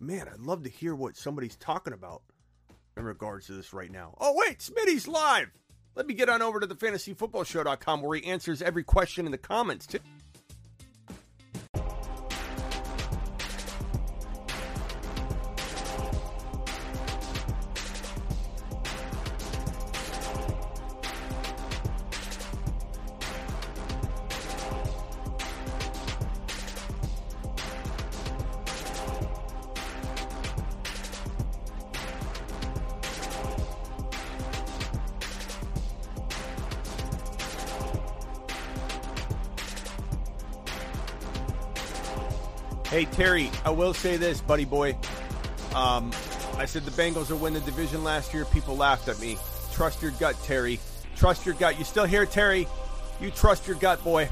man, 0.00 0.28
I'd 0.32 0.40
love 0.40 0.62
to 0.64 0.70
hear 0.70 0.94
what 0.94 1.16
somebody's 1.16 1.56
talking 1.56 1.92
about 1.92 2.22
in 2.96 3.04
regards 3.04 3.46
to 3.46 3.52
this 3.52 3.72
right 3.72 3.90
now. 3.90 4.16
Oh, 4.20 4.34
wait, 4.36 4.58
Smitty's 4.60 5.06
live. 5.08 5.50
Let 5.96 6.06
me 6.06 6.14
get 6.14 6.28
on 6.28 6.42
over 6.42 6.58
to 6.58 6.66
the 6.66 6.74
fantasyfootballshow.com 6.74 8.02
where 8.02 8.18
he 8.18 8.26
answers 8.26 8.60
every 8.62 8.82
question 8.82 9.26
in 9.26 9.32
the 9.32 9.38
comments, 9.38 9.86
too. 9.86 10.00
I 43.64 43.70
will 43.70 43.94
say 43.94 44.16
this, 44.16 44.40
buddy 44.40 44.64
boy. 44.64 44.96
Um, 45.74 46.12
I 46.56 46.66
said 46.66 46.84
the 46.84 46.90
Bengals 46.90 47.30
will 47.30 47.38
win 47.38 47.54
the 47.54 47.60
division 47.60 48.04
last 48.04 48.34
year. 48.34 48.44
People 48.44 48.76
laughed 48.76 49.08
at 49.08 49.18
me. 49.20 49.38
Trust 49.72 50.02
your 50.02 50.12
gut, 50.12 50.36
Terry. 50.44 50.78
Trust 51.16 51.46
your 51.46 51.54
gut. 51.54 51.78
You 51.78 51.84
still 51.84 52.04
here, 52.04 52.26
Terry? 52.26 52.68
You 53.20 53.30
trust 53.30 53.66
your 53.66 53.76
gut, 53.76 54.02
boy. 54.04 54.28